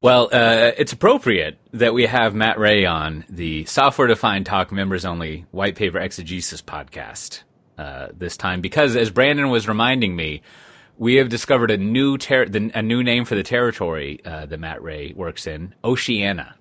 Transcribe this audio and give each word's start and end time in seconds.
Well, 0.00 0.28
uh, 0.32 0.72
it's 0.78 0.92
appropriate 0.92 1.58
that 1.72 1.92
we 1.92 2.06
have 2.06 2.32
Matt 2.34 2.58
Ray 2.58 2.86
on 2.86 3.24
the 3.28 3.64
Software 3.64 4.06
Defined 4.06 4.46
Talk 4.46 4.70
members 4.70 5.04
only 5.04 5.44
white 5.50 5.74
paper 5.74 5.98
exegesis 5.98 6.62
podcast 6.62 7.42
uh, 7.76 8.08
this 8.16 8.36
time 8.36 8.60
because, 8.60 8.94
as 8.94 9.10
Brandon 9.10 9.48
was 9.50 9.66
reminding 9.66 10.14
me, 10.14 10.42
we 10.98 11.16
have 11.16 11.28
discovered 11.28 11.72
a 11.72 11.76
new 11.78 12.16
ter- 12.16 12.46
the, 12.46 12.70
a 12.74 12.82
new 12.82 13.02
name 13.02 13.24
for 13.24 13.34
the 13.34 13.42
territory 13.42 14.20
uh, 14.24 14.46
that 14.46 14.60
Matt 14.60 14.82
Ray 14.82 15.12
works 15.16 15.48
in, 15.48 15.74
Oceania, 15.84 16.54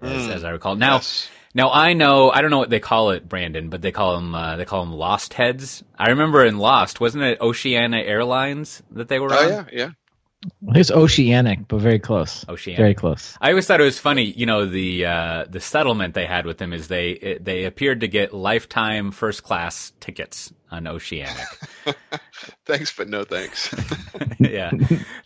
as, 0.00 0.22
Mm. 0.28 0.34
as 0.36 0.44
I 0.44 0.50
recall. 0.50 0.76
Now, 0.76 0.94
Yes. 0.96 1.28
now 1.54 1.70
I 1.70 1.92
know 1.92 2.30
I 2.30 2.40
don't 2.40 2.50
know 2.50 2.58
what 2.58 2.70
they 2.70 2.80
call 2.80 3.10
it, 3.10 3.28
Brandon, 3.28 3.68
but 3.68 3.82
they 3.82 3.92
call 3.92 4.14
them 4.16 4.34
uh, 4.34 4.56
they 4.56 4.64
call 4.64 4.84
them 4.86 4.94
Lost 4.94 5.34
Heads. 5.34 5.84
I 5.98 6.08
remember 6.10 6.46
in 6.46 6.56
Lost, 6.56 6.98
wasn't 6.98 7.24
it 7.24 7.42
Oceania 7.42 8.00
Airlines 8.02 8.82
that 8.92 9.08
they 9.08 9.18
were 9.18 9.32
Oh 9.34 9.36
on? 9.38 9.48
yeah, 9.50 9.64
yeah. 9.70 9.90
I 10.42 10.48
think 10.64 10.76
it's 10.78 10.90
oceanic, 10.90 11.68
but 11.68 11.80
very 11.80 11.98
close. 11.98 12.48
Oceanic. 12.48 12.78
Very 12.78 12.94
close. 12.94 13.36
I 13.42 13.50
always 13.50 13.66
thought 13.66 13.80
it 13.80 13.84
was 13.84 13.98
funny, 13.98 14.24
you 14.24 14.46
know, 14.46 14.64
the 14.64 15.04
uh, 15.04 15.44
the 15.50 15.60
settlement 15.60 16.14
they 16.14 16.24
had 16.24 16.46
with 16.46 16.56
them 16.56 16.72
is 16.72 16.88
they 16.88 17.10
it, 17.10 17.44
they 17.44 17.64
appeared 17.64 18.00
to 18.00 18.08
get 18.08 18.32
lifetime 18.32 19.10
first 19.10 19.42
class 19.42 19.92
tickets 20.00 20.50
on 20.70 20.86
Oceanic. 20.86 21.46
Thanks, 22.64 22.96
but 22.96 23.08
no 23.08 23.24
thanks. 23.24 23.74
yeah, 24.38 24.70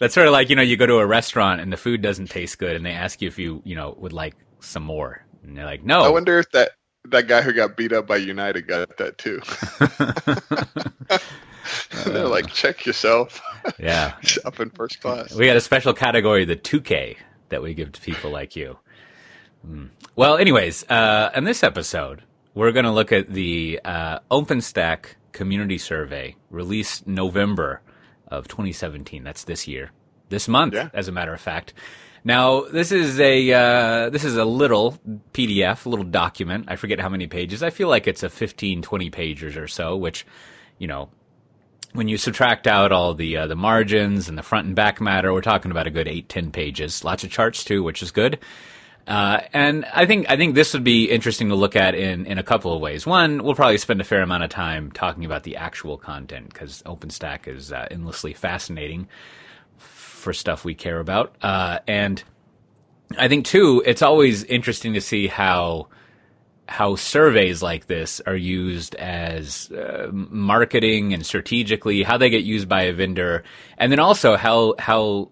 that's 0.01 0.15
sort 0.15 0.27
of 0.27 0.33
like 0.33 0.51
you 0.51 0.57
know 0.57 0.63
you 0.63 0.77
go 0.77 0.87
to 0.87 0.97
a 0.97 1.07
restaurant 1.07 1.61
and 1.61 1.73
the 1.73 1.77
food 1.77 2.03
doesn't 2.03 2.31
taste 2.31 2.59
good 2.59 2.75
and 2.75 2.85
they 2.85 2.93
ask 2.93 3.23
you 3.23 3.29
if 3.29 3.39
you 3.39 3.63
you 3.65 3.77
know 3.77 3.95
would 3.99 4.13
like 4.13 4.35
some 4.61 4.83
more 4.83 5.25
and 5.45 5.57
they're 5.57 5.65
like 5.65 5.85
no. 5.85 6.01
I 6.01 6.09
wonder 6.09 6.39
if 6.41 6.51
that 6.51 6.73
that 7.07 7.29
guy 7.29 7.43
who 7.43 7.53
got 7.53 7.77
beat 7.77 7.93
up 7.93 8.07
by 8.07 8.17
United 8.17 8.67
got 8.67 8.97
that 8.97 9.19
too. 9.19 9.41
They're 12.07 12.27
like, 12.29 12.49
check 12.53 12.87
yourself. 12.87 13.41
yeah, 13.79 14.15
up 14.45 14.61
in 14.61 14.71
first 14.71 15.01
class. 15.01 15.35
we 15.35 15.47
got 15.47 15.57
a 15.57 15.61
special 15.61 15.93
category, 15.95 16.45
the 16.45 16.57
2K, 16.57 17.17
that 17.51 17.63
we 17.63 17.75
give 17.75 17.93
to 17.93 18.01
people 18.01 18.31
like 18.31 18.57
you. 18.57 18.79
Hmm. 19.65 19.87
Well, 20.17 20.37
anyways, 20.37 20.85
uh, 20.91 21.31
in 21.35 21.45
this 21.45 21.63
episode, 21.63 22.23
we're 22.55 22.73
going 22.73 22.85
to 22.85 22.93
look 22.93 23.13
at 23.13 23.33
the 23.33 23.81
uh, 23.85 24.19
OpenStack 24.31 25.07
community 25.33 25.79
survey 25.79 26.37
released 26.51 27.07
November 27.07 27.81
of 28.29 28.47
2017. 28.49 29.25
That's 29.25 29.45
this 29.45 29.67
year, 29.67 29.91
this 30.29 30.47
month, 30.49 30.75
Yeah. 30.75 30.89
as 30.95 31.09
a 31.09 31.13
matter 31.13 31.33
of 31.35 31.41
fact. 31.41 31.75
Now, 32.27 32.63
this 32.63 32.91
is 32.91 33.21
a 33.21 33.53
uh, 33.53 34.09
this 34.11 34.25
is 34.25 34.37
a 34.39 34.47
little 34.47 34.99
PDF, 35.35 35.85
a 35.85 35.89
little 35.91 36.07
document. 36.07 36.67
I 36.69 36.77
forget 36.77 36.99
how 36.99 37.11
many 37.11 37.27
pages. 37.27 37.63
I 37.63 37.69
feel 37.69 37.89
like 37.89 38.07
it's 38.07 38.23
a 38.23 38.31
15, 38.31 38.81
20 38.81 39.11
pages 39.11 39.57
or 39.59 39.69
so, 39.69 39.95
which, 39.97 40.25
you 40.79 40.87
know, 40.87 41.11
when 41.95 42.09
you 42.09 42.19
subtract 42.19 42.67
out 42.67 42.93
all 42.93 43.15
the 43.15 43.37
uh, 43.37 43.47
the 43.47 43.57
margins 43.57 44.29
and 44.29 44.37
the 44.37 44.43
front 44.43 44.67
and 44.67 44.77
back 44.77 45.01
matter, 45.01 45.33
we're 45.33 45.41
talking 45.41 45.71
about 45.71 45.87
a 45.87 45.91
good 45.91 46.09
eight, 46.09 46.29
ten 46.29 46.51
pages. 46.51 47.05
Lots 47.05 47.25
of 47.25 47.31
charts 47.31 47.65
too, 47.65 47.83
which 47.83 48.03
is 48.03 48.11
good. 48.11 48.41
Uh, 49.07 49.41
and 49.53 49.85
I 49.93 50.05
think 50.05 50.29
I 50.29 50.37
think 50.37 50.55
this 50.55 50.73
would 50.75 50.83
be 50.83 51.11
interesting 51.11 51.51
to 51.51 51.55
look 51.55 51.77
at 51.77 51.95
in 51.95 52.27
in 52.27 52.39
a 52.39 52.43
couple 52.43 52.75
of 52.75 52.81
ways. 52.81 53.07
One, 53.07 53.43
we'll 53.45 53.55
probably 53.55 53.79
spend 53.79 54.01
a 54.01 54.05
fair 54.05 54.23
amount 54.23 54.43
of 54.43 54.51
time 54.51 54.91
talking 54.91 55.25
about 55.25 55.45
the 55.45 55.57
actual 55.57 55.97
content 55.97 56.53
because 56.53 56.83
OpenStack 56.83 57.47
is 57.47 57.71
uh, 57.71 57.87
endlessly 57.91 58.33
fascinating 58.33 59.09
for 59.77 60.33
stuff 60.33 60.65
we 60.65 60.75
care 60.75 60.99
about. 60.99 61.37
Uh, 61.43 61.79
and 61.87 62.23
I 63.17 63.29
think 63.29 63.45
too, 63.45 63.83
it's 63.87 64.03
always 64.03 64.43
interesting 64.45 64.95
to 64.95 65.01
see 65.01 65.29
how 65.29 65.89
how 66.67 66.97
surveys 66.97 67.63
like 67.63 67.87
this 67.87 68.21
are 68.27 68.37
used 68.37 68.95
as 68.95 69.71
uh, 69.71 70.09
marketing 70.13 71.13
and 71.13 71.25
strategically, 71.25 72.03
how 72.03 72.17
they 72.17 72.31
get 72.31 72.45
used 72.45 72.69
by 72.69 72.83
a 72.85 72.93
vendor, 72.93 73.45
and 73.79 73.93
then 73.93 73.99
also 73.99 74.37
how 74.37 74.75
how 74.79 75.31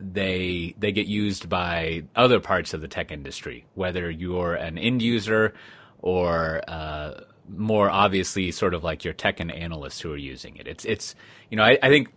they 0.00 0.74
they 0.78 0.92
get 0.92 1.06
used 1.06 1.48
by 1.48 2.04
other 2.16 2.40
parts 2.40 2.74
of 2.74 2.80
the 2.80 2.88
tech 2.88 3.12
industry, 3.12 3.66
whether 3.74 4.10
you're 4.10 4.54
an 4.54 4.76
end 4.78 5.00
user 5.00 5.54
or 6.02 6.60
uh, 6.68 7.20
more 7.48 7.88
obviously 7.90 8.50
sort 8.50 8.74
of 8.74 8.82
like 8.82 9.04
your 9.04 9.14
tech 9.14 9.40
and 9.40 9.52
analysts 9.52 10.00
who 10.00 10.12
are 10.12 10.16
using 10.16 10.56
it. 10.56 10.66
It's 10.66 10.84
it's 10.84 11.14
you 11.50 11.56
know 11.56 11.64
I, 11.64 11.78
I 11.82 11.88
think 11.88 12.08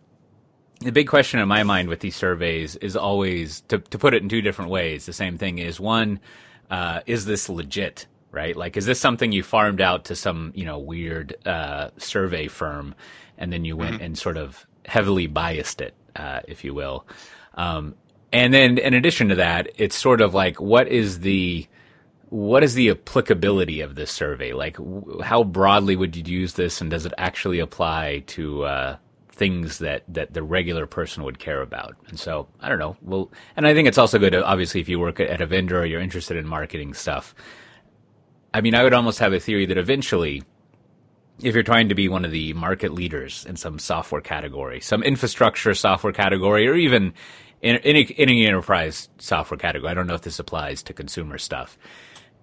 the 0.79 0.91
big 0.91 1.07
question 1.07 1.39
in 1.39 1.47
my 1.47 1.63
mind 1.63 1.89
with 1.89 1.99
these 1.99 2.15
surveys 2.15 2.75
is 2.77 2.95
always 2.95 3.61
to, 3.61 3.79
to 3.79 3.97
put 3.97 4.13
it 4.13 4.21
in 4.21 4.29
two 4.29 4.41
different 4.41 4.71
ways. 4.71 5.05
The 5.05 5.13
same 5.13 5.37
thing 5.37 5.57
is 5.57 5.79
one, 5.79 6.19
uh, 6.69 7.01
is 7.05 7.25
this 7.25 7.49
legit? 7.49 8.07
Right? 8.31 8.55
Like, 8.55 8.77
is 8.77 8.85
this 8.85 8.99
something 8.99 9.31
you 9.31 9.41
farmed 9.41 9.81
out 9.81 10.05
to 10.05 10.15
some, 10.15 10.51
you 10.53 10.65
know, 10.65 10.77
weird, 10.77 11.35
uh, 11.47 11.89
survey 11.97 12.47
firm 12.47 12.93
and 13.37 13.53
then 13.53 13.65
you 13.65 13.77
went 13.77 14.01
and 14.01 14.17
sort 14.17 14.37
of 14.37 14.67
heavily 14.85 15.27
biased 15.27 15.81
it, 15.81 15.93
uh, 16.15 16.41
if 16.47 16.63
you 16.63 16.73
will. 16.73 17.05
Um, 17.55 17.95
and 18.33 18.53
then 18.53 18.77
in 18.77 18.93
addition 18.93 19.29
to 19.29 19.35
that, 19.35 19.69
it's 19.77 19.95
sort 19.95 20.21
of 20.21 20.33
like, 20.33 20.59
what 20.59 20.87
is 20.87 21.19
the, 21.19 21.67
what 22.29 22.63
is 22.63 22.73
the 22.73 22.89
applicability 22.89 23.81
of 23.81 23.95
this 23.95 24.11
survey? 24.11 24.53
Like, 24.53 24.77
w- 24.77 25.21
how 25.21 25.43
broadly 25.43 25.95
would 25.95 26.15
you 26.15 26.23
use 26.23 26.53
this, 26.53 26.81
and 26.81 26.91
does 26.91 27.05
it 27.05 27.13
actually 27.17 27.59
apply 27.59 28.23
to 28.27 28.63
uh, 28.63 28.97
things 29.29 29.77
that 29.79 30.03
that 30.09 30.33
the 30.33 30.43
regular 30.43 30.85
person 30.87 31.23
would 31.23 31.39
care 31.39 31.61
about? 31.61 31.95
And 32.07 32.19
so, 32.19 32.47
I 32.59 32.67
don't 32.69 32.79
know. 32.79 32.97
Well, 33.01 33.31
and 33.55 33.65
I 33.65 33.73
think 33.73 33.87
it's 33.87 33.97
also 33.97 34.19
good, 34.19 34.31
to, 34.31 34.43
obviously, 34.43 34.81
if 34.81 34.89
you 34.89 34.99
work 34.99 35.19
at 35.19 35.41
a 35.41 35.45
vendor 35.45 35.79
or 35.79 35.85
you're 35.85 36.01
interested 36.01 36.37
in 36.37 36.45
marketing 36.45 36.93
stuff. 36.93 37.33
I 38.57 38.61
mean, 38.61 38.73
I 38.73 38.81
would 38.81 38.93
almost 38.95 39.19
have 39.19 39.33
a 39.33 39.39
theory 39.39 39.67
that 39.67 39.77
eventually, 39.77 40.41
if 41.43 41.53
you're 41.53 41.61
trying 41.61 41.89
to 41.89 41.95
be 41.95 42.09
one 42.09 42.25
of 42.25 42.31
the 42.31 42.53
market 42.53 42.91
leaders 42.91 43.45
in 43.45 43.55
some 43.55 43.77
software 43.77 44.19
category, 44.19 44.81
some 44.81 45.03
infrastructure 45.03 45.75
software 45.75 46.11
category, 46.11 46.67
or 46.67 46.73
even 46.73 47.13
in 47.61 47.75
any, 47.75 48.15
any 48.17 48.47
enterprise 48.47 49.09
software 49.19 49.59
category, 49.59 49.91
I 49.91 49.93
don't 49.93 50.07
know 50.07 50.15
if 50.15 50.23
this 50.23 50.39
applies 50.39 50.81
to 50.83 50.93
consumer 50.93 51.37
stuff. 51.37 51.77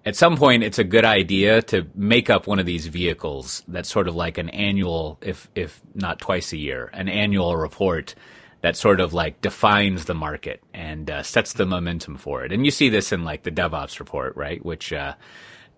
At 0.05 0.15
some 0.15 0.37
point, 0.37 0.63
it's 0.63 0.79
a 0.79 0.85
good 0.85 1.03
idea 1.03 1.61
to 1.63 1.85
make 1.95 2.29
up 2.29 2.47
one 2.47 2.59
of 2.59 2.65
these 2.65 2.87
vehicles 2.87 3.61
that's 3.67 3.89
sort 3.89 4.07
of 4.07 4.15
like 4.15 4.37
an 4.37 4.47
annual, 4.51 5.17
if 5.19 5.49
if 5.53 5.81
not 5.95 6.19
twice 6.19 6.53
a 6.53 6.57
year, 6.57 6.89
an 6.93 7.09
annual 7.09 7.57
report 7.57 8.15
that 8.61 8.77
sort 8.77 9.01
of 9.01 9.13
like 9.13 9.41
defines 9.41 10.05
the 10.05 10.15
market 10.15 10.63
and 10.73 11.11
uh, 11.11 11.23
sets 11.23 11.51
the 11.51 11.65
momentum 11.65 12.15
for 12.15 12.45
it. 12.45 12.53
And 12.53 12.63
you 12.63 12.71
see 12.71 12.87
this 12.87 13.11
in 13.11 13.25
like 13.25 13.43
the 13.43 13.51
DevOps 13.51 13.99
report, 13.99 14.37
right? 14.37 14.63
Which 14.63 14.93
uh, 14.93 15.15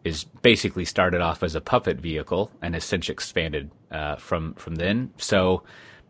is 0.07 0.23
basically 0.23 0.85
started 0.85 1.21
off 1.21 1.43
as 1.43 1.55
a 1.55 1.61
puppet 1.61 1.97
vehicle 1.97 2.51
and 2.61 2.73
has 2.73 2.83
since 2.83 3.09
expanded 3.09 3.69
uh, 3.91 4.15
from 4.15 4.53
from 4.55 4.75
then. 4.75 5.11
So, 5.17 5.63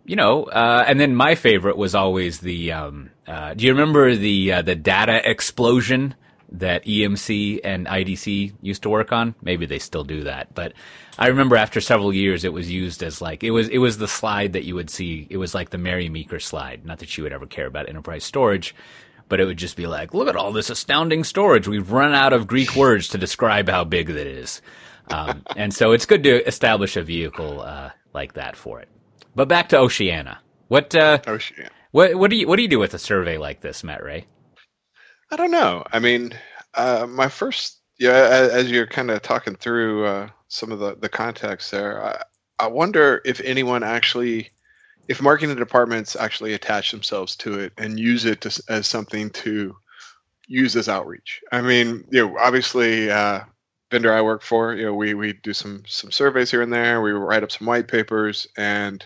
you 0.06 0.16
know, 0.16 0.44
uh, 0.44 0.86
and 0.88 1.00
then 1.00 1.16
my 1.16 1.36
favorite 1.36 1.78
was 1.78 1.96
always 1.96 2.40
the. 2.40 2.72
Um, 2.72 3.10
uh, 3.28 3.54
do 3.54 3.66
you 3.66 3.74
remember 3.74 4.16
the 4.16 4.54
uh, 4.54 4.62
the 4.62 4.76
data 4.76 5.30
explosion 5.30 6.16
that 6.50 6.86
EMC 6.86 7.60
and 7.64 7.88
IDC 7.88 8.54
used 8.62 8.84
to 8.84 8.90
work 8.90 9.12
on? 9.12 9.36
Maybe 9.42 9.66
they 9.66 9.80
still 9.80 10.06
do 10.06 10.24
that, 10.24 10.56
but 10.56 10.74
I 11.20 11.28
remember 11.28 11.56
after 11.56 11.82
several 11.82 12.14
years, 12.14 12.44
it 12.44 12.54
was 12.54 12.72
used 12.72 13.02
as 13.02 13.22
like 13.22 13.44
it 13.44 13.52
was 13.52 13.68
it 13.70 13.80
was 13.80 13.98
the 13.98 14.08
slide 14.08 14.54
that 14.54 14.66
you 14.66 14.76
would 14.76 14.90
see. 14.90 15.28
It 15.30 15.38
was 15.38 15.56
like 15.56 15.72
the 15.72 15.78
Mary 15.78 16.10
Meeker 16.10 16.40
slide. 16.40 16.86
Not 16.86 17.00
that 17.00 17.18
you 17.18 17.24
would 17.24 17.34
ever 17.34 17.48
care 17.48 17.66
about 17.66 17.90
enterprise 17.90 18.24
storage, 18.24 18.76
but 19.30 19.40
it 19.40 19.46
would 19.46 19.58
just 19.58 19.76
be 19.76 19.88
like, 19.88 20.14
look 20.14 20.28
at 20.28 20.36
all 20.36 20.52
this 20.52 20.70
astounding 20.70 21.24
storage. 21.24 21.68
We've 21.68 21.92
run 21.92 22.14
out 22.14 22.34
of 22.34 22.48
Greek 22.48 22.76
words 22.76 23.10
to 23.10 23.18
describe 23.18 23.70
how 23.70 23.84
big 23.84 24.08
that 24.08 24.28
is. 24.28 24.62
Um, 25.10 25.44
and 25.56 25.74
so 25.74 25.92
it's 25.92 26.06
good 26.06 26.24
to 26.24 26.46
establish 26.48 26.98
a 26.98 27.04
vehicle 27.04 27.62
uh, 27.62 27.92
like 28.14 28.34
that 28.34 28.56
for 28.56 28.80
it. 28.80 28.90
But 29.36 29.48
back 29.48 29.70
to 29.70 29.78
Oceana. 29.78 30.40
What 30.68 30.94
uh, 30.96 31.38
shit. 31.38 31.72
what 31.92 32.16
what 32.16 32.30
do 32.30 32.36
you 32.36 32.48
what 32.48 32.58
do 32.58 32.62
you 32.62 32.68
do 32.68 32.80
with 32.80 32.94
a 32.94 33.00
survey 33.00 33.38
like 33.38 33.62
this, 33.62 33.84
Matt 33.84 34.04
Ray? 34.04 34.26
I 35.32 35.36
don't 35.36 35.52
know. 35.52 35.84
I 35.92 36.00
mean, 36.00 36.34
uh, 36.74 37.06
my 37.10 37.28
first, 37.30 37.82
yeah, 38.00 38.14
as, 38.14 38.50
as 38.50 38.72
you're 38.72 38.88
kind 38.88 39.12
of 39.12 39.22
talking 39.22 39.56
through 39.56 40.06
uh, 40.06 40.30
some 40.48 40.72
of 40.72 40.80
the, 40.80 40.96
the 40.96 41.10
context 41.10 41.72
there, 41.72 42.04
I, 42.04 42.24
I 42.60 42.68
wonder 42.68 43.22
if 43.26 43.42
anyone 43.42 43.84
actually, 43.84 44.52
if 45.08 45.22
marketing 45.22 45.56
departments 45.56 46.16
actually 46.16 46.54
attach 46.54 46.92
themselves 46.92 47.36
to 47.38 47.60
it 47.60 47.74
and 47.78 48.00
use 48.00 48.26
it 48.26 48.42
to, 48.42 48.64
as 48.70 48.88
something 48.88 49.30
to 49.32 49.76
use 50.48 50.76
as 50.76 50.90
outreach. 50.90 51.42
I 51.52 51.62
mean, 51.62 52.06
you 52.10 52.28
know, 52.28 52.38
obviously, 52.40 53.12
uh, 53.12 53.42
vendor 53.92 54.14
I 54.14 54.22
work 54.22 54.42
for, 54.42 54.74
you 54.76 54.86
know, 54.86 54.94
we 54.94 55.14
we 55.14 55.34
do 55.34 55.54
some 55.54 55.84
some 55.88 56.12
surveys 56.12 56.52
here 56.52 56.62
and 56.62 56.74
there. 56.74 57.02
We 57.02 57.12
write 57.12 57.44
up 57.44 57.52
some 57.52 57.68
white 57.68 57.88
papers, 57.88 58.48
and 58.58 59.06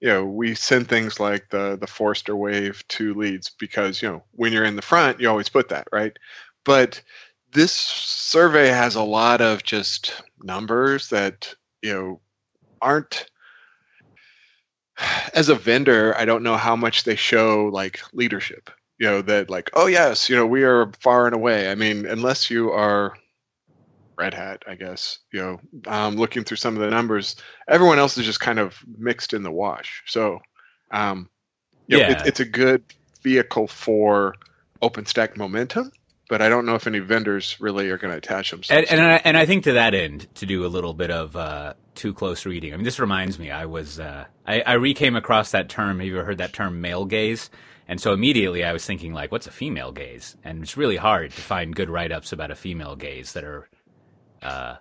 you 0.00 0.08
know, 0.08 0.24
we 0.24 0.54
send 0.54 0.88
things 0.88 1.20
like 1.20 1.50
the 1.50 1.76
the 1.80 1.86
Forrester 1.86 2.36
wave 2.36 2.86
to 2.88 3.14
leads 3.14 3.50
because 3.50 4.02
you 4.02 4.08
know 4.08 4.24
when 4.32 4.52
you're 4.52 4.64
in 4.64 4.76
the 4.76 4.82
front, 4.82 5.20
you 5.20 5.28
always 5.28 5.48
put 5.48 5.68
that 5.68 5.88
right. 5.92 6.16
But 6.64 7.00
this 7.52 7.72
survey 7.72 8.68
has 8.68 8.94
a 8.94 9.02
lot 9.02 9.40
of 9.40 9.62
just 9.62 10.22
numbers 10.42 11.08
that 11.10 11.54
you 11.82 11.92
know 11.92 12.20
aren't. 12.80 13.26
As 15.34 15.48
a 15.48 15.54
vendor, 15.54 16.16
I 16.18 16.24
don't 16.24 16.42
know 16.42 16.56
how 16.56 16.76
much 16.76 17.04
they 17.04 17.16
show 17.16 17.70
like 17.72 18.00
leadership. 18.12 18.70
You 18.98 19.06
know 19.06 19.22
that 19.22 19.48
like, 19.48 19.70
oh 19.74 19.86
yes, 19.86 20.28
you 20.28 20.34
know 20.36 20.46
we 20.46 20.64
are 20.64 20.90
far 21.00 21.26
and 21.26 21.34
away. 21.34 21.70
I 21.70 21.74
mean, 21.76 22.04
unless 22.06 22.50
you 22.50 22.70
are 22.72 23.14
Red 24.18 24.34
Hat, 24.34 24.64
I 24.66 24.74
guess. 24.74 25.18
You 25.32 25.40
know, 25.40 25.60
um, 25.86 26.16
looking 26.16 26.42
through 26.42 26.56
some 26.56 26.74
of 26.74 26.82
the 26.82 26.90
numbers, 26.90 27.36
everyone 27.68 28.00
else 28.00 28.18
is 28.18 28.26
just 28.26 28.40
kind 28.40 28.58
of 28.58 28.76
mixed 28.98 29.32
in 29.32 29.44
the 29.44 29.52
wash. 29.52 30.02
So, 30.06 30.40
um, 30.90 31.30
you 31.86 31.96
know, 31.96 32.02
Yeah. 32.02 32.22
it, 32.22 32.26
it's 32.26 32.40
a 32.40 32.44
good 32.44 32.82
vehicle 33.22 33.68
for 33.68 34.34
OpenStack 34.82 35.36
momentum, 35.36 35.92
but 36.28 36.42
I 36.42 36.48
don't 36.48 36.66
know 36.66 36.74
if 36.74 36.88
any 36.88 36.98
vendors 36.98 37.56
really 37.60 37.88
are 37.90 37.98
going 37.98 38.10
to 38.10 38.18
attach 38.18 38.50
themselves. 38.50 38.90
And, 38.90 39.00
and 39.00 39.12
I, 39.12 39.20
and 39.24 39.36
I 39.36 39.46
think 39.46 39.64
to 39.64 39.74
that 39.74 39.94
end, 39.94 40.26
to 40.34 40.46
do 40.46 40.66
a 40.66 40.68
little 40.68 40.94
bit 40.94 41.12
of 41.12 41.36
uh, 41.36 41.74
too 41.98 42.14
close 42.14 42.46
reading. 42.46 42.72
I 42.72 42.76
mean, 42.76 42.84
this 42.84 42.98
reminds 42.98 43.38
me. 43.38 43.50
I 43.50 43.66
was 43.66 44.00
uh, 44.00 44.24
I, 44.46 44.62
I 44.62 44.74
recame 44.76 45.16
across 45.16 45.50
that 45.50 45.68
term. 45.68 45.98
Have 45.98 46.08
you 46.08 46.16
ever 46.16 46.24
heard 46.24 46.38
that 46.38 46.54
term, 46.54 46.80
male 46.80 47.04
gaze? 47.04 47.50
And 47.88 48.00
so 48.00 48.12
immediately 48.12 48.64
I 48.64 48.72
was 48.72 48.84
thinking, 48.86 49.14
like, 49.14 49.32
what's 49.32 49.46
a 49.46 49.50
female 49.50 49.92
gaze? 49.92 50.36
And 50.44 50.62
it's 50.62 50.76
really 50.76 50.96
hard 50.96 51.32
to 51.32 51.40
find 51.40 51.74
good 51.74 51.88
write 51.90 52.12
ups 52.12 52.32
about 52.32 52.50
a 52.50 52.54
female 52.54 52.96
gaze 52.96 53.32
that 53.32 53.44
are 53.44 53.68
uh, 54.42 54.76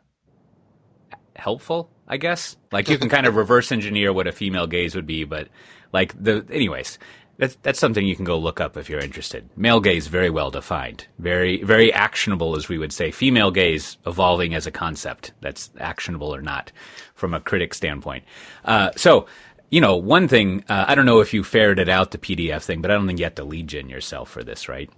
helpful, 1.36 1.90
I 2.08 2.18
guess. 2.18 2.58
Like, 2.72 2.90
you 2.90 2.98
can 2.98 3.08
kind 3.08 3.26
of 3.26 3.36
reverse 3.38 3.72
engineer 3.72 4.12
what 4.12 4.28
a 4.28 4.34
female 4.34 4.68
gaze 4.68 4.94
would 4.94 5.08
be, 5.08 5.24
but 5.24 5.48
like 5.94 6.22
the, 6.22 6.46
anyways, 6.52 7.00
that's 7.38 7.56
that's 7.62 7.80
something 7.80 8.06
you 8.06 8.16
can 8.16 8.26
go 8.26 8.38
look 8.38 8.60
up 8.60 8.78
if 8.78 8.90
you're 8.90 9.00
interested. 9.00 9.48
Male 9.56 9.80
gaze 9.80 10.08
very 10.08 10.30
well 10.30 10.50
defined, 10.50 11.06
very 11.20 11.64
very 11.64 11.94
actionable, 11.94 12.56
as 12.56 12.68
we 12.68 12.78
would 12.78 12.92
say. 12.92 13.12
Female 13.12 13.52
gaze 13.52 13.98
evolving 14.08 14.56
as 14.56 14.66
a 14.66 14.72
concept 14.72 15.34
that's 15.42 15.70
actionable 15.80 16.34
or 16.34 16.42
not 16.42 16.72
from 17.14 17.34
a 17.34 17.40
critic 17.40 17.74
standpoint. 17.74 18.24
Uh, 18.66 18.92
so, 18.96 19.28
you 19.70 19.82
know, 19.82 19.96
one 19.96 20.28
thing 20.28 20.64
uh, 20.68 20.86
I 20.88 20.96
don't 20.96 21.06
know 21.06 21.20
if 21.20 21.34
you 21.34 21.44
ferreted 21.44 21.90
out 21.90 22.12
the 22.12 22.18
PDF 22.18 22.64
thing, 22.64 22.82
but 22.82 22.90
I 22.90 22.96
don't 22.96 23.06
think 23.06 23.20
you 23.20 23.26
have 23.26 23.36
to 23.36 23.64
gen 23.64 23.90
yourself 23.90 24.30
for 24.30 24.44
this, 24.44 24.68
right? 24.68 24.90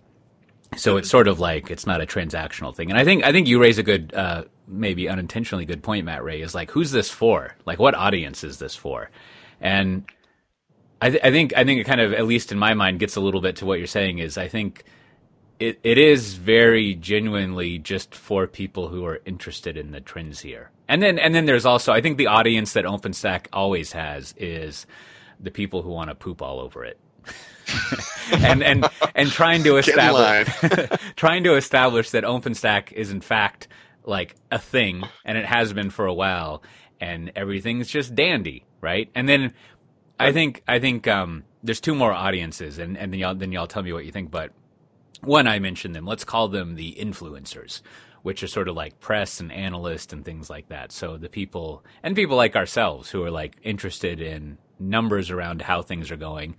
So 0.78 0.98
it's 0.98 1.10
sort 1.10 1.28
of 1.28 1.40
like 1.40 1.70
it's 1.72 1.88
not 1.88 2.02
a 2.02 2.06
transactional 2.06 2.74
thing, 2.74 2.90
and 2.90 2.98
I 2.98 3.04
think 3.04 3.24
I 3.24 3.32
think 3.32 3.48
you 3.48 3.60
raise 3.60 3.80
a 3.80 3.84
good, 3.84 4.14
uh, 4.14 4.44
maybe 4.68 5.10
unintentionally 5.10 5.66
good 5.66 5.82
point, 5.84 6.06
Matt 6.06 6.24
Ray. 6.24 6.42
Is 6.42 6.54
like, 6.54 6.72
who's 6.72 6.92
this 6.92 7.10
for? 7.10 7.56
Like, 7.66 7.80
what 7.80 7.96
audience 7.96 8.44
is 8.44 8.60
this 8.60 8.76
for? 8.76 9.10
And 9.60 10.06
I, 11.02 11.10
th- 11.10 11.24
I, 11.24 11.32
think 11.32 11.54
I 11.56 11.64
think 11.64 11.80
it 11.80 11.86
kind 11.86 12.02
of, 12.02 12.14
at 12.14 12.26
least 12.26 12.52
in 12.52 12.60
my 12.60 12.74
mind, 12.74 13.00
gets 13.00 13.16
a 13.16 13.22
little 13.22 13.42
bit 13.42 13.56
to 13.58 13.66
what 13.66 13.78
you're 13.78 13.88
saying. 13.88 14.20
Is 14.20 14.38
I 14.38 14.48
think 14.48 14.84
it 15.60 15.80
it 15.84 15.98
is 15.98 16.36
very 16.36 16.96
genuinely 16.96 17.78
just 17.78 18.16
for 18.16 18.48
people 18.48 18.88
who 18.88 19.06
are 19.06 19.20
interested 19.26 19.78
in 19.78 19.92
the 19.92 20.02
trends 20.02 20.40
here. 20.40 20.72
And 20.88 21.02
then 21.02 21.20
and 21.20 21.36
then 21.36 21.46
there's 21.46 21.66
also 21.66 21.92
I 21.92 22.02
think 22.02 22.18
the 22.18 22.28
audience 22.28 22.74
that 22.74 22.86
OpenStack 22.86 23.48
always 23.54 23.92
has 23.92 24.34
is 24.38 24.86
the 25.40 25.52
people 25.52 25.82
who 25.82 25.90
want 25.90 26.10
to 26.10 26.16
poop 26.16 26.42
all 26.42 26.60
over 26.60 26.84
it. 26.86 27.00
and 28.32 28.64
and 28.64 28.88
and 29.14 29.30
trying 29.30 29.64
to 29.64 29.78
establish 29.78 30.48
trying 31.16 31.44
to 31.44 31.56
establish 31.56 32.10
that 32.12 32.24
OpenStack 32.24 32.92
is 32.94 33.12
in 33.12 33.22
fact 33.22 33.68
like 34.06 34.36
a 34.50 34.58
thing 34.58 35.04
and 35.24 35.38
it 35.38 35.46
has 35.46 35.72
been 35.74 35.90
for 35.90 36.06
a 36.06 36.14
while 36.14 36.64
and 37.00 37.32
everything's 37.36 37.88
just 37.88 38.16
dandy, 38.16 38.66
right? 38.82 39.10
And 39.14 39.30
then 39.30 39.54
I 40.20 40.32
think 40.34 40.64
I 40.68 40.80
think 40.80 41.08
um, 41.08 41.44
there's 41.64 41.80
two 41.80 41.96
more 41.96 42.12
audiences, 42.12 42.78
and 42.78 42.98
and 42.98 43.14
then 43.14 43.20
y'all 43.20 43.36
then 43.36 43.52
y'all 43.52 43.68
tell 43.68 43.84
me 43.84 43.94
what 43.94 44.06
you 44.06 44.12
think. 44.12 44.32
But 44.32 44.52
one, 45.22 45.48
I 45.48 45.60
mentioned 45.60 45.96
them. 45.96 46.06
Let's 46.06 46.24
call 46.24 46.50
them 46.50 46.76
the 46.76 46.96
influencers, 47.00 47.82
which 48.22 48.44
are 48.44 48.48
sort 48.48 48.68
of 48.68 48.76
like 48.76 49.00
press 49.00 49.40
and 49.40 49.52
analysts 49.52 50.12
and 50.12 50.24
things 50.26 50.50
like 50.50 50.70
that. 50.70 50.92
So 50.92 51.18
the 51.18 51.30
people 51.30 51.84
and 52.04 52.16
people 52.16 52.36
like 52.36 52.56
ourselves 52.56 53.10
who 53.10 53.24
are 53.24 53.32
like 53.32 53.58
interested 53.64 54.22
in 54.22 54.58
numbers 54.80 55.30
around 55.32 55.62
how 55.62 55.82
things 55.82 56.12
are 56.12 56.18
going. 56.18 56.56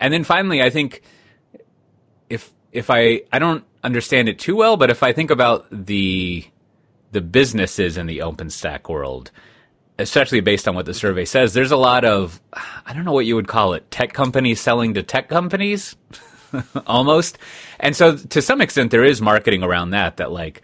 And 0.00 0.12
then 0.12 0.24
finally, 0.24 0.62
I 0.62 0.70
think 0.70 1.02
if 2.30 2.52
if 2.72 2.90
I 2.90 3.22
I 3.30 3.38
don't 3.38 3.64
understand 3.84 4.28
it 4.28 4.38
too 4.38 4.56
well, 4.56 4.76
but 4.76 4.90
if 4.90 5.02
I 5.02 5.12
think 5.12 5.30
about 5.30 5.66
the 5.70 6.46
the 7.12 7.20
businesses 7.20 7.98
in 7.98 8.06
the 8.06 8.18
OpenStack 8.18 8.88
world 8.88 9.30
especially 10.02 10.40
based 10.40 10.68
on 10.68 10.74
what 10.74 10.86
the 10.86 10.94
survey 10.94 11.24
says, 11.24 11.54
there's 11.54 11.70
a 11.70 11.76
lot 11.76 12.04
of, 12.04 12.40
I 12.52 12.92
don't 12.92 13.04
know 13.04 13.12
what 13.12 13.26
you 13.26 13.36
would 13.36 13.48
call 13.48 13.74
it, 13.74 13.90
tech 13.90 14.12
companies 14.12 14.60
selling 14.60 14.94
to 14.94 15.02
tech 15.02 15.28
companies, 15.28 15.96
almost. 16.86 17.38
And 17.80 17.96
so 17.96 18.16
to 18.16 18.42
some 18.42 18.60
extent, 18.60 18.90
there 18.90 19.04
is 19.04 19.22
marketing 19.22 19.62
around 19.62 19.90
that, 19.90 20.18
that 20.18 20.30
like, 20.30 20.62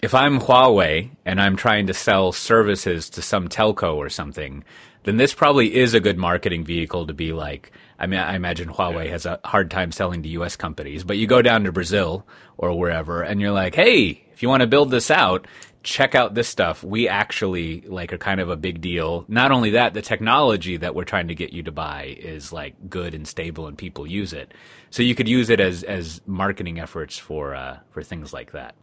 if 0.00 0.14
I'm 0.14 0.38
Huawei 0.38 1.10
and 1.24 1.40
I'm 1.40 1.56
trying 1.56 1.88
to 1.88 1.94
sell 1.94 2.30
services 2.30 3.10
to 3.10 3.22
some 3.22 3.48
telco 3.48 3.96
or 3.96 4.08
something, 4.08 4.62
then 5.02 5.16
this 5.16 5.34
probably 5.34 5.74
is 5.74 5.94
a 5.94 6.00
good 6.00 6.18
marketing 6.18 6.64
vehicle 6.64 7.06
to 7.06 7.14
be 7.14 7.32
like, 7.32 7.72
I 7.98 8.06
mean, 8.06 8.20
I 8.20 8.36
imagine 8.36 8.68
Huawei 8.68 9.10
has 9.10 9.26
a 9.26 9.40
hard 9.44 9.70
time 9.70 9.90
selling 9.90 10.22
to 10.22 10.28
US 10.30 10.54
companies, 10.54 11.02
but 11.02 11.18
you 11.18 11.26
go 11.26 11.42
down 11.42 11.64
to 11.64 11.72
Brazil 11.72 12.26
or 12.56 12.78
wherever 12.78 13.22
and 13.22 13.40
you're 13.40 13.52
like, 13.52 13.74
hey, 13.74 14.24
if 14.32 14.42
you 14.42 14.48
want 14.48 14.60
to 14.60 14.68
build 14.68 14.92
this 14.92 15.10
out, 15.10 15.48
check 15.88 16.14
out 16.14 16.34
this 16.34 16.48
stuff. 16.48 16.84
We 16.84 17.08
actually 17.08 17.80
like 17.86 18.12
are 18.12 18.18
kind 18.18 18.42
of 18.42 18.50
a 18.50 18.56
big 18.56 18.82
deal. 18.82 19.24
Not 19.26 19.50
only 19.50 19.70
that, 19.70 19.94
the 19.94 20.02
technology 20.02 20.76
that 20.76 20.94
we're 20.94 21.04
trying 21.04 21.28
to 21.28 21.34
get 21.34 21.54
you 21.54 21.62
to 21.62 21.72
buy 21.72 22.14
is 22.18 22.52
like 22.52 22.90
good 22.90 23.14
and 23.14 23.26
stable 23.26 23.66
and 23.66 23.76
people 23.76 24.06
use 24.06 24.34
it. 24.34 24.52
So 24.90 25.02
you 25.02 25.14
could 25.14 25.26
use 25.26 25.48
it 25.48 25.60
as 25.60 25.82
as 25.84 26.20
marketing 26.26 26.78
efforts 26.78 27.16
for 27.16 27.54
uh, 27.54 27.78
for 27.90 28.02
things 28.02 28.34
like 28.34 28.52
that. 28.52 28.74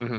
Mm-hmm. 0.00 0.18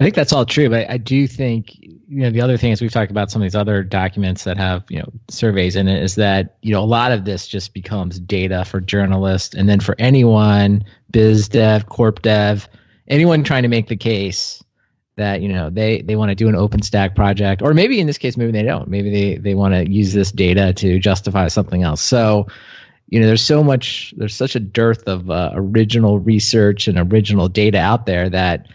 I 0.00 0.04
think 0.04 0.14
that's 0.14 0.32
all 0.32 0.46
true, 0.46 0.70
but 0.70 0.88
I 0.88 0.96
do 0.96 1.26
think 1.26 1.78
you 1.78 2.00
know 2.08 2.30
the 2.30 2.40
other 2.40 2.56
thing 2.56 2.72
is 2.72 2.80
we've 2.80 2.90
talked 2.90 3.10
about 3.10 3.30
some 3.30 3.42
of 3.42 3.44
these 3.44 3.54
other 3.54 3.82
documents 3.82 4.44
that 4.44 4.56
have 4.56 4.84
you 4.88 5.00
know 5.00 5.12
surveys 5.28 5.76
in 5.76 5.86
it 5.86 6.02
is 6.02 6.14
that 6.14 6.56
you 6.62 6.72
know 6.72 6.82
a 6.82 6.86
lot 6.86 7.12
of 7.12 7.26
this 7.26 7.46
just 7.46 7.74
becomes 7.74 8.18
data 8.20 8.64
for 8.64 8.80
journalists 8.80 9.54
and 9.54 9.68
then 9.68 9.80
for 9.80 9.94
anyone 9.98 10.82
biz 11.10 11.48
dev 11.48 11.86
corp 11.86 12.22
dev 12.22 12.68
anyone 13.08 13.44
trying 13.44 13.62
to 13.62 13.68
make 13.68 13.88
the 13.88 13.96
case 13.96 14.62
that 15.16 15.42
you 15.42 15.48
know 15.48 15.68
they 15.68 16.00
they 16.02 16.16
want 16.16 16.30
to 16.30 16.34
do 16.34 16.48
an 16.48 16.54
OpenStack 16.54 17.14
project, 17.14 17.60
or 17.60 17.74
maybe 17.74 18.00
in 18.00 18.06
this 18.06 18.18
case, 18.18 18.36
maybe 18.36 18.52
they 18.52 18.62
don't. 18.62 18.88
Maybe 18.88 19.10
they 19.10 19.36
they 19.36 19.54
want 19.54 19.74
to 19.74 19.90
use 19.90 20.12
this 20.12 20.32
data 20.32 20.72
to 20.74 20.98
justify 20.98 21.48
something 21.48 21.82
else. 21.82 22.00
So 22.00 22.46
you 23.08 23.20
know 23.20 23.26
there's 23.26 23.42
so 23.42 23.64
much 23.64 24.14
there's 24.16 24.34
such 24.34 24.54
a 24.54 24.60
dearth 24.60 25.08
of 25.08 25.30
uh, 25.30 25.50
original 25.54 26.18
research 26.18 26.88
and 26.88 26.98
original 26.98 27.48
data 27.48 27.78
out 27.78 28.06
there 28.06 28.30
that 28.30 28.68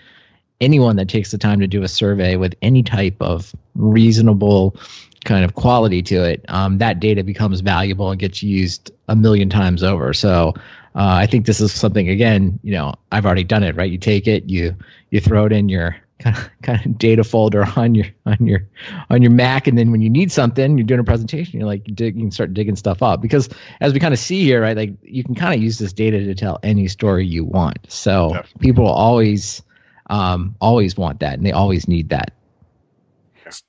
anyone 0.60 0.96
that 0.98 1.10
takes 1.10 1.32
the 1.32 1.38
time 1.38 1.60
to 1.60 1.68
do 1.68 1.84
a 1.84 1.88
survey 1.88 2.36
with 2.36 2.56
any 2.62 2.84
type 2.84 3.18
of 3.20 3.54
reasonable 3.76 4.76
kind 5.24 5.46
of 5.46 5.56
quality 5.56 6.02
to 6.02 6.24
it 6.24 6.44
um, 6.50 6.78
that 6.78 7.00
data 7.00 7.24
becomes 7.24 7.62
valuable 7.62 8.12
and 8.12 8.20
gets 8.20 8.44
used 8.44 8.92
a 9.08 9.16
million 9.16 9.50
times 9.50 9.84
over 9.84 10.14
so 10.14 10.54
uh, 10.96 11.18
I 11.22 11.26
think 11.26 11.46
this 11.46 11.60
is 11.60 11.72
something 11.72 12.08
again. 12.10 12.60
You 12.64 12.74
know, 12.74 12.94
I've 13.12 13.26
already 13.26 13.44
done 13.44 13.64
it. 13.64 13.76
Right, 13.76 13.92
you 13.92 13.98
take 13.98 14.28
it, 14.28 14.50
you 14.50 14.76
you 15.10 15.20
throw 15.20 15.46
it 15.46 15.52
in 15.52 15.70
your 15.70 15.96
kind 16.20 16.38
of, 16.38 16.50
kind 16.62 16.86
of 16.86 16.98
data 16.98 17.24
folder 17.24 17.66
on 17.76 17.96
your 17.96 18.06
on 18.26 18.38
your 18.46 18.68
on 19.10 19.22
your 19.22 19.32
Mac, 19.32 19.68
and 19.68 19.78
then 19.78 19.92
when 19.92 20.02
you 20.02 20.10
need 20.10 20.32
something, 20.32 20.78
you're 20.78 20.86
doing 20.86 21.00
a 21.00 21.04
presentation. 21.04 21.60
You're 21.60 21.68
like 21.68 21.88
you, 21.88 21.96
dig, 21.96 22.16
you 22.16 22.22
can 22.22 22.32
start 22.32 22.54
digging 22.54 22.76
stuff 22.76 23.02
up 23.02 23.22
because 23.22 23.50
as 23.82 23.94
we 23.94 24.00
kind 24.00 24.14
of 24.14 24.20
see 24.20 24.44
here, 24.44 24.62
right, 24.62 24.78
like 24.78 24.92
you 25.02 25.24
can 25.24 25.36
kind 25.36 25.56
of 25.56 25.62
use 25.62 25.80
this 25.80 25.94
data 25.94 26.20
to 26.20 26.36
tell 26.36 26.60
any 26.62 26.88
story 26.88 27.26
you 27.26 27.44
want. 27.44 27.80
So 27.90 28.30
Definitely. 28.30 28.60
people 28.62 28.88
always 28.88 29.64
um, 30.12 30.56
always 30.62 30.96
want 30.96 31.22
that, 31.22 31.34
and 31.34 31.46
they 31.46 31.54
always 31.54 31.88
need 31.88 32.10
that. 32.10 32.34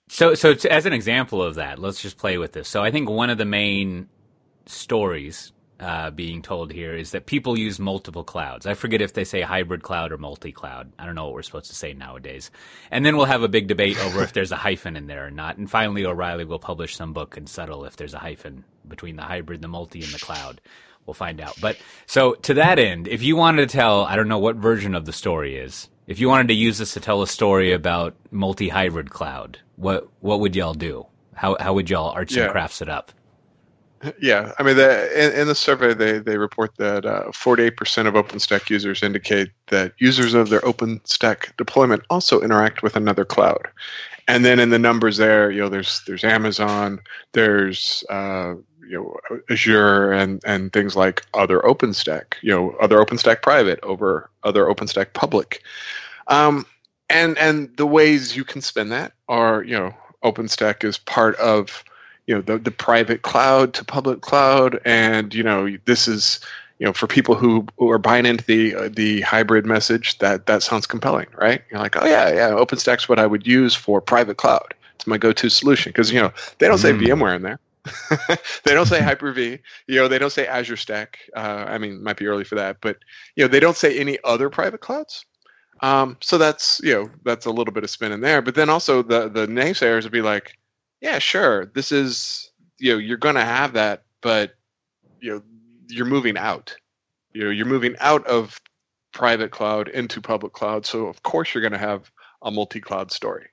So, 0.09 0.35
so 0.35 0.55
to, 0.55 0.73
as 0.73 0.87
an 0.87 0.93
example 0.93 1.43
of 1.43 1.57
that, 1.57 1.79
let's 1.79 2.01
just 2.01 2.19
play 2.19 2.39
with 2.39 2.53
this. 2.53 2.69
So, 2.69 2.83
I 2.83 2.91
think 2.91 3.09
one 3.09 3.31
of 3.31 3.39
the 3.39 3.45
main 3.45 4.09
stories 4.67 5.53
uh, 5.81 6.11
being 6.11 6.41
told 6.41 6.73
here 6.73 6.95
is 6.95 7.11
that 7.11 7.27
people 7.27 7.59
use 7.59 7.79
multiple 7.79 8.25
clouds. 8.25 8.67
I 8.67 8.75
forget 8.75 9.03
if 9.03 9.13
they 9.13 9.25
say 9.25 9.41
hybrid 9.41 9.83
cloud 9.83 10.13
or 10.13 10.19
multi 10.19 10.53
cloud. 10.53 10.93
I 10.99 11.05
don't 11.05 11.15
know 11.15 11.25
what 11.25 11.35
we're 11.35 11.43
supposed 11.43 11.71
to 11.71 11.77
say 11.77 11.93
nowadays. 11.93 12.51
And 12.91 13.05
then 13.05 13.17
we'll 13.17 13.27
have 13.27 13.43
a 13.43 13.49
big 13.49 13.67
debate 13.67 13.99
over 13.99 14.23
if 14.23 14.33
there's 14.33 14.53
a 14.53 14.57
hyphen 14.57 14.97
in 14.97 15.07
there 15.07 15.27
or 15.27 15.31
not. 15.31 15.57
And 15.57 15.71
finally, 15.71 16.07
O'Reilly 16.07 16.45
will 16.45 16.59
publish 16.59 16.97
some 16.97 17.13
book 17.13 17.37
and 17.37 17.49
settle 17.49 17.85
if 17.85 17.97
there's 17.97 18.15
a 18.15 18.19
hyphen 18.19 18.65
between 18.87 19.17
the 19.17 19.23
hybrid, 19.23 19.63
the 19.63 19.69
multi, 19.69 20.03
and 20.03 20.13
the 20.13 20.19
cloud. 20.19 20.61
We'll 21.07 21.15
find 21.15 21.41
out. 21.41 21.57
But 21.61 21.77
so 22.07 22.35
to 22.35 22.55
that 22.55 22.79
end, 22.79 23.09
if 23.09 23.23
you 23.23 23.37
wanted 23.37 23.69
to 23.69 23.77
tell, 23.77 24.05
I 24.05 24.17
don't 24.17 24.29
know 24.29 24.39
what 24.39 24.57
version 24.57 24.95
of 24.95 25.05
the 25.05 25.13
story 25.13 25.57
is. 25.57 25.89
If 26.07 26.21
you 26.21 26.29
wanted 26.29 26.49
to 26.49 26.55
use 26.55 26.79
this 26.79 26.93
to 26.95 27.01
tell 27.01 27.23
a 27.23 27.27
story 27.27 27.73
about 27.73 28.15
multi 28.31 28.69
hybrid 28.69 29.11
cloud, 29.11 29.59
what 29.77 30.09
what 30.21 30.41
would 30.41 30.55
y'all 30.55 30.75
do? 30.75 31.07
How 31.35 31.57
how 31.59 31.75
would 31.75 31.89
y'all 31.89 32.11
arts 32.11 32.37
yeah. 32.37 32.45
and 32.45 32.53
crafts 32.53 32.83
it 32.83 32.89
up? 32.89 33.13
Yeah, 34.21 34.53
I 34.59 34.63
mean, 34.63 34.77
the, 34.77 35.25
in, 35.25 35.41
in, 35.41 35.47
the 35.47 35.55
survey, 35.55 35.95
they, 35.95 36.19
they 36.19 36.37
report 36.37 36.77
that 36.77 37.07
uh, 37.07 37.29
48% 37.29 38.07
of 38.07 38.13
OpenStack 38.13 38.69
users 38.69 39.03
indicate 39.03 39.49
that 39.69 39.95
users 39.97 40.35
of 40.35 40.51
their 40.51 40.61
OpenStack 40.61 41.57
deployment 41.57 42.03
also 42.11 42.43
interact 42.43 42.83
with 42.83 42.97
another 42.97 43.25
cloud. 43.25 43.67
And 44.29 44.45
then 44.45 44.59
in 44.59 44.71
the 44.71 44.79
numbers 44.79 45.17
there, 45.17 45.51
you 45.51 45.61
know, 45.61 45.69
there's 45.69 46.03
there's 46.07 46.25
Amazon, 46.25 47.01
there's 47.33 48.05
uh, 48.11 48.55
you 48.89 48.97
know 48.97 49.39
Azure, 49.51 50.13
and 50.13 50.43
and 50.45 50.73
things 50.73 50.97
like 50.97 51.25
other 51.35 51.61
OpenStack, 51.61 52.35
you 52.43 52.51
know, 52.51 52.75
other 52.81 52.99
OpenStack 52.99 53.43
private 53.43 53.81
over 53.83 54.31
other 54.43 54.67
OpenStack 54.67 55.13
public. 55.13 55.63
Um, 56.29 56.67
and 57.11 57.37
and 57.39 57.75
the 57.77 57.87
ways 57.87 58.37
you 58.37 58.45
can 58.45 58.61
spend 58.61 58.91
that 58.93 59.13
are, 59.29 59.63
you 59.65 59.79
know, 59.79 59.95
OpenStack 60.23 60.85
is 60.85 60.99
part 60.99 61.37
of 61.37 61.85
you 62.27 62.35
know 62.35 62.41
the, 62.41 62.59
the 62.59 62.71
private 62.71 63.23
cloud 63.23 63.75
to 63.75 63.85
public 63.85 64.21
cloud. 64.21 64.81
And 64.85 65.35
you 65.35 65.43
know 65.43 65.77
this 65.85 66.09
is 66.09 66.41
you 66.79 66.87
know 66.87 66.93
for 66.93 67.07
people 67.07 67.35
who, 67.35 67.67
who 67.79 67.91
are 67.91 67.99
buying 67.99 68.27
into 68.27 68.45
the 68.45 68.75
uh, 68.75 68.89
the 68.93 69.21
hybrid 69.21 69.67
message 69.67 70.19
that 70.19 70.47
that 70.47 70.63
sounds 70.63 70.87
compelling 70.87 71.27
right? 71.37 71.63
You're 71.71 71.81
like 71.81 71.97
oh 71.97 72.07
yeah 72.07 72.33
yeah 72.33 72.51
openstack's 72.51 73.09
what 73.09 73.19
i 73.19 73.27
would 73.27 73.47
use 73.47 73.75
for 73.75 74.01
private 74.01 74.37
cloud. 74.37 74.75
It's 74.95 75.07
my 75.07 75.19
go-to 75.19 75.49
solution. 75.49 75.91
Because 75.91 76.13
you 76.13 76.21
know 76.21 76.33
they 76.59 76.69
don't 76.69 76.79
say 76.79 76.93
mm. 76.93 77.01
vmware 77.01 77.37
in 77.37 77.43
there 77.43 77.59
they 78.65 78.75
don't 78.75 78.87
say 78.87 79.01
Hyper-V. 79.03 79.59
You 79.87 79.97
know, 79.97 80.09
they 80.09 80.19
don't 80.19 80.33
say 80.33 80.47
Azure 80.47 80.77
Stack. 80.77 81.19
Uh, 81.37 81.65
I 81.69 81.79
mean, 81.79 82.03
might 82.03 82.17
be 82.17 82.27
early 82.27 82.45
for 82.45 82.55
that, 82.55 82.79
but 82.81 82.99
you 83.37 83.45
know, 83.45 83.49
they 83.49 83.61
don't 83.61 83.77
say 83.77 83.99
any 83.99 84.19
other 84.25 84.51
private 84.51 84.81
clouds. 84.81 85.25
Um, 85.81 86.17
so 86.21 86.39
that's 86.39 86.81
you 86.83 86.95
know 86.95 87.11
that's 87.25 87.47
a 87.47 87.51
little 87.51 87.75
bit 87.75 87.85
of 87.85 87.91
spin 87.91 88.13
in 88.13 88.21
there. 88.21 88.41
But 88.41 88.55
then 88.55 88.71
also 88.71 89.03
the 89.03 89.29
the 89.29 89.47
naysayers 89.47 90.05
would 90.05 90.13
be 90.13 90.23
like, 90.23 90.57
yeah, 91.01 91.19
sure, 91.19 91.67
this 91.67 91.93
is 91.93 92.51
you 92.79 92.93
know 92.93 92.99
you're 92.99 93.19
going 93.19 93.35
to 93.35 93.45
have 93.45 93.73
that, 93.75 94.05
but 94.21 94.55
you 95.21 95.33
know 95.33 95.43
you're 95.89 96.07
moving 96.07 96.37
out. 96.37 96.75
You 97.33 97.45
know 97.45 97.51
you're 97.51 97.67
moving 97.67 97.97
out 98.01 98.25
of 98.27 98.61
private 99.13 99.51
cloud 99.51 99.89
into 99.89 100.21
public 100.21 100.53
cloud. 100.53 100.87
So 100.87 101.07
of 101.07 101.23
course 101.23 101.55
you're 101.55 101.63
going 101.63 101.73
to 101.73 101.79
have 101.79 102.11
a 102.43 102.51
multi-cloud 102.51 103.11
story. 103.11 103.47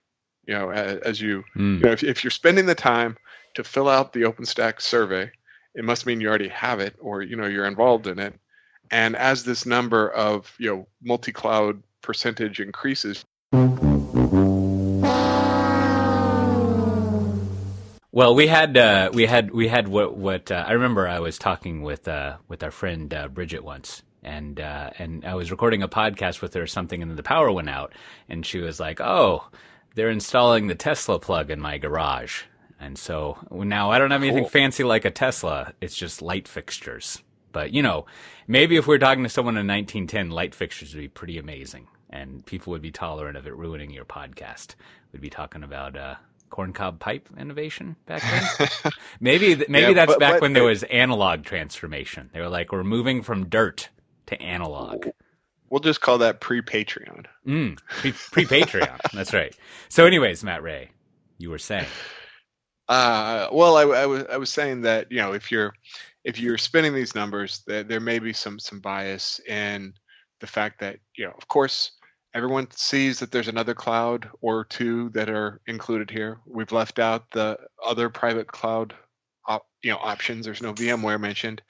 You 0.48 0.56
know, 0.56 0.72
as, 0.72 0.98
as 1.00 1.22
you, 1.22 1.44
mm. 1.56 1.78
you 1.78 1.84
know, 1.84 1.92
if, 1.92 2.04
if 2.04 2.24
you're 2.24 2.32
spending 2.32 2.66
the 2.66 2.76
time 2.76 3.16
to 3.55 3.63
fill 3.63 3.89
out 3.89 4.13
the 4.13 4.22
OpenStack 4.22 4.81
survey, 4.81 5.31
it 5.75 5.84
must 5.84 6.05
mean 6.05 6.22
you 6.22 6.29
already 6.29 6.50
have 6.50 6.79
it 6.79 6.96
or 7.00 7.22
you 7.22 7.36
know 7.36 7.48
you're 7.48 7.65
involved 7.65 8.08
in 8.08 8.20
it. 8.20 8.34
And 8.89 9.15
as 9.15 9.43
this 9.43 9.65
number 9.65 10.10
of 10.10 10.53
you 10.58 10.70
know 10.70 10.88
multi-cloud 11.01 11.81
percentage 12.01 12.60
increases. 12.60 13.24
Well, 18.13 18.36
we 18.36 18.48
had 18.48 18.75
uh, 18.75 19.10
we 19.13 19.25
had 19.25 19.51
we 19.51 19.70
had 19.70 19.88
what 19.88 20.17
what 20.17 20.51
uh, 20.51 20.65
I 20.67 20.74
remember. 20.74 21.08
I 21.08 21.20
was 21.20 21.38
talking 21.38 21.81
with 21.81 22.08
uh, 22.10 22.38
with 22.50 22.62
our 22.62 22.72
friend 22.72 23.13
uh, 23.13 23.29
Bridget 23.29 23.63
once, 23.63 24.03
and 24.22 24.60
uh, 24.60 24.89
and 25.00 25.24
I 25.24 25.36
was 25.36 25.50
recording 25.50 25.81
a 25.81 25.88
podcast 25.88 26.41
with 26.41 26.53
her 26.55 26.63
or 26.63 26.67
something, 26.67 27.01
and 27.01 27.17
the 27.17 27.24
power 27.24 27.50
went 27.51 27.70
out, 27.70 27.93
and 28.27 28.46
she 28.46 28.60
was 28.60 28.81
like, 28.81 29.00
"Oh, 29.00 29.48
they're 29.96 30.10
installing 30.10 30.67
the 30.67 30.75
Tesla 30.75 31.20
plug 31.20 31.50
in 31.50 31.62
my 31.62 31.77
garage," 31.77 32.43
and 32.82 32.98
so 32.98 33.38
now 33.52 33.92
I 33.92 34.00
don't 34.00 34.12
have 34.12 34.24
anything 34.24 34.44
cool. 34.44 34.50
fancy 34.50 34.84
like 34.84 35.06
a 35.06 35.12
Tesla. 35.12 35.74
It's 35.80 35.96
just 35.96 36.22
light 36.22 36.48
fixtures. 36.48 37.22
But 37.52 37.74
you 37.74 37.84
know, 37.84 38.08
maybe 38.48 38.76
if 38.76 38.88
we 38.88 38.96
are 38.96 39.00
talking 39.00 39.24
to 39.24 39.30
someone 39.30 39.56
in 39.56 39.68
1910, 39.68 40.32
light 40.32 40.56
fixtures 40.56 40.96
would 40.96 41.02
be 41.02 41.08
pretty 41.08 41.38
amazing, 41.38 41.88
and 42.10 42.46
people 42.46 42.72
would 42.72 42.82
be 42.82 42.92
tolerant 42.92 43.38
of 43.38 43.46
it 43.46 43.56
ruining 43.56 43.92
your 43.92 44.06
podcast. 44.06 44.76
We'd 45.12 45.22
be 45.22 45.30
talking 45.30 45.64
about 45.64 45.96
uh, 45.96 46.16
corncob 46.50 47.00
pipe 47.00 47.30
innovation 47.38 47.98
back 48.08 48.24
then. 48.24 48.92
maybe 49.20 49.56
maybe 49.68 49.88
yeah, 49.88 49.94
that's 49.94 50.14
but, 50.14 50.20
back 50.20 50.34
but, 50.36 50.42
when 50.42 50.54
there 50.54 50.64
was 50.64 50.84
analog 50.84 51.44
transformation. 51.44 52.30
They 52.34 52.42
were 52.42 52.50
like, 52.50 52.72
we're 52.72 52.84
moving 52.84 53.22
from 53.22 53.48
dirt 53.48 53.90
to 54.28 54.42
analog. 54.42 55.08
We'll 55.70 55.82
just 55.82 56.02
call 56.02 56.18
that 56.18 56.42
pre 56.42 56.62
Patreon. 56.62 57.28
Mm, 57.48 57.78
pre 58.32 58.46
Patreon. 58.46 58.98
that's 59.14 59.34
right. 59.34 59.56
So, 59.88 60.06
anyways, 60.06 60.44
Matt 60.44 60.64
Ray, 60.64 60.90
you 61.38 61.50
were 61.50 61.60
saying. 61.60 61.86
Uh, 62.92 63.48
well, 63.54 63.78
I, 63.78 63.84
I 63.84 64.06
was 64.06 64.26
I 64.30 64.36
was 64.36 64.50
saying 64.50 64.82
that 64.82 65.10
you 65.10 65.20
know 65.20 65.32
if 65.32 65.50
you're 65.50 65.74
if 66.26 66.38
you're 66.38 66.58
spinning 66.58 66.94
these 66.94 67.16
numbers, 67.16 67.64
there, 67.66 67.84
there 67.84 68.02
may 68.02 68.20
be 68.20 68.34
some 68.34 68.60
some 68.60 68.82
bias 68.82 69.40
in 69.48 69.94
the 70.42 70.48
fact 70.48 70.82
that 70.82 70.98
you 71.16 71.24
know, 71.24 71.32
of 71.38 71.48
course, 71.48 71.94
everyone 72.34 72.68
sees 72.72 73.18
that 73.20 73.32
there's 73.32 73.48
another 73.48 73.74
cloud 73.74 74.30
or 74.42 74.66
two 74.66 75.10
that 75.12 75.30
are 75.30 75.62
included 75.68 76.12
here. 76.12 76.42
We've 76.46 76.74
left 76.74 77.00
out 77.00 77.32
the 77.32 77.58
other 77.82 78.10
private 78.10 78.48
cloud, 78.48 78.94
op, 79.48 79.66
you 79.82 79.92
know, 79.92 80.00
options. 80.02 80.44
There's 80.44 80.62
no 80.62 80.74
VMware 80.74 81.22
mentioned. 81.22 81.62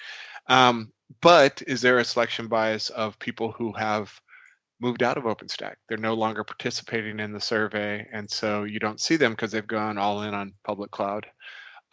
Um, 0.47 0.91
but 1.21 1.61
is 1.67 1.83
there 1.83 1.99
a 1.99 2.03
selection 2.03 2.47
bias 2.47 2.89
of 2.89 3.19
people 3.19 3.51
who 3.51 3.73
have 3.73 4.11
moved 4.81 5.03
out 5.03 5.17
of 5.17 5.23
OpenStack? 5.23 5.75
They're 5.87 5.97
no 5.97 6.13
longer 6.13 6.43
participating 6.43 7.19
in 7.19 7.31
the 7.31 7.39
survey, 7.39 8.07
and 8.11 8.29
so 8.29 8.63
you 8.63 8.79
don't 8.79 8.99
see 8.99 9.15
them 9.15 9.31
because 9.33 9.51
they've 9.51 9.65
gone 9.65 9.97
all 9.97 10.23
in 10.23 10.33
on 10.33 10.53
public 10.63 10.91
cloud. 10.91 11.27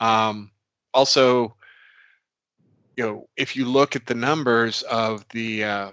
Um, 0.00 0.50
also, 0.94 1.54
you 2.96 3.04
know, 3.04 3.28
if 3.36 3.54
you 3.54 3.64
look 3.64 3.94
at 3.94 4.06
the 4.06 4.14
numbers 4.14 4.82
of 4.82 5.24
the 5.30 5.64
uh, 5.64 5.90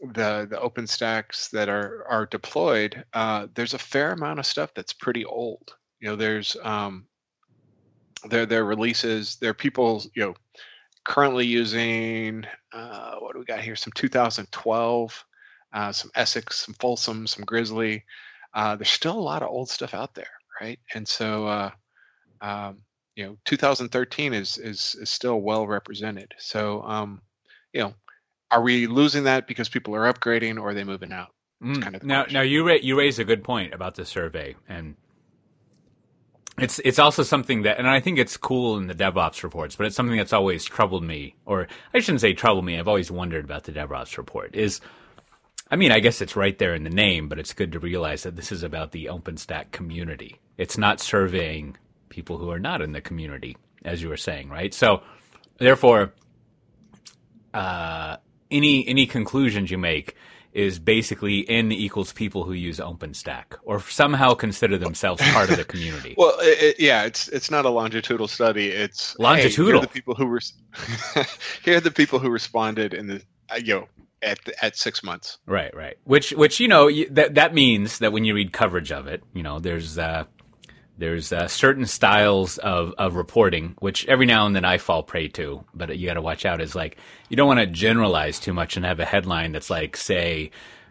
the 0.00 0.46
the 0.48 0.58
OpenStacks 0.62 1.50
that 1.50 1.68
are 1.68 2.04
are 2.08 2.26
deployed, 2.26 3.04
uh, 3.14 3.48
there's 3.54 3.74
a 3.74 3.78
fair 3.78 4.12
amount 4.12 4.38
of 4.38 4.46
stuff 4.46 4.70
that's 4.74 4.92
pretty 4.92 5.24
old. 5.24 5.74
You 6.00 6.08
know, 6.10 6.16
there's 6.16 6.56
um, 6.62 7.06
their 8.28 8.46
their 8.46 8.64
releases. 8.64 9.36
There 9.36 9.50
are 9.50 9.54
people 9.54 10.04
you 10.14 10.26
know 10.26 10.34
currently 11.04 11.46
using 11.46 12.44
uh, 12.72 13.16
what 13.16 13.32
do 13.32 13.38
we 13.38 13.44
got 13.44 13.60
here? 13.60 13.76
Some 13.76 13.92
2012, 13.94 15.24
uh, 15.72 15.92
some 15.92 16.10
Essex, 16.14 16.58
some 16.64 16.74
Folsom, 16.74 17.26
some 17.26 17.44
Grizzly. 17.44 18.04
Uh, 18.54 18.76
there's 18.76 18.88
still 18.88 19.18
a 19.18 19.20
lot 19.20 19.42
of 19.42 19.48
old 19.48 19.68
stuff 19.68 19.94
out 19.94 20.14
there, 20.14 20.30
right? 20.60 20.78
And 20.94 21.06
so 21.06 21.46
uh, 21.46 21.70
um, 22.40 22.78
you 23.16 23.26
know 23.26 23.36
2013 23.44 24.34
is 24.34 24.58
is 24.58 24.96
is 25.00 25.10
still 25.10 25.40
well 25.40 25.66
represented. 25.66 26.34
So 26.38 26.82
um, 26.82 27.20
you 27.72 27.80
know, 27.80 27.94
are 28.50 28.62
we 28.62 28.86
losing 28.86 29.24
that 29.24 29.46
because 29.46 29.68
people 29.68 29.94
are 29.94 30.12
upgrading 30.12 30.58
or 30.58 30.70
are 30.70 30.74
they 30.74 30.84
moving 30.84 31.12
out? 31.12 31.28
Mm. 31.62 31.82
Kind 31.82 31.96
of 31.96 32.04
now, 32.04 32.22
question. 32.22 32.34
now 32.34 32.42
you 32.42 32.66
ra- 32.66 32.78
you 32.80 32.96
raise 32.96 33.18
a 33.18 33.24
good 33.24 33.42
point 33.42 33.74
about 33.74 33.96
the 33.96 34.04
survey, 34.04 34.54
and 34.68 34.94
it's 36.58 36.80
it's 36.84 36.98
also 36.98 37.22
something 37.22 37.62
that, 37.62 37.78
and 37.78 37.88
I 37.88 38.00
think 38.00 38.18
it's 38.18 38.36
cool 38.36 38.76
in 38.78 38.86
the 38.86 38.94
DevOps 38.94 39.42
reports, 39.42 39.76
but 39.76 39.86
it's 39.86 39.96
something 39.96 40.16
that's 40.16 40.32
always 40.32 40.64
troubled 40.64 41.02
me, 41.02 41.34
or 41.46 41.66
I 41.92 41.98
shouldn't 42.00 42.20
say 42.20 42.32
troubled 42.32 42.64
me. 42.64 42.78
I've 42.78 42.88
always 42.88 43.10
wondered 43.10 43.44
about 43.44 43.64
the 43.64 43.72
DevOps 43.72 44.16
report. 44.16 44.54
Is 44.54 44.80
I 45.70 45.76
mean, 45.76 45.92
I 45.92 46.00
guess 46.00 46.20
it's 46.20 46.36
right 46.36 46.58
there 46.58 46.74
in 46.74 46.84
the 46.84 46.90
name, 46.90 47.28
but 47.28 47.38
it's 47.38 47.52
good 47.52 47.72
to 47.72 47.78
realize 47.78 48.22
that 48.22 48.36
this 48.36 48.50
is 48.50 48.62
about 48.62 48.92
the 48.92 49.06
OpenStack 49.06 49.70
community. 49.70 50.36
It's 50.56 50.78
not 50.78 51.00
surveying 51.00 51.76
people 52.08 52.38
who 52.38 52.50
are 52.50 52.58
not 52.58 52.80
in 52.80 52.92
the 52.92 53.00
community, 53.00 53.56
as 53.84 54.02
you 54.02 54.08
were 54.08 54.16
saying, 54.16 54.48
right? 54.48 54.72
So, 54.72 55.02
therefore, 55.58 56.14
uh, 57.52 58.16
any 58.50 58.86
any 58.88 59.06
conclusions 59.06 59.70
you 59.70 59.78
make 59.78 60.16
is 60.52 60.78
basically 60.78 61.48
n 61.48 61.70
equals 61.70 62.12
people 62.12 62.44
who 62.44 62.52
use 62.52 62.78
OpenStack 62.78 63.44
or 63.62 63.80
somehow 63.80 64.32
consider 64.32 64.78
themselves 64.78 65.22
part 65.32 65.50
of 65.50 65.56
the 65.56 65.64
community. 65.64 66.14
well, 66.16 66.38
it, 66.40 66.62
it, 66.62 66.80
yeah, 66.80 67.02
it's 67.04 67.28
it's 67.28 67.50
not 67.50 67.66
a 67.66 67.70
longitudinal 67.70 68.28
study. 68.28 68.68
It's 68.68 69.18
longitudinal. 69.18 69.66
Hey, 69.66 69.66
here 69.66 69.76
are 69.76 69.80
the 69.82 69.88
people 69.88 70.14
who 70.14 70.26
were 70.26 70.40
here 71.62 71.76
are 71.76 71.80
the 71.80 71.90
people 71.90 72.18
who 72.18 72.30
responded 72.30 72.94
in 72.94 73.06
the 73.06 73.22
uh, 73.50 73.56
you 73.56 73.74
know 73.74 73.88
at 74.22 74.38
at 74.62 74.76
six 74.76 75.02
months. 75.02 75.38
Right, 75.46 75.74
right. 75.74 75.96
Which 76.04 76.30
which 76.32 76.60
you 76.60 76.68
know 76.68 76.90
that 77.10 77.34
that 77.34 77.54
means 77.54 77.98
that 77.98 78.12
when 78.12 78.24
you 78.24 78.34
read 78.34 78.52
coverage 78.52 78.92
of 78.92 79.06
it, 79.06 79.22
you 79.34 79.42
know, 79.42 79.58
there's 79.58 79.98
uh, 79.98 80.24
there's 80.98 81.32
uh, 81.32 81.46
certain 81.46 81.86
styles 81.86 82.58
of, 82.58 82.92
of 82.98 83.14
reporting, 83.14 83.76
which 83.78 84.04
every 84.06 84.26
now 84.26 84.46
and 84.46 84.54
then 84.54 84.64
I 84.64 84.78
fall 84.78 85.04
prey 85.04 85.28
to, 85.28 85.64
but 85.72 85.96
you 85.96 86.06
got 86.06 86.14
to 86.14 86.22
watch 86.22 86.44
out. 86.44 86.60
Is 86.60 86.74
like 86.74 86.98
you 87.28 87.36
don't 87.36 87.46
want 87.46 87.60
to 87.60 87.66
generalize 87.66 88.38
too 88.38 88.52
much 88.52 88.76
and 88.76 88.84
have 88.84 89.00
a 89.00 89.04
headline 89.04 89.52
that's 89.52 89.70
like, 89.70 89.96
say, 89.96 90.50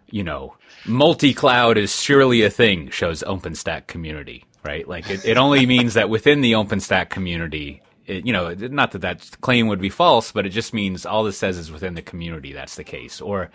you 0.09 0.23
know, 0.23 0.55
multi 0.85 1.33
cloud 1.33 1.77
is 1.77 1.93
surely 2.01 2.43
a 2.43 2.49
thing. 2.49 2.89
Shows 2.89 3.21
OpenStack 3.23 3.87
community, 3.87 4.45
right? 4.63 4.87
Like 4.87 5.09
it, 5.09 5.25
it 5.25 5.37
only 5.37 5.65
means 5.65 5.95
that 5.95 6.09
within 6.09 6.41
the 6.41 6.53
OpenStack 6.53 7.09
community, 7.09 7.81
it, 8.07 8.25
you 8.25 8.33
know, 8.33 8.53
not 8.53 8.91
that 8.91 8.99
that 8.99 9.29
claim 9.41 9.67
would 9.67 9.81
be 9.81 9.89
false, 9.89 10.31
but 10.31 10.45
it 10.45 10.49
just 10.49 10.73
means 10.73 11.05
all 11.05 11.23
this 11.23 11.37
says 11.37 11.57
is 11.57 11.71
within 11.71 11.93
the 11.93 12.01
community 12.01 12.53
that's 12.53 12.75
the 12.75 12.83
case. 12.83 13.21
Or 13.21 13.49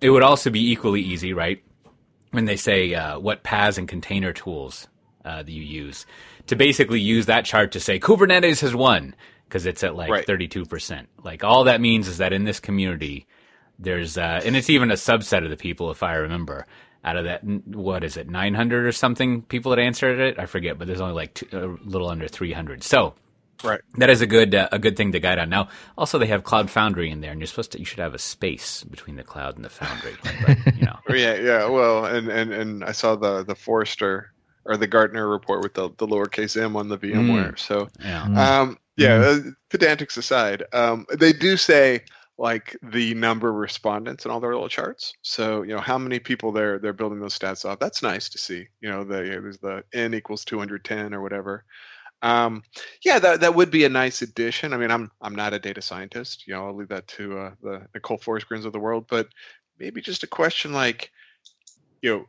it 0.00 0.10
would 0.10 0.22
also 0.22 0.50
be 0.50 0.70
equally 0.70 1.00
easy, 1.00 1.32
right? 1.32 1.62
When 2.32 2.44
they 2.44 2.56
say 2.56 2.94
uh, 2.94 3.18
what 3.18 3.44
PaaS 3.44 3.78
and 3.78 3.88
container 3.88 4.32
tools 4.32 4.88
uh, 5.24 5.42
that 5.42 5.50
you 5.50 5.62
use 5.62 6.04
to 6.48 6.56
basically 6.56 7.00
use 7.00 7.26
that 7.26 7.44
chart 7.44 7.72
to 7.72 7.80
say 7.80 7.98
Kubernetes 7.98 8.60
has 8.60 8.74
won 8.74 9.14
because 9.48 9.66
it's 9.66 9.82
at 9.84 9.94
like 9.94 10.10
right. 10.10 10.26
32%. 10.26 11.06
Like 11.22 11.44
all 11.44 11.64
that 11.64 11.80
means 11.80 12.08
is 12.08 12.18
that 12.18 12.32
in 12.32 12.44
this 12.44 12.60
community, 12.60 13.26
there's, 13.78 14.18
uh, 14.18 14.40
and 14.44 14.56
it's 14.56 14.70
even 14.70 14.90
a 14.90 14.94
subset 14.94 15.44
of 15.44 15.50
the 15.50 15.56
people, 15.56 15.90
if 15.90 16.02
I 16.02 16.14
remember, 16.14 16.66
out 17.04 17.16
of 17.16 17.24
that, 17.24 17.44
what 17.44 18.02
is 18.02 18.16
it, 18.16 18.28
900 18.28 18.84
or 18.84 18.92
something 18.92 19.42
people 19.42 19.70
that 19.70 19.78
answered 19.78 20.18
it? 20.18 20.38
I 20.38 20.46
forget, 20.46 20.78
but 20.78 20.86
there's 20.88 21.00
only 21.00 21.14
like 21.14 21.34
two, 21.34 21.46
a 21.52 21.88
little 21.88 22.08
under 22.08 22.26
300. 22.26 22.82
So, 22.82 23.14
Right. 23.64 23.80
That 23.98 24.10
is 24.10 24.20
a 24.20 24.26
good 24.26 24.54
uh, 24.54 24.68
a 24.72 24.78
good 24.78 24.96
thing 24.96 25.12
to 25.12 25.20
guide 25.20 25.38
on. 25.38 25.48
Now, 25.48 25.68
also 25.96 26.18
they 26.18 26.26
have 26.26 26.44
Cloud 26.44 26.70
Foundry 26.70 27.10
in 27.10 27.20
there, 27.20 27.32
and 27.32 27.40
you're 27.40 27.46
supposed 27.46 27.72
to 27.72 27.78
you 27.78 27.84
should 27.84 27.98
have 27.98 28.14
a 28.14 28.18
space 28.18 28.84
between 28.84 29.16
the 29.16 29.24
cloud 29.24 29.56
and 29.56 29.64
the 29.64 29.70
Foundry. 29.70 30.14
But, 30.46 30.76
you 30.76 30.84
know. 30.84 30.98
yeah, 31.08 31.34
yeah. 31.34 31.66
Well, 31.66 32.04
and, 32.04 32.28
and 32.28 32.52
and 32.52 32.84
I 32.84 32.92
saw 32.92 33.16
the 33.16 33.44
the 33.44 33.54
Forrester 33.54 34.32
or 34.66 34.76
the 34.76 34.86
Gartner 34.86 35.28
report 35.28 35.62
with 35.62 35.74
the, 35.74 35.90
the 35.96 36.06
lowercase 36.06 36.60
m 36.60 36.76
on 36.76 36.88
the 36.88 36.98
VMware. 36.98 37.52
Mm. 37.52 37.58
So, 37.58 37.88
yeah, 38.00 38.26
mm. 38.28 38.36
um, 38.36 38.78
yeah 38.96 39.18
mm. 39.18 39.48
uh, 39.48 39.50
pedantics 39.70 40.16
aside, 40.16 40.64
um, 40.72 41.06
they 41.18 41.32
do 41.32 41.56
say 41.56 42.02
like 42.38 42.76
the 42.82 43.14
number 43.14 43.48
of 43.48 43.54
respondents 43.54 44.24
and 44.24 44.32
all 44.32 44.40
their 44.40 44.52
little 44.52 44.68
charts. 44.68 45.14
So, 45.22 45.62
you 45.62 45.74
know, 45.74 45.80
how 45.80 45.96
many 45.96 46.18
people 46.18 46.52
they're 46.52 46.78
they're 46.78 46.92
building 46.92 47.20
those 47.20 47.38
stats 47.38 47.64
off. 47.64 47.78
That's 47.78 48.02
nice 48.02 48.28
to 48.30 48.38
see. 48.38 48.66
You 48.80 48.90
know, 48.90 49.04
the 49.04 49.24
you 49.24 49.30
know, 49.30 49.40
there's 49.40 49.58
the 49.58 49.84
n 49.94 50.14
equals 50.14 50.44
210 50.44 51.14
or 51.14 51.22
whatever. 51.22 51.64
Um, 52.26 52.62
yeah, 53.04 53.18
that 53.20 53.40
that 53.40 53.54
would 53.54 53.70
be 53.70 53.84
a 53.84 53.88
nice 53.90 54.22
addition. 54.22 54.72
I 54.72 54.78
mean, 54.78 54.90
I'm 54.90 55.10
I'm 55.20 55.36
not 55.36 55.54
a 55.54 55.58
data 55.58 55.82
scientist. 55.82 56.46
You 56.46 56.54
know, 56.54 56.66
I'll 56.66 56.76
leave 56.76 56.88
that 56.88 57.06
to 57.08 57.38
uh, 57.38 57.50
the 57.62 57.86
Nicole 57.94 58.18
Forsgrens 58.18 58.64
of 58.64 58.72
the 58.72 58.80
world. 58.80 59.06
But 59.08 59.28
maybe 59.78 60.00
just 60.00 60.24
a 60.24 60.28
question 60.28 60.72
like, 60.72 61.10
you 62.02 62.10
know, 62.10 62.24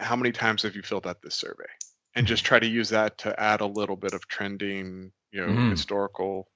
how 0.00 0.16
many 0.16 0.32
times 0.32 0.62
have 0.62 0.76
you 0.76 0.82
filled 0.82 1.06
out 1.06 1.22
this 1.22 1.34
survey? 1.36 1.68
And 2.14 2.26
just 2.26 2.44
try 2.44 2.58
to 2.58 2.66
use 2.66 2.90
that 2.90 3.18
to 3.18 3.38
add 3.40 3.60
a 3.60 3.66
little 3.66 3.96
bit 3.96 4.14
of 4.14 4.26
trending, 4.28 5.12
you 5.32 5.40
know, 5.40 5.60
Mhm. 5.60 5.68
historical. 5.68 6.48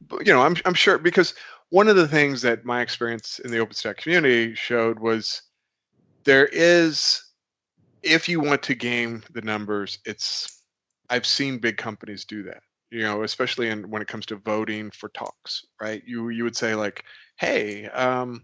But, 0.00 0.26
you 0.26 0.32
know, 0.32 0.42
I'm 0.42 0.56
I'm 0.64 0.74
sure 0.74 0.98
because 0.98 1.34
one 1.70 1.88
of 1.88 1.96
the 1.96 2.08
things 2.08 2.42
that 2.42 2.64
my 2.64 2.82
experience 2.82 3.38
in 3.40 3.50
the 3.50 3.58
OpenStack 3.58 3.98
community 3.98 4.54
showed 4.54 5.00
was 5.00 5.42
there 6.24 6.46
is 6.46 7.22
if 8.02 8.28
you 8.28 8.40
want 8.40 8.62
to 8.64 8.74
game 8.74 9.22
the 9.32 9.42
numbers, 9.42 9.98
it's 10.06 10.61
I've 11.12 11.26
seen 11.26 11.58
big 11.58 11.76
companies 11.76 12.24
do 12.24 12.42
that. 12.44 12.62
You 12.90 13.02
know, 13.02 13.22
especially 13.22 13.68
in 13.68 13.90
when 13.90 14.02
it 14.02 14.08
comes 14.08 14.26
to 14.26 14.36
voting 14.36 14.90
for 14.90 15.10
talks, 15.10 15.64
right? 15.80 16.02
You 16.06 16.30
you 16.30 16.44
would 16.44 16.56
say 16.56 16.74
like, 16.74 17.04
"Hey, 17.36 17.86
um, 17.88 18.42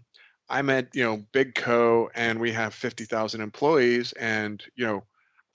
I'm 0.49 0.69
at 0.69 0.87
you 0.93 1.03
know 1.03 1.23
Big 1.31 1.55
Co. 1.55 2.09
and 2.13 2.39
we 2.39 2.51
have 2.51 2.73
fifty 2.73 3.05
thousand 3.05 3.41
employees, 3.41 4.13
and 4.13 4.63
you 4.75 4.85
know, 4.85 5.03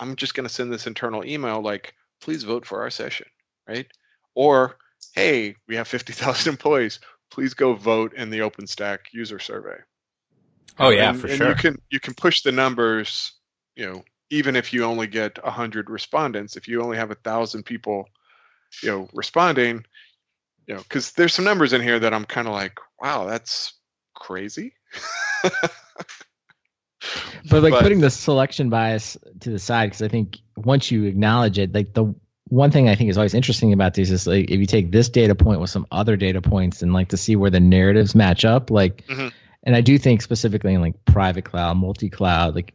I'm 0.00 0.16
just 0.16 0.34
going 0.34 0.46
to 0.46 0.52
send 0.52 0.72
this 0.72 0.88
internal 0.88 1.24
email 1.24 1.62
like, 1.62 1.94
please 2.20 2.42
vote 2.42 2.66
for 2.66 2.82
our 2.82 2.90
session, 2.90 3.26
right? 3.68 3.86
Or, 4.34 4.76
hey, 5.14 5.54
we 5.68 5.76
have 5.76 5.88
fifty 5.88 6.12
thousand 6.12 6.52
employees, 6.54 6.98
please 7.30 7.54
go 7.54 7.74
vote 7.74 8.14
in 8.14 8.30
the 8.30 8.40
OpenStack 8.40 8.98
user 9.12 9.38
survey. 9.38 9.78
Oh 10.78 10.90
yeah, 10.90 11.10
and, 11.10 11.20
for 11.20 11.28
and 11.28 11.36
sure. 11.36 11.48
You 11.48 11.54
can 11.54 11.78
you 11.90 12.00
can 12.00 12.14
push 12.14 12.42
the 12.42 12.52
numbers, 12.52 13.32
you 13.76 13.86
know, 13.86 14.04
even 14.34 14.56
if 14.56 14.72
you 14.72 14.84
only 14.84 15.06
get 15.06 15.38
hundred 15.38 15.88
respondents, 15.88 16.56
if 16.56 16.66
you 16.68 16.82
only 16.82 16.96
have 16.96 17.10
a 17.10 17.14
thousand 17.16 17.62
people, 17.64 18.08
you 18.82 18.90
know, 18.90 19.08
responding, 19.12 19.84
you 20.66 20.74
know, 20.74 20.80
because 20.82 21.12
there's 21.12 21.32
some 21.34 21.44
numbers 21.44 21.72
in 21.72 21.80
here 21.80 21.98
that 22.00 22.12
I'm 22.12 22.24
kind 22.24 22.48
of 22.48 22.54
like, 22.54 22.78
wow, 23.00 23.26
that's 23.26 23.74
crazy. 24.14 24.74
but 27.50 27.62
like 27.62 27.72
But- 27.72 27.82
putting 27.82 28.00
the 28.00 28.10
selection 28.10 28.70
bias 28.70 29.16
to 29.40 29.50
the 29.50 29.58
side 29.58 29.86
because 29.90 30.02
i 30.02 30.08
think 30.08 30.38
once 30.56 30.90
you 30.90 31.04
acknowledge 31.04 31.58
it 31.58 31.74
like 31.74 31.92
the 31.92 32.14
one 32.48 32.70
thing 32.70 32.88
i 32.88 32.94
think 32.94 33.10
is 33.10 33.18
always 33.18 33.34
interesting 33.34 33.72
about 33.74 33.92
these 33.94 34.10
is 34.10 34.26
like 34.26 34.50
if 34.50 34.58
you 34.58 34.66
take 34.66 34.90
this 34.90 35.08
data 35.10 35.34
point 35.34 35.60
with 35.60 35.68
some 35.68 35.86
other 35.90 36.16
data 36.16 36.40
points 36.40 36.80
and 36.82 36.92
like 36.94 37.08
to 37.08 37.16
see 37.18 37.36
where 37.36 37.50
the 37.50 37.60
narratives 37.60 38.14
match 38.14 38.44
up 38.46 38.70
like 38.70 39.04
Mhm. 39.06 39.32
and 39.64 39.76
i 39.76 39.82
do 39.82 39.98
think 39.98 40.22
specifically 40.22 40.72
in 40.72 40.80
like 40.80 41.04
private 41.04 41.44
cloud 41.44 41.76
multi-cloud 41.76 42.54
like 42.54 42.72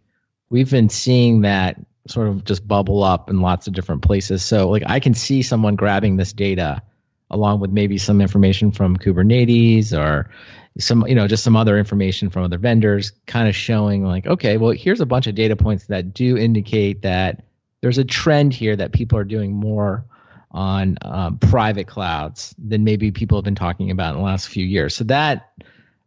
we've 0.49 0.69
been 0.69 0.89
seeing 0.89 1.41
that 1.41 1.77
sort 2.07 2.27
of 2.27 2.43
just 2.43 2.67
bubble 2.67 3.03
up 3.03 3.29
in 3.29 3.41
lots 3.41 3.67
of 3.67 3.73
different 3.73 4.01
places. 4.01 4.43
So 4.43 4.69
like 4.69 4.83
i 4.85 4.99
can 4.99 5.13
see 5.13 5.41
someone 5.41 5.75
grabbing 5.75 6.17
this 6.17 6.33
data 6.33 6.81
along 7.31 7.59
with 7.59 7.71
maybe 7.71 7.97
some 7.97 8.21
information 8.21 8.71
from 8.71 8.97
kubernetes 8.97 9.97
or 9.97 10.31
some 10.79 11.05
you 11.07 11.15
know 11.15 11.27
just 11.27 11.43
some 11.43 11.55
other 11.55 11.77
information 11.77 12.29
from 12.29 12.43
other 12.43 12.57
vendors 12.57 13.11
kind 13.27 13.47
of 13.47 13.55
showing 13.55 14.03
like 14.03 14.25
okay 14.25 14.57
well 14.57 14.71
here's 14.71 15.01
a 15.01 15.05
bunch 15.05 15.27
of 15.27 15.35
data 15.35 15.55
points 15.55 15.87
that 15.87 16.13
do 16.13 16.37
indicate 16.37 17.01
that 17.01 17.43
there's 17.81 17.97
a 17.97 18.03
trend 18.03 18.53
here 18.53 18.75
that 18.75 18.91
people 18.91 19.17
are 19.17 19.23
doing 19.23 19.53
more 19.53 20.05
on 20.51 20.97
um, 21.03 21.37
private 21.37 21.87
clouds 21.87 22.55
than 22.57 22.83
maybe 22.83 23.11
people 23.11 23.37
have 23.37 23.45
been 23.45 23.55
talking 23.55 23.91
about 23.91 24.15
in 24.15 24.17
the 24.17 24.25
last 24.25 24.47
few 24.47 24.65
years. 24.65 24.95
So 24.95 25.03
that 25.05 25.48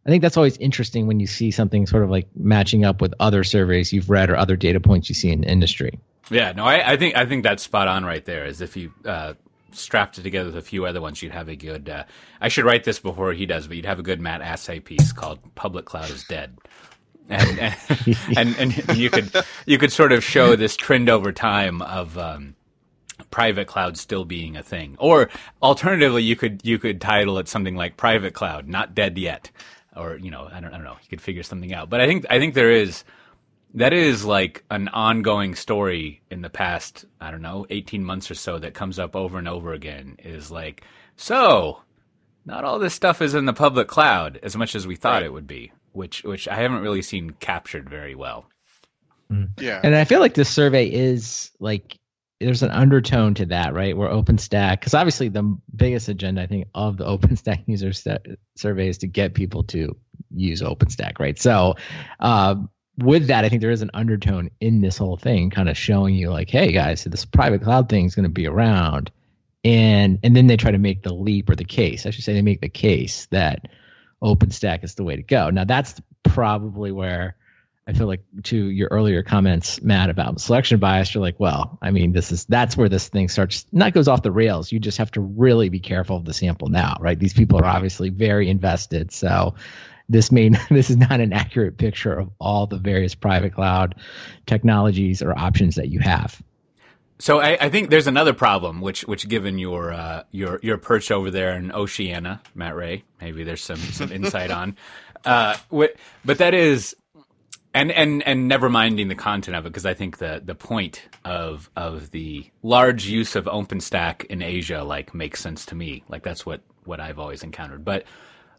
i 0.05 0.09
think 0.09 0.21
that's 0.21 0.37
always 0.37 0.57
interesting 0.57 1.07
when 1.07 1.19
you 1.19 1.27
see 1.27 1.51
something 1.51 1.85
sort 1.85 2.03
of 2.03 2.09
like 2.09 2.27
matching 2.35 2.85
up 2.85 3.01
with 3.01 3.13
other 3.19 3.43
surveys 3.43 3.91
you've 3.93 4.09
read 4.09 4.29
or 4.29 4.37
other 4.37 4.55
data 4.55 4.79
points 4.79 5.09
you 5.09 5.15
see 5.15 5.31
in 5.31 5.43
industry 5.43 5.99
Yeah, 6.29 6.53
no, 6.53 6.63
I, 6.65 6.93
I 6.93 6.97
think 6.97 7.15
I 7.17 7.25
think 7.25 7.43
that's 7.43 7.63
spot 7.63 7.87
on 7.87 8.05
right 8.05 8.23
there. 8.23 8.45
Is 8.45 8.61
if 8.61 8.77
you 8.77 8.93
uh, 9.05 9.33
strapped 9.71 10.17
it 10.17 10.23
together 10.23 10.47
with 10.47 10.57
a 10.57 10.61
few 10.61 10.85
other 10.85 11.01
ones, 11.01 11.21
you'd 11.21 11.33
have 11.33 11.49
a 11.49 11.55
good. 11.55 11.89
Uh, 11.89 12.03
I 12.39 12.47
should 12.47 12.65
write 12.65 12.83
this 12.83 12.99
before 12.99 13.33
he 13.33 13.45
does, 13.45 13.67
but 13.67 13.75
you'd 13.75 13.85
have 13.85 13.99
a 13.99 14.03
good 14.03 14.21
Matt 14.21 14.41
Asay 14.41 14.83
piece 14.83 15.11
called 15.11 15.39
"Public 15.55 15.85
Cloud 15.85 16.09
is 16.09 16.23
Dead," 16.23 16.57
and 17.29 17.59
and, 17.59 17.75
and 18.37 18.55
and 18.57 18.97
you 18.97 19.09
could 19.09 19.31
you 19.65 19.77
could 19.77 19.91
sort 19.91 20.11
of 20.11 20.23
show 20.23 20.55
this 20.55 20.75
trend 20.75 21.09
over 21.09 21.31
time 21.31 21.81
of. 21.81 22.17
Um, 22.17 22.55
private 23.29 23.67
cloud 23.67 23.97
still 23.97 24.25
being 24.25 24.55
a 24.55 24.61
thing 24.61 24.95
or 24.99 25.29
alternatively 25.61 26.21
you 26.21 26.35
could 26.35 26.61
you 26.63 26.77
could 26.77 27.01
title 27.01 27.37
it 27.39 27.47
something 27.47 27.75
like 27.75 27.95
private 27.95 28.33
cloud 28.33 28.67
not 28.67 28.93
dead 28.93 29.17
yet 29.17 29.49
or 29.95 30.17
you 30.17 30.31
know 30.31 30.49
I 30.51 30.59
don't, 30.59 30.73
I 30.73 30.77
don't 30.77 30.83
know 30.83 30.97
you 31.01 31.09
could 31.09 31.21
figure 31.21 31.43
something 31.43 31.73
out 31.73 31.89
but 31.89 32.01
i 32.01 32.07
think 32.07 32.25
i 32.29 32.39
think 32.39 32.53
there 32.53 32.71
is 32.71 33.03
that 33.75 33.93
is 33.93 34.23
like 34.25 34.63
an 34.69 34.87
ongoing 34.89 35.55
story 35.55 36.21
in 36.29 36.41
the 36.41 36.49
past 36.49 37.05
i 37.21 37.31
don't 37.31 37.41
know 37.41 37.65
18 37.69 38.03
months 38.03 38.29
or 38.31 38.35
so 38.35 38.59
that 38.59 38.73
comes 38.73 38.99
up 38.99 39.15
over 39.15 39.37
and 39.37 39.47
over 39.47 39.73
again 39.73 40.15
is 40.19 40.51
like 40.51 40.83
so 41.15 41.79
not 42.45 42.63
all 42.63 42.79
this 42.79 42.93
stuff 42.93 43.21
is 43.21 43.33
in 43.35 43.45
the 43.45 43.53
public 43.53 43.87
cloud 43.87 44.39
as 44.43 44.55
much 44.55 44.75
as 44.75 44.85
we 44.87 44.95
thought 44.95 45.13
Right. 45.21 45.23
it 45.23 45.33
would 45.33 45.47
be 45.47 45.71
which 45.91 46.23
which 46.23 46.47
i 46.47 46.55
haven't 46.55 46.81
really 46.81 47.01
seen 47.01 47.31
captured 47.39 47.89
very 47.89 48.15
well 48.15 48.45
mm. 49.31 49.49
Yeah. 49.59 49.79
And 49.83 49.95
I 49.95 50.03
feel 50.05 50.19
like 50.19 50.33
this 50.35 50.49
survey 50.49 50.87
is 50.87 51.51
like 51.59 51.97
there's 52.43 52.63
an 52.63 52.71
undertone 52.71 53.33
to 53.35 53.45
that, 53.47 53.73
right? 53.73 53.95
Where 53.95 54.09
OpenStack, 54.09 54.79
because 54.79 54.93
obviously 54.93 55.29
the 55.29 55.57
biggest 55.75 56.09
agenda 56.09 56.41
I 56.41 56.47
think 56.47 56.67
of 56.73 56.97
the 56.97 57.05
OpenStack 57.17 57.63
user 57.67 57.93
st- 57.93 58.39
survey 58.55 58.89
is 58.89 58.99
to 58.99 59.07
get 59.07 59.33
people 59.33 59.63
to 59.65 59.95
use 60.35 60.61
OpenStack, 60.61 61.19
right? 61.19 61.39
So 61.39 61.75
um, 62.19 62.69
with 62.97 63.27
that, 63.27 63.45
I 63.45 63.49
think 63.49 63.61
there 63.61 63.71
is 63.71 63.81
an 63.81 63.91
undertone 63.93 64.49
in 64.59 64.81
this 64.81 64.97
whole 64.97 65.17
thing, 65.17 65.49
kind 65.49 65.69
of 65.69 65.77
showing 65.77 66.15
you 66.15 66.29
like, 66.29 66.49
hey 66.49 66.71
guys, 66.71 67.03
this 67.03 67.25
private 67.25 67.63
cloud 67.63 67.89
thing 67.89 68.05
is 68.05 68.15
going 68.15 68.23
to 68.23 68.29
be 68.29 68.47
around, 68.47 69.11
and 69.63 70.19
and 70.23 70.35
then 70.35 70.47
they 70.47 70.57
try 70.57 70.71
to 70.71 70.77
make 70.77 71.03
the 71.03 71.13
leap 71.13 71.49
or 71.49 71.55
the 71.55 71.63
case. 71.63 72.05
I 72.05 72.11
should 72.11 72.23
say 72.23 72.33
they 72.33 72.41
make 72.41 72.61
the 72.61 72.69
case 72.69 73.27
that 73.31 73.67
OpenStack 74.21 74.83
is 74.83 74.95
the 74.95 75.03
way 75.03 75.15
to 75.15 75.23
go. 75.23 75.49
Now 75.49 75.63
that's 75.63 75.99
probably 76.23 76.91
where 76.91 77.35
I 77.85 77.93
feel 77.93 78.07
like 78.07 78.21
to 78.43 78.57
your 78.57 78.87
earlier 78.91 79.23
comments, 79.23 79.81
Matt, 79.81 80.09
about 80.09 80.39
selection 80.39 80.79
bias, 80.79 81.13
you're 81.13 81.21
like, 81.21 81.39
well, 81.39 81.77
I 81.81 81.91
mean, 81.91 82.13
this 82.13 82.31
is 82.31 82.45
that's 82.45 82.77
where 82.77 82.87
this 82.87 83.09
thing 83.09 83.27
starts 83.27 83.65
not 83.73 83.93
goes 83.93 84.07
off 84.07 84.21
the 84.21 84.31
rails. 84.31 84.71
You 84.71 84.79
just 84.79 84.97
have 84.99 85.11
to 85.11 85.21
really 85.21 85.67
be 85.69 85.79
careful 85.79 86.15
of 86.15 86.25
the 86.25 86.33
sample 86.33 86.69
now, 86.69 86.95
right? 87.01 87.19
These 87.19 87.33
people 87.33 87.59
are 87.59 87.65
obviously 87.65 88.09
very 88.09 88.49
invested. 88.49 89.11
So 89.11 89.55
this 90.07 90.31
may 90.31 90.49
this 90.69 90.89
is 90.89 90.97
not 90.97 91.19
an 91.19 91.33
accurate 91.33 91.77
picture 91.77 92.13
of 92.17 92.29
all 92.39 92.67
the 92.67 92.77
various 92.77 93.15
private 93.15 93.53
cloud 93.53 93.95
technologies 94.45 95.21
or 95.21 95.37
options 95.37 95.75
that 95.75 95.89
you 95.89 95.99
have. 95.99 96.41
So 97.19 97.39
I, 97.39 97.57
I 97.59 97.69
think 97.69 97.89
there's 97.89 98.07
another 98.07 98.33
problem, 98.33 98.81
which 98.81 99.01
which 99.03 99.27
given 99.27 99.57
your 99.57 99.91
uh, 99.93 100.23
your 100.31 100.59
your 100.63 100.77
perch 100.77 101.11
over 101.11 101.29
there 101.31 101.53
in 101.55 101.71
Oceania, 101.71 102.41
Matt 102.55 102.75
Ray, 102.75 103.03
maybe 103.21 103.43
there's 103.43 103.61
some 103.61 103.77
some 103.77 104.11
insight 104.11 104.51
on. 104.51 104.77
Uh, 105.25 105.55
wh- 105.73 105.95
but 106.25 106.39
that 106.39 106.53
is, 106.53 106.95
and 107.73 107.91
and 107.91 108.23
and 108.23 108.47
never 108.47 108.69
minding 108.69 109.07
the 109.07 109.15
content 109.15 109.55
of 109.55 109.65
it, 109.65 109.69
because 109.69 109.85
I 109.85 109.93
think 109.93 110.17
the 110.17 110.41
the 110.43 110.55
point 110.55 111.01
of 111.25 111.69
of 111.75 112.11
the 112.11 112.45
large 112.61 113.05
use 113.05 113.35
of 113.35 113.45
OpenStack 113.45 114.25
in 114.25 114.41
Asia 114.41 114.83
like 114.83 115.13
makes 115.13 115.39
sense 115.39 115.65
to 115.67 115.75
me. 115.75 116.03
Like 116.07 116.23
that's 116.23 116.45
what 116.45 116.61
what 116.85 116.99
I've 116.99 117.19
always 117.19 117.43
encountered. 117.43 117.83
But 117.85 118.05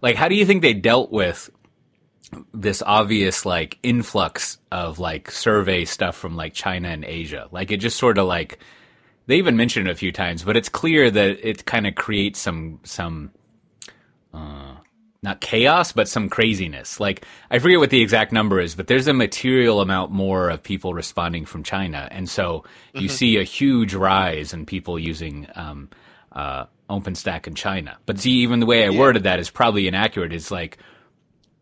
like, 0.02 0.16
how 0.16 0.28
do 0.28 0.34
you 0.34 0.46
think 0.46 0.62
they 0.62 0.74
dealt 0.74 1.12
with 1.12 1.50
this 2.52 2.82
obvious 2.84 3.44
like 3.44 3.78
influx 3.82 4.58
of 4.72 4.98
like 4.98 5.30
survey 5.30 5.84
stuff 5.84 6.16
from 6.16 6.36
like 6.36 6.54
China 6.54 6.88
and 6.88 7.04
Asia. 7.04 7.48
Like 7.50 7.70
it 7.70 7.78
just 7.78 7.98
sort 7.98 8.18
of 8.18 8.26
like 8.26 8.58
they 9.26 9.36
even 9.36 9.56
mentioned 9.56 9.88
it 9.88 9.90
a 9.90 9.94
few 9.94 10.12
times, 10.12 10.44
but 10.44 10.56
it's 10.56 10.68
clear 10.68 11.10
that 11.10 11.46
it 11.46 11.64
kind 11.64 11.86
of 11.86 11.94
creates 11.94 12.40
some 12.40 12.80
some 12.84 13.30
uh 14.32 14.73
not 15.24 15.40
chaos, 15.40 15.90
but 15.90 16.06
some 16.06 16.28
craziness. 16.28 17.00
Like 17.00 17.24
I 17.50 17.58
forget 17.58 17.80
what 17.80 17.90
the 17.90 18.02
exact 18.02 18.30
number 18.30 18.60
is, 18.60 18.74
but 18.76 18.86
there's 18.86 19.08
a 19.08 19.14
material 19.14 19.80
amount 19.80 20.12
more 20.12 20.50
of 20.50 20.62
people 20.62 20.94
responding 20.94 21.46
from 21.46 21.64
China, 21.64 22.06
and 22.10 22.28
so 22.28 22.64
you 22.92 23.08
see 23.08 23.38
a 23.38 23.42
huge 23.42 23.94
rise 23.94 24.52
in 24.52 24.66
people 24.66 24.98
using 24.98 25.48
um, 25.56 25.88
uh, 26.30 26.66
OpenStack 26.90 27.46
in 27.46 27.54
China. 27.54 27.96
But 28.06 28.20
see, 28.20 28.32
even 28.42 28.60
the 28.60 28.66
way 28.66 28.84
I 28.84 28.90
worded 28.90 29.24
that 29.24 29.40
is 29.40 29.50
probably 29.50 29.88
inaccurate. 29.88 30.32
It's 30.32 30.50
like 30.50 30.78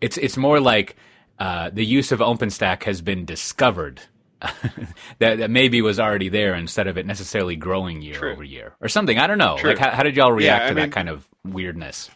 it's 0.01 0.18
it's 0.18 0.37
more 0.37 0.59
like 0.61 0.96
uh, 1.38 1.70
the 1.72 1.87
use 1.87 2.11
of 2.12 2.18
OpenStack 2.18 2.83
has 2.83 3.01
been 3.01 3.25
discovered. 3.25 4.03
that, 5.20 5.38
that 5.38 5.51
maybe 5.53 5.81
was 5.83 6.01
already 6.01 6.29
there 6.29 6.57
instead 6.57 6.88
of 6.88 6.98
it 6.98 7.07
necessarily 7.07 7.55
growing 7.55 8.03
year 8.03 8.14
True. 8.16 8.33
over 8.33 8.42
year 8.42 8.75
or 8.81 8.88
something. 8.88 9.16
I 9.16 9.29
don't 9.29 9.38
know. 9.38 9.57
True. 9.57 9.70
Like, 9.70 9.79
how, 9.79 9.90
how 9.90 10.03
did 10.03 10.16
y'all 10.16 10.33
react 10.33 10.64
I 10.64 10.68
to 10.70 10.75
mean- 10.75 10.90
that 10.90 10.92
kind 10.92 11.09
of 11.09 11.25
weirdness? 11.44 12.11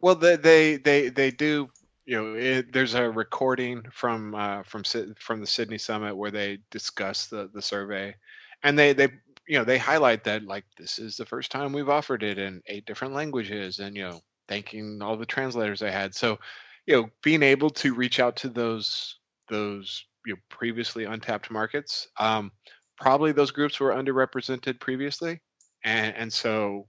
Well, 0.00 0.14
they 0.14 0.36
they 0.36 0.76
they, 0.76 1.08
they 1.08 1.30
do. 1.30 1.68
You 2.06 2.16
know, 2.16 2.34
it, 2.34 2.72
there's 2.72 2.94
a 2.94 3.08
recording 3.10 3.84
from 3.92 4.34
uh, 4.34 4.62
from 4.64 4.82
from 5.18 5.40
the 5.40 5.46
Sydney 5.46 5.78
summit 5.78 6.16
where 6.16 6.30
they 6.30 6.58
discuss 6.70 7.26
the 7.26 7.50
the 7.52 7.62
survey, 7.62 8.14
and 8.62 8.78
they 8.78 8.92
they 8.92 9.08
you 9.46 9.58
know 9.58 9.64
they 9.64 9.78
highlight 9.78 10.24
that 10.24 10.42
like 10.44 10.64
this 10.76 10.98
is 10.98 11.16
the 11.16 11.26
first 11.26 11.50
time 11.50 11.72
we've 11.72 11.88
offered 11.88 12.22
it 12.22 12.38
in 12.38 12.62
eight 12.66 12.84
different 12.86 13.14
languages, 13.14 13.78
and 13.78 13.96
you 13.96 14.02
know 14.02 14.20
thanking 14.48 15.00
all 15.02 15.16
the 15.16 15.26
translators 15.26 15.80
they 15.80 15.92
had. 15.92 16.14
So, 16.14 16.38
you 16.86 16.96
know, 16.96 17.10
being 17.22 17.42
able 17.42 17.70
to 17.70 17.94
reach 17.94 18.18
out 18.18 18.36
to 18.36 18.48
those 18.48 19.18
those 19.48 20.04
you 20.26 20.34
know 20.34 20.40
previously 20.48 21.04
untapped 21.04 21.50
markets, 21.50 22.08
um, 22.18 22.50
probably 22.98 23.32
those 23.32 23.50
groups 23.52 23.78
were 23.78 23.90
underrepresented 23.92 24.80
previously, 24.80 25.40
and 25.84 26.16
and 26.16 26.32
so. 26.32 26.88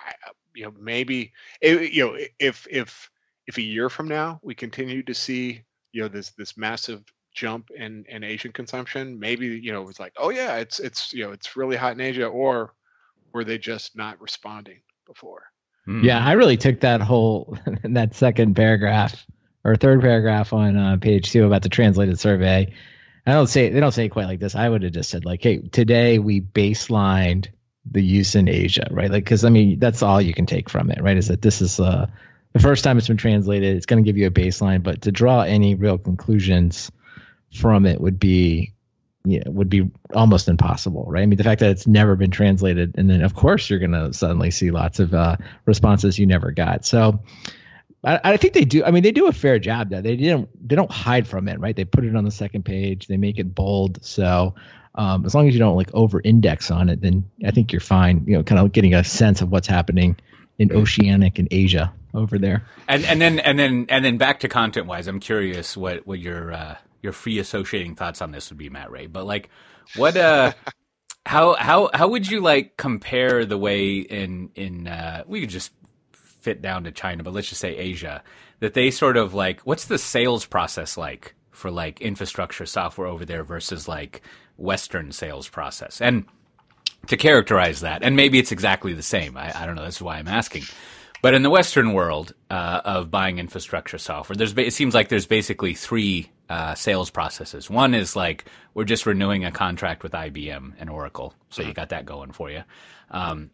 I, 0.00 0.12
you 0.58 0.64
know 0.64 0.74
maybe 0.78 1.32
it, 1.60 1.92
you 1.92 2.06
know 2.06 2.18
if 2.38 2.66
if 2.70 3.10
if 3.46 3.56
a 3.56 3.62
year 3.62 3.88
from 3.88 4.08
now 4.08 4.40
we 4.42 4.54
continue 4.54 5.02
to 5.02 5.14
see 5.14 5.62
you 5.92 6.02
know 6.02 6.08
this 6.08 6.30
this 6.30 6.56
massive 6.56 7.02
jump 7.32 7.70
in 7.70 8.04
in 8.08 8.24
asian 8.24 8.52
consumption 8.52 9.18
maybe 9.18 9.46
you 9.46 9.72
know 9.72 9.88
it's 9.88 10.00
like 10.00 10.12
oh 10.16 10.30
yeah 10.30 10.56
it's 10.56 10.80
it's 10.80 11.12
you 11.12 11.24
know 11.24 11.30
it's 11.30 11.56
really 11.56 11.76
hot 11.76 11.92
in 11.92 12.00
asia 12.00 12.26
or 12.26 12.74
were 13.32 13.44
they 13.44 13.58
just 13.58 13.96
not 13.96 14.20
responding 14.20 14.80
before. 15.06 15.44
Mm. 15.86 16.04
Yeah, 16.04 16.24
I 16.24 16.32
really 16.32 16.56
took 16.56 16.80
that 16.80 17.00
whole 17.00 17.58
that 17.82 18.14
second 18.14 18.54
paragraph 18.54 19.26
or 19.64 19.76
third 19.76 20.00
paragraph 20.00 20.52
on 20.52 20.76
uh, 20.76 20.96
page 20.98 21.32
two 21.32 21.46
about 21.46 21.62
the 21.62 21.68
translated 21.68 22.18
survey. 22.20 22.72
I 23.26 23.32
don't 23.32 23.46
say 23.46 23.70
they 23.70 23.80
don't 23.80 23.92
say 23.92 24.06
it 24.06 24.10
quite 24.10 24.26
like 24.26 24.40
this. 24.40 24.54
I 24.54 24.68
would 24.68 24.82
have 24.82 24.92
just 24.92 25.10
said 25.10 25.24
like, 25.24 25.42
"Hey, 25.42 25.58
today 25.58 26.18
we 26.18 26.40
baselined 26.40 27.48
the 27.90 28.02
use 28.02 28.34
in 28.34 28.48
Asia, 28.48 28.88
right? 28.90 29.10
Like, 29.10 29.24
because 29.24 29.44
I 29.44 29.50
mean, 29.50 29.78
that's 29.78 30.02
all 30.02 30.20
you 30.20 30.34
can 30.34 30.46
take 30.46 30.68
from 30.68 30.90
it, 30.90 31.02
right? 31.02 31.16
Is 31.16 31.28
that 31.28 31.42
this 31.42 31.60
is 31.60 31.80
uh, 31.80 32.06
the 32.52 32.60
first 32.60 32.84
time 32.84 32.98
it's 32.98 33.08
been 33.08 33.16
translated. 33.16 33.76
It's 33.76 33.86
going 33.86 34.02
to 34.02 34.06
give 34.06 34.16
you 34.16 34.26
a 34.26 34.30
baseline, 34.30 34.82
but 34.82 35.02
to 35.02 35.12
draw 35.12 35.42
any 35.42 35.74
real 35.74 35.98
conclusions 35.98 36.90
from 37.52 37.86
it 37.86 38.00
would 38.00 38.18
be 38.18 38.74
yeah, 39.24 39.42
would 39.46 39.68
be 39.68 39.90
almost 40.14 40.48
impossible, 40.48 41.04
right? 41.08 41.22
I 41.22 41.26
mean, 41.26 41.36
the 41.36 41.44
fact 41.44 41.60
that 41.60 41.70
it's 41.70 41.86
never 41.86 42.16
been 42.16 42.30
translated, 42.30 42.94
and 42.96 43.10
then 43.10 43.22
of 43.22 43.34
course 43.34 43.68
you're 43.68 43.78
going 43.78 43.92
to 43.92 44.12
suddenly 44.14 44.50
see 44.50 44.70
lots 44.70 45.00
of 45.00 45.12
uh, 45.12 45.36
responses 45.66 46.18
you 46.18 46.26
never 46.26 46.50
got. 46.50 46.86
So, 46.86 47.20
I, 48.04 48.20
I, 48.24 48.36
think 48.36 48.54
they 48.54 48.64
do. 48.64 48.84
I 48.84 48.90
mean, 48.90 49.02
they 49.02 49.12
do 49.12 49.26
a 49.26 49.32
fair 49.32 49.58
job. 49.58 49.90
That 49.90 50.04
they 50.04 50.16
didn't. 50.16 50.48
They 50.66 50.76
don't 50.76 50.90
hide 50.90 51.26
from 51.26 51.48
it, 51.48 51.60
right? 51.60 51.76
They 51.76 51.84
put 51.84 52.04
it 52.04 52.16
on 52.16 52.24
the 52.24 52.30
second 52.30 52.64
page. 52.64 53.06
They 53.06 53.16
make 53.16 53.38
it 53.38 53.54
bold. 53.54 54.02
So, 54.02 54.54
um, 54.98 55.24
as 55.24 55.34
long 55.34 55.46
as 55.46 55.54
you 55.54 55.60
don't 55.60 55.76
like 55.76 55.94
over-index 55.94 56.72
on 56.72 56.88
it, 56.88 57.00
then 57.00 57.24
I 57.46 57.52
think 57.52 57.72
you're 57.72 57.80
fine. 57.80 58.24
You 58.26 58.36
know, 58.36 58.42
kind 58.42 58.60
of 58.60 58.72
getting 58.72 58.94
a 58.94 59.04
sense 59.04 59.40
of 59.40 59.50
what's 59.50 59.68
happening 59.68 60.16
in 60.58 60.72
Oceanic 60.72 61.38
and 61.38 61.46
Asia 61.52 61.92
over 62.14 62.36
there. 62.36 62.66
And 62.88 63.04
and 63.04 63.20
then 63.20 63.38
and 63.38 63.58
then 63.58 63.86
and 63.88 64.04
then 64.04 64.18
back 64.18 64.40
to 64.40 64.48
content 64.48 64.86
wise, 64.86 65.06
I'm 65.06 65.20
curious 65.20 65.76
what 65.76 66.04
what 66.04 66.18
your 66.18 66.52
uh, 66.52 66.76
your 67.00 67.12
free 67.12 67.38
associating 67.38 67.94
thoughts 67.94 68.20
on 68.20 68.32
this 68.32 68.50
would 68.50 68.58
be, 68.58 68.68
Matt 68.70 68.90
Ray. 68.90 69.06
But 69.06 69.24
like, 69.24 69.50
what 69.94 70.16
uh, 70.16 70.52
how 71.26 71.54
how 71.54 71.90
how 71.94 72.08
would 72.08 72.28
you 72.28 72.40
like 72.40 72.76
compare 72.76 73.44
the 73.44 73.56
way 73.56 73.98
in 73.98 74.50
in 74.56 74.88
uh, 74.88 75.22
we 75.28 75.40
could 75.40 75.50
just 75.50 75.70
fit 76.12 76.60
down 76.60 76.84
to 76.84 76.90
China, 76.90 77.22
but 77.22 77.32
let's 77.32 77.48
just 77.48 77.60
say 77.60 77.76
Asia, 77.76 78.22
that 78.58 78.74
they 78.74 78.90
sort 78.90 79.16
of 79.16 79.34
like, 79.34 79.60
what's 79.60 79.84
the 79.84 79.98
sales 79.98 80.44
process 80.44 80.96
like 80.96 81.34
for 81.50 81.70
like 81.70 82.00
infrastructure 82.00 82.64
software 82.66 83.08
over 83.08 83.24
there 83.24 83.44
versus 83.44 83.86
like 83.86 84.22
Western 84.58 85.12
sales 85.12 85.48
process? 85.48 86.00
And 86.02 86.26
to 87.06 87.16
characterize 87.16 87.80
that, 87.80 88.02
and 88.02 88.16
maybe 88.16 88.38
it's 88.38 88.52
exactly 88.52 88.92
the 88.92 89.02
same. 89.02 89.36
I, 89.36 89.62
I 89.62 89.66
don't 89.66 89.76
know. 89.76 89.82
That's 89.82 90.02
why 90.02 90.18
I'm 90.18 90.28
asking. 90.28 90.64
But 91.20 91.34
in 91.34 91.42
the 91.42 91.50
Western 91.50 91.94
world 91.94 92.32
uh, 92.50 92.80
of 92.84 93.10
buying 93.10 93.38
infrastructure 93.38 93.98
software, 93.98 94.36
there's 94.36 94.56
it 94.56 94.72
seems 94.72 94.94
like 94.94 95.08
there's 95.08 95.26
basically 95.26 95.74
three 95.74 96.30
uh, 96.48 96.74
sales 96.74 97.10
processes. 97.10 97.68
One 97.68 97.94
is 97.94 98.14
like 98.14 98.44
we're 98.74 98.84
just 98.84 99.06
renewing 99.06 99.44
a 99.44 99.50
contract 99.50 100.02
with 100.02 100.12
IBM 100.12 100.74
and 100.78 100.90
Oracle, 100.90 101.34
so 101.50 101.62
you 101.62 101.68
mm-hmm. 101.68 101.74
got 101.74 101.88
that 101.88 102.06
going 102.06 102.30
for 102.30 102.50
you, 102.50 102.62
um, 103.10 103.50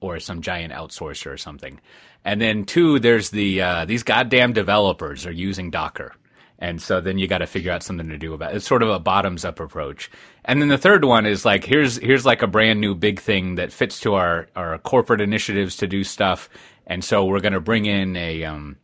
or 0.00 0.20
some 0.20 0.42
giant 0.42 0.72
outsourcer 0.72 1.32
or 1.32 1.36
something. 1.36 1.80
And 2.24 2.40
then 2.40 2.64
two, 2.64 3.00
there's 3.00 3.30
the 3.30 3.62
uh, 3.62 3.84
these 3.84 4.04
goddamn 4.04 4.52
developers 4.52 5.26
are 5.26 5.32
using 5.32 5.70
Docker. 5.70 6.14
And 6.58 6.82
so 6.82 7.00
then 7.00 7.18
you 7.18 7.28
got 7.28 7.38
to 7.38 7.46
figure 7.46 7.70
out 7.70 7.82
something 7.82 8.08
to 8.08 8.18
do 8.18 8.34
about 8.34 8.52
it. 8.52 8.56
It's 8.56 8.66
sort 8.66 8.82
of 8.82 8.88
a 8.88 8.98
bottoms 8.98 9.44
up 9.44 9.60
approach. 9.60 10.10
And 10.44 10.60
then 10.60 10.68
the 10.68 10.78
third 10.78 11.04
one 11.04 11.24
is 11.24 11.44
like 11.44 11.64
here's 11.64 11.98
here's 11.98 12.26
like 12.26 12.42
a 12.42 12.48
brand 12.48 12.80
new 12.80 12.94
big 12.94 13.20
thing 13.20 13.54
that 13.56 13.72
fits 13.72 14.00
to 14.00 14.14
our 14.14 14.48
our 14.56 14.78
corporate 14.78 15.20
initiatives 15.20 15.76
to 15.76 15.86
do 15.86 16.02
stuff. 16.02 16.48
And 16.86 17.04
so 17.04 17.24
we're 17.24 17.40
going 17.40 17.52
to 17.52 17.60
bring 17.60 17.86
in 17.86 18.16
a 18.16 18.44
um, 18.44 18.76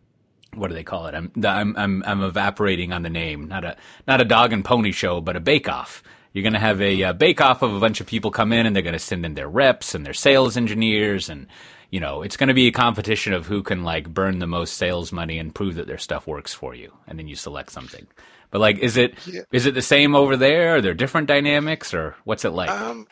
what 0.54 0.68
do 0.68 0.74
they 0.74 0.84
call 0.84 1.06
it? 1.06 1.14
I'm, 1.14 1.32
I'm 1.44 1.76
I'm 1.76 2.04
I'm 2.06 2.22
evaporating 2.22 2.92
on 2.92 3.02
the 3.02 3.10
name. 3.10 3.48
Not 3.48 3.64
a 3.64 3.76
not 4.06 4.20
a 4.20 4.24
dog 4.24 4.52
and 4.52 4.64
pony 4.64 4.92
show, 4.92 5.20
but 5.20 5.36
a 5.36 5.40
bake 5.40 5.68
off. 5.68 6.02
You're 6.34 6.42
going 6.42 6.52
to 6.52 6.58
have 6.58 6.82
a, 6.82 7.00
a 7.02 7.14
bake 7.14 7.40
off 7.40 7.62
of 7.62 7.74
a 7.74 7.80
bunch 7.80 8.02
of 8.02 8.06
people 8.06 8.30
come 8.30 8.52
in 8.52 8.66
and 8.66 8.76
they're 8.76 8.82
going 8.82 8.92
to 8.92 8.98
send 8.98 9.24
in 9.24 9.34
their 9.34 9.48
reps 9.48 9.94
and 9.94 10.04
their 10.04 10.12
sales 10.12 10.58
engineers 10.58 11.30
and 11.30 11.46
you 11.94 12.00
know, 12.00 12.22
it's 12.22 12.36
going 12.36 12.48
to 12.48 12.54
be 12.54 12.66
a 12.66 12.72
competition 12.72 13.32
of 13.32 13.46
who 13.46 13.62
can 13.62 13.84
like 13.84 14.12
burn 14.12 14.40
the 14.40 14.48
most 14.48 14.74
sales 14.74 15.12
money 15.12 15.38
and 15.38 15.54
prove 15.54 15.76
that 15.76 15.86
their 15.86 15.96
stuff 15.96 16.26
works 16.26 16.52
for 16.52 16.74
you, 16.74 16.92
and 17.06 17.20
then 17.20 17.28
you 17.28 17.36
select 17.36 17.70
something. 17.70 18.04
But 18.50 18.60
like, 18.60 18.78
is 18.78 18.96
it 18.96 19.14
yeah. 19.28 19.42
is 19.52 19.66
it 19.66 19.74
the 19.74 19.82
same 19.82 20.16
over 20.16 20.36
there? 20.36 20.74
Are 20.74 20.80
there 20.80 20.92
different 20.92 21.28
dynamics, 21.28 21.94
or 21.94 22.16
what's 22.24 22.44
it 22.44 22.50
like? 22.50 22.68
Um, 22.68 23.06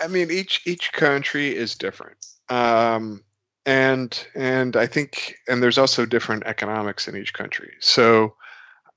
I 0.00 0.06
mean, 0.06 0.30
each 0.30 0.62
each 0.64 0.92
country 0.92 1.56
is 1.56 1.74
different, 1.74 2.24
um, 2.48 3.24
and 3.66 4.26
and 4.36 4.76
I 4.76 4.86
think, 4.86 5.34
and 5.48 5.60
there's 5.60 5.78
also 5.78 6.06
different 6.06 6.44
economics 6.46 7.08
in 7.08 7.16
each 7.16 7.34
country. 7.34 7.72
So, 7.80 8.36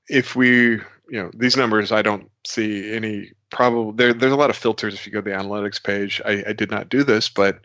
if 0.08 0.36
we, 0.36 0.74
you 0.78 0.82
know, 1.10 1.32
these 1.36 1.56
numbers, 1.56 1.90
I 1.90 2.02
don't 2.02 2.30
see 2.46 2.92
any 2.92 3.32
probable. 3.54 3.92
There, 3.92 4.12
there's 4.12 4.32
a 4.32 4.36
lot 4.36 4.50
of 4.50 4.56
filters 4.56 4.94
if 4.94 5.06
you 5.06 5.12
go 5.12 5.20
to 5.20 5.30
the 5.30 5.36
analytics 5.36 5.82
page. 5.82 6.20
I, 6.26 6.44
I 6.48 6.52
did 6.52 6.70
not 6.70 6.90
do 6.90 7.02
this, 7.02 7.28
but 7.30 7.60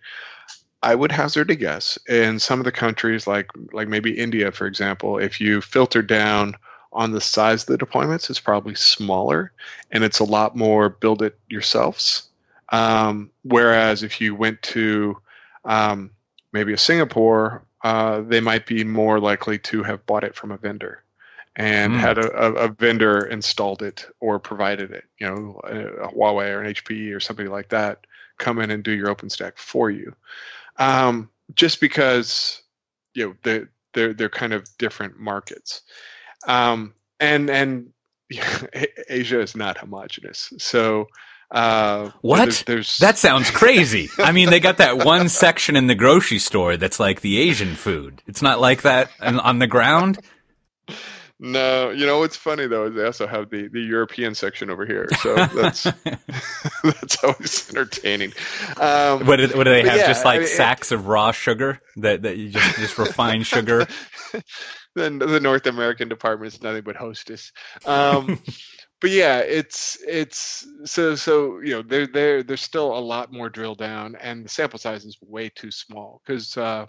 I 0.82 0.96
would 0.96 1.12
hazard 1.12 1.52
a 1.52 1.56
guess 1.56 1.98
in 2.08 2.40
some 2.40 2.60
of 2.60 2.66
the 2.66 2.72
countries, 2.72 3.28
like 3.28 3.50
like 3.74 3.90
maybe 3.90 4.18
India, 4.18 4.52
for 4.52 4.66
example, 4.68 5.18
if 5.18 5.42
you 5.42 5.60
filter 5.60 6.02
down 6.02 6.56
on 6.94 7.12
the 7.12 7.20
size 7.22 7.64
of 7.68 7.78
the 7.78 7.86
deployments, 7.86 8.30
it's 8.30 8.40
probably 8.40 8.76
smaller, 8.76 9.52
and 9.92 10.04
it's 10.04 10.20
a 10.20 10.24
lot 10.24 10.56
more 10.56 10.90
build 10.90 11.22
it 11.22 11.38
yourselves. 11.50 12.30
Um, 12.70 13.32
whereas 13.44 14.04
if 14.04 14.22
you 14.22 14.36
went 14.36 14.62
to 14.62 15.18
um, 15.66 16.12
maybe 16.54 16.72
a 16.72 16.78
Singapore, 16.78 17.64
uh, 17.84 18.22
they 18.22 18.40
might 18.40 18.66
be 18.66 18.84
more 18.84 19.20
likely 19.20 19.58
to 19.60 19.84
have 19.84 20.06
bought 20.06 20.24
it 20.24 20.36
from 20.36 20.52
a 20.52 20.58
vendor 20.58 21.04
and 21.60 21.94
mm. 21.94 22.00
had 22.00 22.18
a, 22.18 22.32
a, 22.56 22.68
vendor 22.70 23.26
installed 23.26 23.84
it 23.84 24.08
or 24.20 24.40
provided 24.40 24.92
it. 24.92 25.04
You 25.20 25.28
know, 25.28 25.62
a, 25.66 26.06
a 26.06 26.14
Huawei 26.14 26.50
or 26.50 26.64
an 26.64 26.74
HPE 26.74 27.16
or 27.16 27.20
somebody 27.20 27.50
like 27.50 27.70
that 27.70 28.08
come 28.38 28.60
in 28.60 28.72
and 28.72 28.84
do 28.84 28.92
your 28.92 29.14
OpenStack 29.14 29.58
for 29.58 29.92
you 29.92 30.16
um, 30.80 31.30
just 31.54 31.80
because 31.80 32.62
you 33.14 33.28
know 33.28 33.36
they're 33.44 33.70
they're 33.94 34.14
they're 34.14 34.30
kind 34.30 34.54
of 34.54 34.68
different 34.78 35.20
markets, 35.20 35.82
um, 36.48 36.94
and 37.20 37.50
and 37.50 37.90
Asia 39.10 39.40
is 39.42 39.56
not 39.56 39.78
homogenous. 39.78 40.52
So 40.58 41.08
uh, 41.52 42.12
what? 42.22 42.46
There's, 42.46 42.64
there's... 42.64 42.98
That 42.98 43.18
sounds 43.18 43.52
crazy. 43.52 44.10
I 44.20 44.32
mean, 44.32 44.50
they 44.50 44.60
got 44.60 44.78
that 44.78 45.04
one 45.04 45.30
section 45.30 45.76
in 45.76 45.88
the 45.88 45.96
grocery 45.96 46.40
store 46.40 46.78
that's 46.78 47.00
like 47.00 47.22
the 47.22 47.40
Asian 47.40 47.76
food. 47.76 48.22
It's 48.28 48.42
not 48.42 48.60
like 48.60 48.84
that 48.84 49.12
on 49.20 49.60
the 49.60 49.68
ground. 49.68 50.20
No, 51.42 51.92
you 51.92 52.06
know 52.06 52.20
what's 52.20 52.36
funny 52.36 52.68
though 52.68 52.88
is 52.88 52.96
they 52.96 53.06
also 53.06 53.26
have 53.26 53.50
the, 53.50 53.70
the 53.70 53.80
European 53.80 54.36
section 54.36 54.70
over 54.70 54.86
here, 54.86 55.08
so 55.22 55.36
that's 55.56 55.84
that's 56.84 57.24
always 57.24 57.70
entertaining. 57.70 58.34
Um, 58.76 59.26
what, 59.26 59.38
do, 59.38 59.48
what 59.58 59.64
do 59.64 59.72
they 59.72 59.84
have? 59.84 59.98
Yeah, 59.98 60.08
just 60.08 60.26
like 60.26 60.38
I 60.38 60.44
mean, 60.44 60.50
sacks 60.50 60.92
it, 60.92 60.96
of 60.96 61.08
raw 61.08 61.32
sugar 61.32 61.80
that 61.98 62.24
that 62.24 62.36
you 62.36 62.50
just 62.50 62.76
just 62.76 62.98
refined 62.98 63.48
sugar. 63.48 63.88
then 64.96 65.20
the 65.20 65.40
North 65.40 65.66
American 65.66 66.10
department 66.10 66.54
is 66.54 66.62
nothing 66.62 66.84
but 66.84 66.98
hostess. 66.98 67.54
Um, 67.86 68.42
but 69.00 69.12
yeah, 69.12 69.38
it's 69.38 69.98
it's 70.06 70.68
so 70.84 71.16
so 71.16 71.62
you 71.62 71.72
know 71.72 71.82
there 71.82 72.06
there 72.06 72.44
there's 72.44 72.62
still 72.62 72.98
a 72.98 73.00
lot 73.00 73.32
more 73.32 73.50
drill 73.50 73.76
down, 73.76 74.18
and 74.18 74.44
the 74.44 74.50
sample 74.50 74.78
size 74.78 75.06
is 75.06 75.18
way 75.22 75.48
too 75.48 75.72
small 75.72 76.22
because 76.26 76.58
uh, 76.58 76.86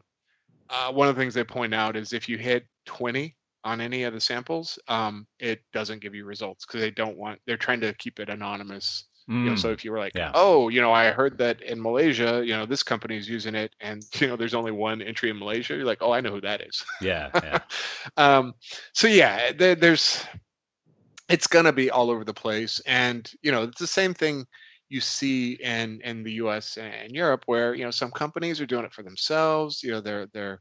uh, 0.68 0.92
one 0.92 1.06
of 1.06 1.14
the 1.14 1.22
things 1.22 1.34
they 1.34 1.44
point 1.44 1.72
out 1.72 1.94
is 1.94 2.12
if 2.12 2.28
you 2.28 2.36
hit 2.36 2.66
20 2.86 3.36
on 3.64 3.81
any 3.81 4.05
of 4.05 4.14
the 4.14 4.20
samples, 4.20 4.79
um, 4.88 5.27
it 5.38 5.61
doesn't 5.73 6.01
give 6.01 6.14
you 6.14 6.25
results 6.25 6.64
because 6.64 6.81
they 6.81 6.90
don't 6.90 7.16
want. 7.16 7.40
They're 7.46 7.57
trying 7.57 7.81
to 7.81 7.92
keep 7.94 8.20
it 8.20 8.29
anonymous. 8.29 9.05
Mm. 9.29 9.44
You 9.44 9.51
know, 9.51 9.57
so 9.57 9.68
mm. 9.70 9.75
if 9.75 9.85
you 9.85 9.92
were 9.92 9.99
like, 9.99 10.12
yeah. 10.14 10.33
oh, 10.35 10.68
you 10.68 10.81
know, 10.81 10.92
I 10.92 11.11
heard 11.11 11.38
that 11.38 11.62
in 11.62 11.81
Malaysia, 11.81 12.42
you 12.44 12.53
know, 12.53 12.66
this 12.66 12.83
company 12.83 13.16
is 13.16 13.29
using 13.29 13.55
it, 13.55 13.75
and 13.81 14.05
you 14.20 14.27
know, 14.27 14.37
there's 14.37 14.55
only 14.55 14.73
one 14.73 15.03
entry 15.03 15.31
in 15.31 15.38
Malaysia. 15.38 15.75
You're 15.75 15.85
like, 15.85 16.03
oh, 16.03 16.12
I 16.12 16.20
know 16.20 16.31
who 16.31 16.40
that 16.40 16.62
is. 16.62 16.85
Yeah. 17.01 17.31
yeah. 17.35 17.61
um, 18.16 18.55
so 18.92 19.07
yeah, 19.07 19.53
there, 19.53 19.75
there's, 19.75 20.25
it's 21.29 21.46
gonna 21.46 21.73
be 21.73 21.90
all 21.90 22.11
over 22.11 22.25
the 22.25 22.35
place, 22.35 22.81
and 22.87 23.31
you 23.42 23.53
know, 23.53 23.64
it's 23.64 23.81
the 23.81 23.87
same 23.87 24.14
thing 24.14 24.46
you 24.88 25.01
see 25.01 25.53
in 25.53 26.01
in 26.03 26.25
the 26.25 26.33
U.S. 26.33 26.77
and 26.77 27.12
Europe, 27.12 27.44
where 27.46 27.75
you 27.75 27.85
know 27.85 27.92
some 27.92 28.11
companies 28.11 28.61
are 28.61 28.66
doing 28.66 28.85
it 28.85 28.92
for 28.92 29.05
themselves. 29.05 29.83
You 29.83 29.92
know, 29.92 30.01
they're 30.01 30.27
they're 30.33 30.61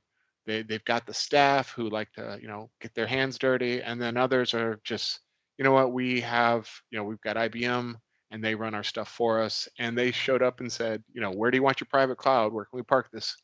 they 0.50 0.64
they've 0.64 0.84
got 0.86 1.06
the 1.06 1.14
staff 1.14 1.72
who 1.72 1.90
like 1.90 2.12
to 2.14 2.40
you 2.42 2.48
know 2.48 2.70
get 2.82 2.94
their 2.96 3.08
hands 3.08 3.38
dirty, 3.38 3.82
and 3.82 4.02
then 4.02 4.18
others 4.18 4.54
are 4.54 4.80
just 4.84 5.20
you 5.58 5.64
know 5.64 5.72
what 5.72 5.94
we 5.94 6.20
have 6.22 6.70
you 6.90 6.98
know 6.98 7.04
we've 7.04 7.22
got 7.22 7.36
IBM 7.36 7.94
and 8.32 8.44
they 8.44 8.56
run 8.56 8.74
our 8.74 8.84
stuff 8.84 9.10
for 9.10 9.42
us, 9.42 9.68
and 9.78 9.98
they 9.98 10.12
showed 10.12 10.42
up 10.42 10.60
and 10.60 10.72
said 10.72 11.04
you 11.14 11.22
know 11.22 11.32
where 11.32 11.52
do 11.52 11.58
you 11.58 11.64
want 11.64 11.80
your 11.80 11.88
private 11.90 12.18
cloud? 12.18 12.52
Where 12.52 12.66
can 12.66 12.78
we 12.78 12.84
park 12.84 13.10
this? 13.14 13.36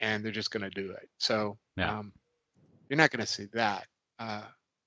And 0.00 0.24
they're 0.24 0.30
just 0.30 0.52
going 0.52 0.62
to 0.62 0.70
do 0.70 0.92
it. 0.92 1.08
So 1.18 1.58
yeah. 1.76 1.98
um, 1.98 2.12
you're 2.88 2.96
not 2.96 3.10
going 3.10 3.24
to 3.24 3.26
see 3.26 3.46
that. 3.52 3.86
Uh, 4.20 4.42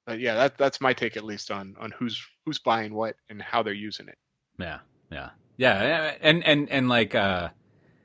but 0.06 0.20
yeah, 0.20 0.36
that 0.36 0.58
that's 0.58 0.80
my 0.80 0.94
take 0.94 1.18
at 1.18 1.26
least 1.26 1.52
on 1.52 1.76
on 1.80 1.92
who's 1.92 2.22
who's 2.46 2.60
buying 2.60 2.94
what 2.94 3.16
and 3.30 3.42
how 3.42 3.62
they're 3.62 3.74
using 3.74 4.08
it. 4.08 4.18
Yeah, 4.58 4.80
yeah, 5.12 5.30
yeah, 5.58 6.16
and 6.22 6.44
and 6.46 6.70
and 6.70 6.88
like 6.88 7.14
uh, 7.14 7.50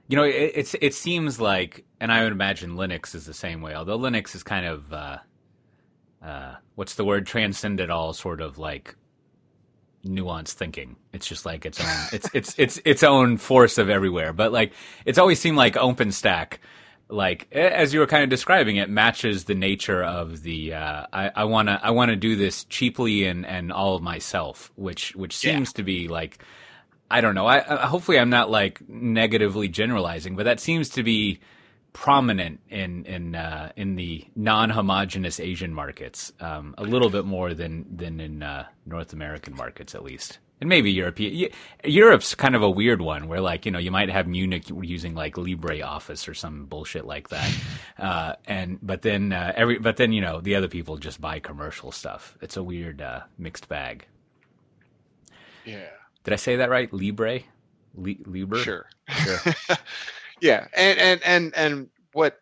you 0.09 0.17
know, 0.17 0.25
it, 0.25 0.53
it's 0.55 0.75
it 0.81 0.95
seems 0.95 1.41
like, 1.41 1.85
and 2.01 2.13
I 2.13 2.23
would 2.23 2.33
imagine 2.33 2.77
Linux 2.77 3.15
is 3.15 3.27
the 3.27 3.35
same 3.35 3.61
way. 3.61 3.75
Although 3.75 3.99
Linux 3.99 4.35
is 4.35 4.43
kind 4.43 4.67
of, 4.67 4.93
uh, 4.93 5.19
uh, 6.25 6.55
what's 6.75 6.95
the 6.95 7.05
word? 7.05 7.27
Transcended 7.27 7.91
all 7.91 8.13
sort 8.13 8.41
of 8.41 8.59
like 8.59 8.97
nuanced 10.05 10.53
thinking. 10.53 10.97
It's 11.13 11.27
just 11.27 11.45
like 11.45 11.67
its 11.67 11.81
own, 11.81 12.09
it's 12.13 12.31
it's 12.33 12.55
it's 12.59 12.81
its 12.85 13.03
own 13.03 13.37
force 13.37 13.79
of 13.79 13.91
everywhere. 13.91 14.33
But 14.33 14.53
like, 14.53 14.73
it's 15.05 15.19
always 15.19 15.41
seemed 15.41 15.57
like 15.57 15.75
OpenStack 15.75 16.59
like 17.09 17.51
as 17.53 17.95
you 17.95 18.01
were 18.01 18.07
kind 18.07 18.25
of 18.25 18.31
describing 18.31 18.77
it 18.77 18.91
matches 18.91 19.45
the 19.45 19.55
nature 19.55 20.03
of 20.03 20.43
the 20.43 20.75
uh, 20.75 21.07
I 21.13 21.45
want 21.45 21.69
to 21.69 21.81
I 21.83 21.91
want 21.91 22.11
to 22.11 22.17
do 22.17 22.35
this 22.35 22.65
cheaply 22.65 23.27
and 23.27 23.47
and 23.47 23.73
all 23.73 23.95
of 23.95 24.03
myself 24.03 24.73
which 24.75 25.15
which 25.15 25.37
seems 25.37 25.71
yeah. 25.71 25.77
to 25.77 25.83
be 25.85 26.09
like 26.09 26.43
I 27.11 27.21
don't 27.21 27.35
know 27.35 27.47
I, 27.47 27.85
I 27.85 27.87
hopefully 27.87 28.19
I'm 28.19 28.31
not 28.31 28.51
like 28.51 28.87
negatively 28.89 29.69
generalizing 29.69 30.37
but 30.37 30.45
that 30.45 30.61
seems 30.61 30.91
to 30.91 31.03
be 31.03 31.41
prominent 31.93 32.61
in 32.69 33.05
in 33.07 33.35
uh, 33.35 33.73
in 33.77 33.97
the 33.97 34.25
non-homogenous 34.35 35.41
Asian 35.41 35.73
markets 35.73 36.33
um, 36.41 36.75
a 36.77 36.83
little 36.83 37.11
bit 37.11 37.25
more 37.25 37.55
than 37.55 37.87
than 37.97 38.21
in 38.21 38.43
uh, 38.43 38.67
North 38.85 39.13
American 39.13 39.55
markets 39.55 39.95
at 39.95 40.03
least 40.03 40.39
and 40.61 40.69
maybe 40.69 40.91
European. 40.91 41.51
Europe's 41.85 42.35
kind 42.35 42.55
of 42.55 42.63
a 42.63 42.71
weird 42.71 43.01
one 43.03 43.29
where, 43.29 43.41
like, 43.41 43.67
you 43.67 43.73
know, 43.73 43.79
you 43.79 43.91
might 43.91 44.09
have 44.09 44.27
Munich 44.27 44.65
using 44.71 45.15
like 45.15 45.35
LibreOffice 45.35 46.29
or 46.29 46.35
some 46.35 46.67
bullshit 46.67 47.05
like 47.05 47.29
that, 47.29 47.51
uh, 47.99 48.35
and 48.47 48.79
but 48.83 49.03
then 49.03 49.33
uh, 49.33 49.53
every 49.55 49.79
but 49.79 49.97
then 49.97 50.13
you 50.13 50.21
know 50.21 50.41
the 50.41 50.55
other 50.55 50.69
people 50.69 50.97
just 50.97 51.21
buy 51.21 51.39
commercial 51.41 51.93
stuff. 51.93 52.37
It's 52.41 52.57
a 52.57 52.63
weird 52.63 53.03
uh, 53.03 53.21
mixed 53.39 53.69
bag. 53.69 54.07
Yeah. 55.65 55.89
Did 56.27 56.33
I 56.33 56.37
say 56.37 56.57
that 56.57 56.71
right? 56.71 56.93
Libre, 56.93 57.39
Li- 57.95 58.23
Libre. 58.27 58.59
Sure. 58.59 58.87
Sure. 59.09 59.39
yeah, 60.41 60.67
and 60.77 60.99
and 60.99 61.23
and 61.25 61.55
and 61.55 61.89
what 62.15 62.41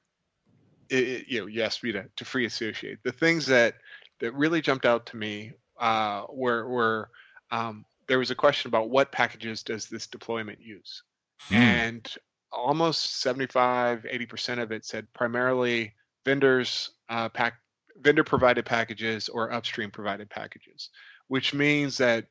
it, 0.88 1.28
you 1.28 1.40
know, 1.40 1.46
you 1.46 1.60
asked 1.60 1.84
me 1.84 1.92
to 1.92 2.06
to 2.16 2.24
free 2.24 2.46
associate 2.46 3.00
the 3.02 3.12
things 3.12 3.44
that 3.44 3.74
that 4.20 4.32
really 4.32 4.62
jumped 4.62 4.86
out 4.86 5.04
to 5.04 5.18
me 5.18 5.52
uh, 5.78 6.22
were 6.30 6.66
were 6.66 7.10
um, 7.50 7.84
there 8.08 8.18
was 8.18 8.30
a 8.30 8.34
question 8.34 8.70
about 8.70 8.88
what 8.88 9.12
packages 9.12 9.62
does 9.62 9.86
this 9.86 10.06
deployment 10.06 10.62
use? 10.62 11.02
Mm. 11.50 11.56
And 11.56 12.14
almost 12.52 13.20
75, 13.20 14.06
80% 14.10 14.62
of 14.62 14.72
it 14.72 14.86
said 14.86 15.12
primarily 15.12 15.92
vendors 16.24 16.90
uh, 17.10 17.28
pack 17.28 17.56
vendor 18.00 18.24
provided 18.24 18.64
packages 18.64 19.28
or 19.28 19.52
upstream 19.52 19.90
provided 19.90 20.30
packages, 20.30 20.88
which 21.28 21.52
means 21.52 21.98
that 21.98 22.28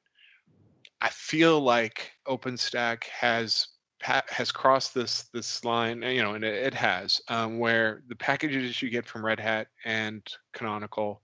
I 1.03 1.09
feel 1.09 1.59
like 1.59 2.11
OpenStack 2.27 3.03
has 3.05 3.67
has 4.01 4.51
crossed 4.51 4.93
this 4.93 5.29
this 5.33 5.63
line, 5.63 6.01
you 6.01 6.21
know, 6.21 6.33
and 6.33 6.43
it, 6.43 6.55
it 6.55 6.73
has, 6.73 7.21
um, 7.29 7.59
where 7.59 8.01
the 8.07 8.15
packages 8.15 8.81
you 8.81 8.89
get 8.89 9.05
from 9.05 9.25
Red 9.25 9.39
Hat 9.39 9.67
and 9.85 10.21
Canonical 10.53 11.21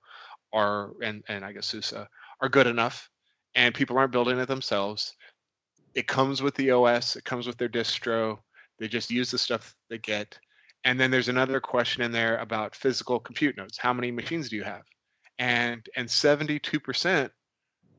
are, 0.53 0.91
and 1.01 1.23
and 1.27 1.43
I 1.43 1.53
guess 1.53 1.67
SUSE 1.67 1.93
are 2.41 2.49
good 2.49 2.67
enough 2.67 3.09
and 3.55 3.73
people 3.73 3.97
aren't 3.97 4.11
building 4.11 4.39
it 4.39 4.47
themselves. 4.47 5.15
It 5.95 6.07
comes 6.07 6.41
with 6.41 6.55
the 6.55 6.71
OS, 6.71 7.15
it 7.15 7.23
comes 7.23 7.47
with 7.47 7.57
their 7.57 7.69
distro. 7.69 8.39
They 8.79 8.87
just 8.87 9.11
use 9.11 9.31
the 9.31 9.37
stuff 9.37 9.75
they 9.89 9.97
get. 9.97 10.37
And 10.85 10.99
then 10.99 11.11
there's 11.11 11.27
another 11.27 11.59
question 11.59 12.03
in 12.03 12.11
there 12.11 12.37
about 12.37 12.75
physical 12.75 13.19
compute 13.19 13.57
nodes. 13.57 13.77
How 13.77 13.91
many 13.93 14.11
machines 14.11 14.49
do 14.49 14.55
you 14.55 14.63
have? 14.63 14.83
And 15.39 15.87
and 15.95 16.07
72% 16.07 17.29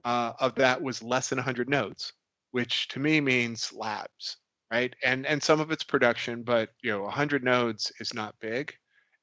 uh, 0.04 0.32
of 0.40 0.54
that 0.56 0.80
was 0.80 1.02
less 1.02 1.28
than 1.28 1.38
100 1.38 1.68
nodes, 1.68 2.12
which 2.52 2.88
to 2.88 2.98
me 2.98 3.20
means 3.20 3.72
labs, 3.72 4.36
right? 4.72 4.94
And 5.04 5.26
and 5.26 5.42
some 5.42 5.60
of 5.60 5.70
it's 5.70 5.84
production, 5.84 6.42
but 6.42 6.70
you 6.82 6.90
know, 6.92 7.02
100 7.02 7.44
nodes 7.44 7.92
is 8.00 8.14
not 8.14 8.34
big, 8.40 8.72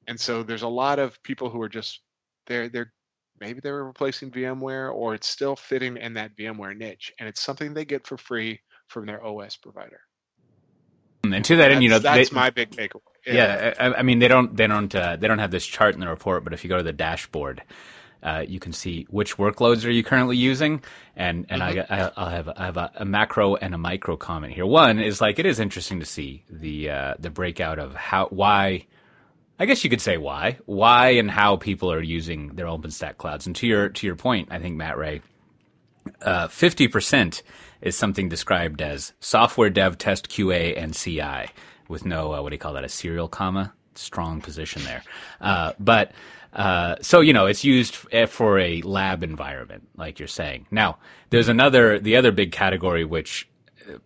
and 0.07 0.19
so 0.19 0.43
there's 0.43 0.63
a 0.63 0.67
lot 0.67 0.99
of 0.99 1.21
people 1.23 1.49
who 1.49 1.61
are 1.61 1.69
just 1.69 2.01
they're 2.47 2.69
they're 2.69 2.93
maybe 3.39 3.59
they 3.59 3.71
were 3.71 3.85
replacing 3.85 4.31
VMware 4.31 4.93
or 4.93 5.13
it's 5.13 5.27
still 5.27 5.55
fitting 5.55 5.97
in 5.97 6.13
that 6.15 6.35
VMware 6.37 6.75
niche 6.75 7.11
and 7.19 7.29
it's 7.29 7.41
something 7.41 7.73
they 7.73 7.85
get 7.85 8.07
for 8.07 8.17
free 8.17 8.59
from 8.87 9.05
their 9.05 9.23
OS 9.23 9.55
provider. 9.57 9.99
And 11.23 11.43
to 11.45 11.55
that 11.57 11.71
end, 11.71 11.83
you 11.83 11.89
know, 11.89 11.99
that's 11.99 12.29
they, 12.29 12.35
my 12.35 12.49
big 12.49 12.71
takeaway. 12.71 13.01
Yeah, 13.25 13.33
yeah 13.33 13.73
I, 13.79 13.99
I, 13.99 14.01
mean, 14.03 14.19
they 14.19 14.27
don't, 14.27 14.55
they 14.55 14.67
don't, 14.67 14.93
uh, 14.95 15.17
they 15.17 15.27
don't 15.27 15.39
have 15.39 15.51
this 15.51 15.65
chart 15.65 15.93
in 15.93 15.99
the 15.99 16.07
report, 16.07 16.43
but 16.43 16.53
if 16.53 16.63
you 16.63 16.69
go 16.69 16.77
to 16.77 16.83
the 16.83 16.93
dashboard, 16.93 17.63
uh, 18.23 18.43
you 18.47 18.59
can 18.59 18.73
see 18.73 19.05
which 19.09 19.37
workloads 19.37 19.85
are 19.85 19.91
you 19.91 20.03
currently 20.03 20.37
using, 20.37 20.83
and 21.15 21.45
and 21.49 21.61
mm-hmm. 21.61 21.93
I, 21.93 22.11
I 22.15 22.23
will 22.23 22.31
have 22.31 22.47
a, 22.47 22.61
I 22.61 22.65
have 22.65 22.77
a, 22.77 22.91
a, 22.95 23.05
macro 23.05 23.55
and 23.55 23.73
a 23.73 23.77
micro 23.77 24.17
comment 24.17 24.53
here. 24.53 24.65
One 24.65 24.99
is 24.99 25.21
like 25.21 25.39
it 25.39 25.45
is 25.45 25.59
interesting 25.59 25.99
to 25.99 26.05
see 26.05 26.43
the 26.49 26.89
uh, 26.89 27.13
the 27.19 27.29
breakout 27.29 27.79
of 27.79 27.93
how 27.95 28.27
why 28.27 28.87
I 29.59 29.65
guess 29.65 29.83
you 29.83 29.89
could 29.89 30.01
say 30.01 30.17
why, 30.17 30.59
why 30.65 31.09
and 31.11 31.31
how 31.31 31.55
people 31.57 31.91
are 31.91 32.01
using 32.01 32.49
their 32.49 32.67
OpenStack 32.67 33.17
clouds. 33.17 33.47
And 33.47 33.55
to 33.57 33.67
your 33.67 33.89
to 33.89 34.05
your 34.05 34.15
point, 34.15 34.49
I 34.51 34.59
think 34.59 34.75
Matt 34.75 34.97
Ray, 34.97 35.21
uh, 36.21 36.47
fifty 36.47 36.87
uh, 36.87 36.91
percent 36.91 37.41
is 37.81 37.97
something 37.97 38.29
described 38.29 38.81
as 38.81 39.13
software 39.19 39.69
dev, 39.69 39.97
test, 39.97 40.29
QA, 40.29 40.77
and 40.77 40.93
CI, 40.93 41.51
with 41.87 42.05
no 42.05 42.33
uh, 42.33 42.41
what 42.41 42.49
do 42.49 42.55
you 42.55 42.59
call 42.59 42.73
that? 42.73 42.83
A 42.83 42.89
serial 42.89 43.27
comma. 43.27 43.73
Strong 43.95 44.41
position 44.41 44.83
there, 44.83 45.03
uh, 45.41 45.73
but. 45.79 46.11
Uh, 46.53 46.95
so 47.01 47.19
you 47.19 47.33
know 47.33 47.45
it's 47.45 47.63
used 47.63 47.95
for 47.95 48.59
a 48.59 48.81
lab 48.81 49.23
environment, 49.23 49.87
like 49.95 50.19
you're 50.19 50.27
saying. 50.27 50.65
Now, 50.71 50.97
there's 51.29 51.49
another, 51.49 51.99
the 51.99 52.15
other 52.15 52.31
big 52.31 52.51
category 52.51 53.05
which 53.05 53.47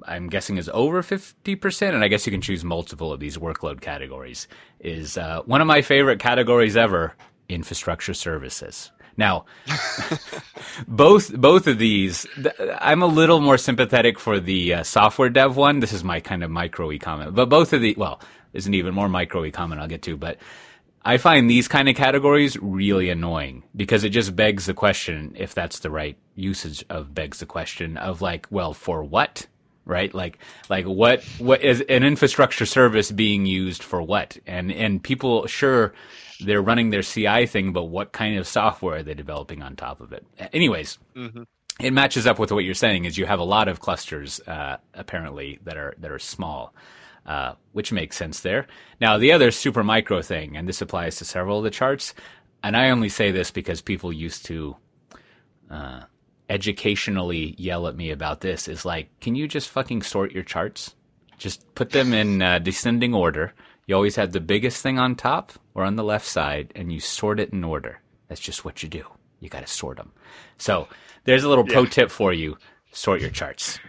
I'm 0.07 0.27
guessing 0.27 0.57
is 0.57 0.69
over 0.73 1.01
50%, 1.01 1.93
and 1.93 2.03
I 2.03 2.07
guess 2.07 2.25
you 2.25 2.31
can 2.31 2.41
choose 2.41 2.63
multiple 2.63 3.11
of 3.11 3.19
these 3.19 3.37
workload 3.37 3.81
categories, 3.81 4.47
is 4.79 5.17
uh, 5.17 5.41
one 5.45 5.61
of 5.61 5.67
my 5.67 5.81
favorite 5.81 6.19
categories 6.19 6.77
ever 6.77 7.15
infrastructure 7.49 8.13
services. 8.13 8.91
Now, 9.17 9.45
both 10.87 11.35
both 11.35 11.67
of 11.67 11.77
these, 11.77 12.25
I'm 12.79 13.01
a 13.01 13.07
little 13.07 13.41
more 13.41 13.57
sympathetic 13.57 14.17
for 14.17 14.39
the 14.39 14.75
uh, 14.75 14.83
software 14.83 15.29
dev 15.29 15.57
one. 15.57 15.79
This 15.79 15.93
is 15.93 16.03
my 16.03 16.21
kind 16.21 16.43
of 16.43 16.49
micro 16.49 16.97
comment, 16.97 17.35
but 17.35 17.49
both 17.49 17.73
of 17.73 17.81
the 17.81 17.93
well, 17.97 18.21
an 18.53 18.73
even 18.73 18.93
more 18.93 19.09
micro 19.09 19.49
comment 19.51 19.81
I'll 19.81 19.87
get 19.87 20.01
to, 20.03 20.15
but 20.15 20.37
I 21.03 21.17
find 21.17 21.49
these 21.49 21.67
kind 21.67 21.89
of 21.89 21.95
categories 21.95 22.57
really 22.57 23.09
annoying 23.09 23.63
because 23.75 24.03
it 24.03 24.09
just 24.09 24.35
begs 24.35 24.67
the 24.67 24.73
question 24.73 25.35
if 25.37 25.53
that's 25.55 25.79
the 25.79 25.89
right 25.89 26.17
usage 26.35 26.85
of 26.89 27.13
begs 27.15 27.39
the 27.39 27.45
question 27.45 27.97
of 27.97 28.21
like, 28.21 28.47
well, 28.51 28.73
for 28.73 29.03
what? 29.03 29.47
right? 29.85 30.13
Like, 30.13 30.37
like 30.69 30.85
what, 30.85 31.23
what 31.39 31.63
is 31.63 31.81
an 31.81 32.03
infrastructure 32.03 32.65
service 32.65 33.11
being 33.11 33.45
used 33.45 33.83
for 33.83 34.01
what? 34.01 34.37
And, 34.45 34.71
and 34.71 35.01
people, 35.01 35.47
sure, 35.47 35.93
they're 36.39 36.61
running 36.61 36.89
their 36.89 37.01
CI 37.01 37.45
thing, 37.45 37.73
but 37.73 37.85
what 37.85 38.11
kind 38.11 38.37
of 38.37 38.47
software 38.47 38.97
are 38.97 39.03
they 39.03 39.13
developing 39.13 39.61
on 39.61 39.75
top 39.75 40.01
of 40.01 40.13
it? 40.13 40.25
Anyways, 40.53 40.97
mm-hmm. 41.15 41.43
it 41.79 41.91
matches 41.91 42.27
up 42.27 42.39
with 42.39 42.51
what 42.51 42.63
you're 42.63 42.73
saying 42.73 43.05
is 43.05 43.17
you 43.17 43.25
have 43.25 43.39
a 43.39 43.43
lot 43.43 43.67
of 43.67 43.79
clusters, 43.79 44.39
uh, 44.47 44.77
apparently 44.93 45.59
that 45.63 45.77
are, 45.77 45.95
that 45.99 46.11
are 46.11 46.19
small. 46.19 46.73
Uh, 47.23 47.53
which 47.73 47.91
makes 47.91 48.17
sense 48.17 48.39
there. 48.39 48.65
Now, 48.99 49.19
the 49.19 49.31
other 49.31 49.51
super 49.51 49.83
micro 49.83 50.23
thing, 50.23 50.57
and 50.57 50.67
this 50.67 50.81
applies 50.81 51.17
to 51.17 51.25
several 51.25 51.59
of 51.59 51.63
the 51.63 51.69
charts, 51.69 52.15
and 52.63 52.75
I 52.75 52.89
only 52.89 53.09
say 53.09 53.29
this 53.29 53.51
because 53.51 53.79
people 53.79 54.11
used 54.11 54.45
to 54.47 54.75
uh, 55.69 56.01
educationally 56.49 57.55
yell 57.57 57.87
at 57.87 57.95
me 57.95 58.11
about 58.11 58.41
this 58.41 58.67
is 58.67 58.85
like, 58.85 59.07
can 59.19 59.35
you 59.35 59.47
just 59.47 59.69
fucking 59.69 60.01
sort 60.01 60.31
your 60.31 60.43
charts? 60.43 60.95
Just 61.37 61.73
put 61.75 61.91
them 61.91 62.13
in 62.13 62.41
uh, 62.41 62.59
descending 62.59 63.13
order. 63.13 63.53
You 63.87 63.95
always 63.95 64.15
have 64.17 64.31
the 64.31 64.41
biggest 64.41 64.83
thing 64.83 64.99
on 64.99 65.15
top 65.15 65.53
or 65.73 65.83
on 65.83 65.95
the 65.95 66.03
left 66.03 66.27
side, 66.27 66.71
and 66.75 66.91
you 66.91 66.99
sort 66.99 67.39
it 67.39 67.53
in 67.53 67.63
order. 67.63 68.01
That's 68.27 68.41
just 68.41 68.65
what 68.65 68.83
you 68.83 68.89
do. 68.89 69.03
You 69.39 69.49
got 69.49 69.61
to 69.61 69.67
sort 69.67 69.97
them. 69.97 70.11
So 70.57 70.87
there's 71.23 71.43
a 71.43 71.49
little 71.49 71.65
yeah. 71.67 71.73
pro 71.73 71.85
tip 71.85 72.11
for 72.11 72.33
you: 72.33 72.57
sort 72.91 73.21
your 73.21 73.31
charts. 73.31 73.79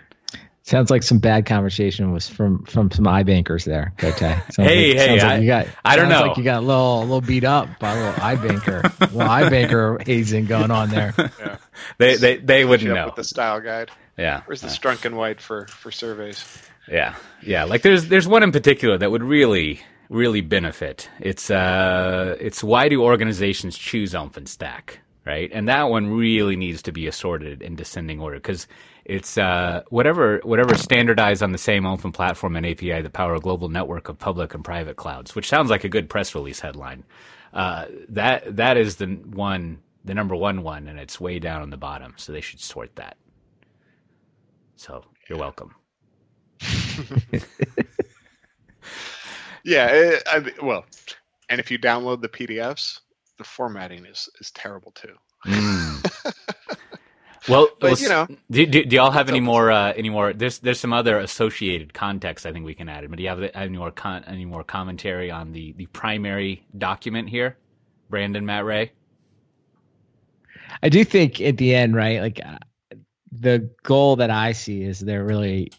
Sounds 0.64 0.90
like 0.90 1.02
some 1.02 1.18
bad 1.18 1.44
conversation 1.44 2.12
was 2.12 2.28
from 2.28 2.64
from 2.64 2.90
some 2.92 3.04
iBankers 3.04 3.64
there. 3.64 3.92
Okay. 4.02 4.38
hey, 4.56 4.94
like, 4.94 5.08
hey, 5.08 5.20
I, 5.20 5.24
like 5.24 5.40
you 5.40 5.46
got. 5.48 5.66
I 5.84 5.96
don't 5.96 6.08
know. 6.08 6.22
Like 6.22 6.36
you 6.36 6.44
got 6.44 6.62
a 6.62 6.66
little, 6.66 7.00
a 7.00 7.00
little 7.00 7.20
beat 7.20 7.42
up 7.42 7.80
by 7.80 7.92
a 7.92 7.96
little 7.96 8.12
iBanker, 8.20 8.84
a 8.84 9.04
little 9.12 9.28
iBanker 9.28 10.06
hazing 10.06 10.46
going 10.46 10.70
on 10.70 10.90
there. 10.90 11.14
Yeah. 11.42 11.56
They 11.98 12.16
they 12.16 12.36
they 12.36 12.64
wouldn't 12.64 12.92
know 12.92 13.06
with 13.06 13.16
the 13.16 13.24
style 13.24 13.60
guide. 13.60 13.90
Yeah. 14.16 14.42
Where's 14.44 14.60
the 14.60 14.68
uh, 14.68 14.70
Strunk 14.70 15.04
and 15.04 15.16
White 15.16 15.40
for 15.40 15.66
for 15.66 15.90
surveys? 15.90 16.44
Yeah, 16.88 17.14
yeah. 17.42 17.64
Like 17.64 17.82
there's 17.82 18.06
there's 18.06 18.28
one 18.28 18.42
in 18.42 18.52
particular 18.52 18.98
that 18.98 19.10
would 19.10 19.22
really 19.22 19.80
really 20.08 20.42
benefit. 20.42 21.08
It's 21.18 21.50
uh 21.50 22.36
it's 22.38 22.62
why 22.62 22.88
do 22.88 23.02
organizations 23.02 23.76
choose 23.76 24.12
OpenStack, 24.12 24.98
right? 25.26 25.50
And 25.52 25.68
that 25.68 25.88
one 25.88 26.08
really 26.08 26.56
needs 26.56 26.82
to 26.82 26.92
be 26.92 27.06
assorted 27.06 27.62
in 27.62 27.74
descending 27.74 28.20
order 28.20 28.36
because 28.36 28.68
it's 29.04 29.36
uh, 29.36 29.82
whatever 29.90 30.40
whatever 30.44 30.74
standardized 30.76 31.42
on 31.42 31.52
the 31.52 31.58
same 31.58 31.86
open 31.86 32.12
platform 32.12 32.56
and 32.56 32.64
API 32.64 33.02
that 33.02 33.12
power 33.12 33.34
a 33.34 33.40
global 33.40 33.68
network 33.68 34.08
of 34.08 34.18
public 34.18 34.54
and 34.54 34.64
private 34.64 34.96
clouds, 34.96 35.34
which 35.34 35.48
sounds 35.48 35.70
like 35.70 35.84
a 35.84 35.88
good 35.88 36.08
press 36.08 36.34
release 36.34 36.60
headline. 36.60 37.04
Uh, 37.52 37.86
that 38.08 38.56
that 38.56 38.76
is 38.76 38.96
the 38.96 39.06
one, 39.06 39.78
the 40.04 40.14
number 40.14 40.36
one 40.36 40.62
one, 40.62 40.88
and 40.88 40.98
it's 40.98 41.20
way 41.20 41.38
down 41.38 41.62
on 41.62 41.70
the 41.70 41.76
bottom. 41.76 42.14
So 42.16 42.32
they 42.32 42.40
should 42.40 42.60
sort 42.60 42.94
that. 42.96 43.16
So 44.76 45.04
you're 45.28 45.38
welcome. 45.38 45.74
yeah, 49.64 49.88
it, 49.88 50.22
I, 50.26 50.44
well, 50.62 50.84
and 51.48 51.58
if 51.58 51.70
you 51.70 51.78
download 51.78 52.22
the 52.22 52.28
PDFs, 52.28 53.00
the 53.38 53.44
formatting 53.44 54.06
is 54.06 54.28
is 54.40 54.52
terrible 54.52 54.92
too. 54.92 55.14
Mm. 55.46 56.34
Well, 57.48 57.68
but 57.80 57.92
well, 57.92 58.00
you 58.00 58.08
know, 58.08 58.26
do, 58.50 58.66
do, 58.66 58.84
do 58.84 58.96
y'all 58.96 59.10
have 59.10 59.28
any 59.28 59.40
more? 59.40 59.70
Uh, 59.70 59.92
any 59.94 60.10
more? 60.10 60.32
There's 60.32 60.60
there's 60.60 60.78
some 60.78 60.92
other 60.92 61.18
associated 61.18 61.92
context 61.92 62.46
I 62.46 62.52
think 62.52 62.64
we 62.64 62.74
can 62.74 62.88
add. 62.88 63.08
But 63.08 63.16
do 63.16 63.22
you 63.22 63.28
have 63.28 63.42
any 63.54 63.76
more 63.76 63.90
con- 63.90 64.24
any 64.26 64.44
more 64.44 64.62
commentary 64.62 65.30
on 65.30 65.52
the 65.52 65.72
the 65.72 65.86
primary 65.86 66.64
document 66.76 67.28
here, 67.28 67.56
Brandon 68.08 68.46
Matt 68.46 68.64
Ray? 68.64 68.92
I 70.82 70.88
do 70.88 71.02
think 71.04 71.40
at 71.40 71.56
the 71.56 71.74
end, 71.74 71.96
right? 71.96 72.20
Like 72.20 72.40
uh, 72.44 72.58
the 73.32 73.70
goal 73.82 74.16
that 74.16 74.30
I 74.30 74.52
see 74.52 74.82
is 74.82 75.00
they're 75.00 75.24
really 75.24 75.72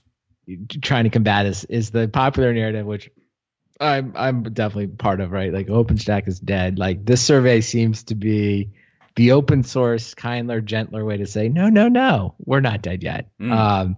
trying 0.82 1.06
to 1.06 1.10
combat 1.10 1.46
is 1.46 1.64
is 1.66 1.92
the 1.92 2.08
popular 2.10 2.54
narrative, 2.54 2.86
which 2.86 3.10
I'm 3.80 4.14
I'm 4.16 4.44
definitely 4.44 4.88
part 4.88 5.22
of, 5.22 5.32
right? 5.32 5.54
Like 5.54 5.68
OpenStack 5.68 6.28
is 6.28 6.40
dead. 6.40 6.78
Like 6.78 7.06
this 7.06 7.22
survey 7.22 7.62
seems 7.62 8.04
to 8.04 8.16
be 8.16 8.72
the 9.16 9.32
open 9.32 9.64
source, 9.64 10.14
kinder, 10.14 10.62
gentler 10.62 11.06
way 11.06 11.18
to 11.18 11.26
say 11.28 11.50
no, 11.50 11.70
no, 11.70 11.88
no, 11.88 12.36
we're 12.46 12.62
not 12.62 12.82
dead 12.82 13.04
yet. 13.04 13.30
Mm. 13.40 13.52
Um, 13.52 13.98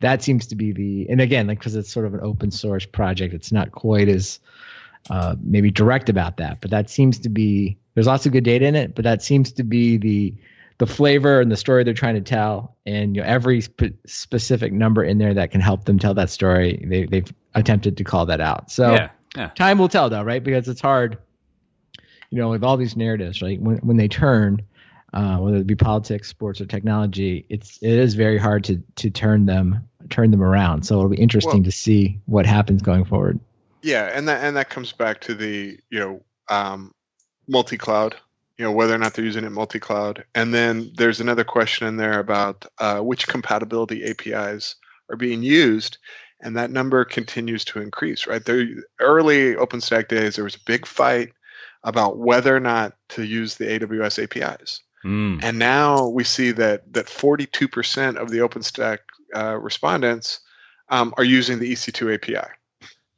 that 0.00 0.22
seems 0.22 0.48
to 0.48 0.56
be 0.56 0.72
the 0.72 1.06
and 1.08 1.20
again, 1.20 1.46
like 1.46 1.58
because 1.58 1.74
it's 1.74 1.92
sort 1.92 2.06
of 2.06 2.14
an 2.14 2.20
open 2.22 2.50
source 2.50 2.86
project, 2.86 3.34
it's 3.34 3.52
not 3.52 3.72
quite 3.72 4.08
as 4.08 4.40
uh, 5.10 5.34
maybe 5.40 5.70
direct 5.70 6.08
about 6.08 6.38
that, 6.38 6.60
but 6.60 6.70
that 6.70 6.90
seems 6.90 7.20
to 7.20 7.28
be 7.28 7.78
there's 7.94 8.06
lots 8.06 8.26
of 8.26 8.32
good 8.32 8.44
data 8.44 8.66
in 8.66 8.74
it, 8.74 8.94
but 8.94 9.04
that 9.04 9.22
seems 9.22 9.52
to 9.52 9.64
be 9.64 9.96
the 9.96 10.34
the 10.78 10.86
flavor 10.86 11.40
and 11.40 11.52
the 11.52 11.56
story 11.56 11.84
they're 11.84 11.94
trying 11.94 12.16
to 12.16 12.20
tell, 12.20 12.76
and 12.84 13.14
you 13.14 13.22
know 13.22 13.28
every 13.28 13.60
sp- 13.62 13.94
specific 14.06 14.72
number 14.72 15.04
in 15.04 15.18
there 15.18 15.34
that 15.34 15.50
can 15.50 15.60
help 15.60 15.84
them 15.84 15.98
tell 15.98 16.14
that 16.14 16.30
story, 16.30 16.84
they, 16.86 17.04
they've 17.06 17.32
attempted 17.54 17.96
to 17.98 18.04
call 18.04 18.26
that 18.26 18.40
out. 18.40 18.70
So 18.70 18.92
yeah, 18.92 19.10
yeah. 19.36 19.48
time 19.50 19.78
will 19.78 19.88
tell, 19.88 20.10
though, 20.10 20.22
right? 20.22 20.42
Because 20.42 20.68
it's 20.68 20.80
hard, 20.80 21.18
you 22.34 22.40
know, 22.40 22.50
with 22.50 22.64
all 22.64 22.76
these 22.76 22.96
narratives, 22.96 23.40
right? 23.40 23.60
When 23.62 23.76
when 23.78 23.96
they 23.96 24.08
turn, 24.08 24.60
uh, 25.12 25.36
whether 25.36 25.58
it 25.58 25.68
be 25.68 25.76
politics, 25.76 26.28
sports, 26.28 26.60
or 26.60 26.66
technology, 26.66 27.46
it's 27.48 27.78
it 27.80 27.92
is 27.92 28.14
very 28.14 28.38
hard 28.38 28.64
to 28.64 28.82
to 28.96 29.08
turn 29.08 29.46
them 29.46 29.88
turn 30.10 30.32
them 30.32 30.42
around. 30.42 30.82
So 30.82 30.96
it'll 30.96 31.10
be 31.10 31.16
interesting 31.16 31.58
Well- 31.58 31.64
to 31.64 31.70
see 31.70 32.18
what 32.26 32.44
happens 32.44 32.82
going 32.82 33.04
forward. 33.04 33.38
Yeah, 33.82 34.10
and 34.12 34.26
that 34.26 34.42
and 34.42 34.56
that 34.56 34.68
comes 34.68 34.90
back 34.90 35.20
to 35.22 35.34
the 35.34 35.78
you 35.90 36.00
know 36.00 36.22
um, 36.48 36.92
multi-cloud. 37.46 38.16
You 38.58 38.64
know 38.64 38.72
whether 38.72 38.94
or 38.94 38.98
not 38.98 39.14
they're 39.14 39.24
using 39.24 39.44
it 39.44 39.50
multi-cloud, 39.50 40.24
and 40.34 40.52
then 40.52 40.90
there's 40.96 41.20
another 41.20 41.44
question 41.44 41.86
in 41.86 41.98
there 41.98 42.18
about 42.18 42.66
uh, 42.78 42.98
which 42.98 43.28
compatibility 43.28 44.04
APIs 44.04 44.74
are 45.08 45.16
being 45.16 45.44
used, 45.44 45.98
and 46.40 46.56
that 46.56 46.72
number 46.72 47.04
continues 47.04 47.64
to 47.66 47.80
increase. 47.80 48.26
Right, 48.26 48.44
there 48.44 48.66
early 48.98 49.54
OpenStack 49.54 50.08
days, 50.08 50.34
there 50.34 50.44
was 50.44 50.56
a 50.56 50.64
big 50.66 50.84
fight 50.84 51.30
about 51.84 52.18
whether 52.18 52.54
or 52.54 52.60
not 52.60 52.94
to 53.10 53.24
use 53.24 53.54
the 53.56 53.66
AWS 53.66 54.22
APIs. 54.22 54.80
Mm. 55.04 55.42
And 55.44 55.58
now 55.58 56.08
we 56.08 56.24
see 56.24 56.50
that 56.52 56.92
that 56.94 57.06
42% 57.06 58.16
of 58.16 58.30
the 58.30 58.38
OpenStack 58.38 58.98
uh, 59.34 59.58
respondents 59.60 60.40
um, 60.88 61.14
are 61.18 61.24
using 61.24 61.58
the 61.58 61.70
EC2 61.72 62.14
API. 62.14 62.50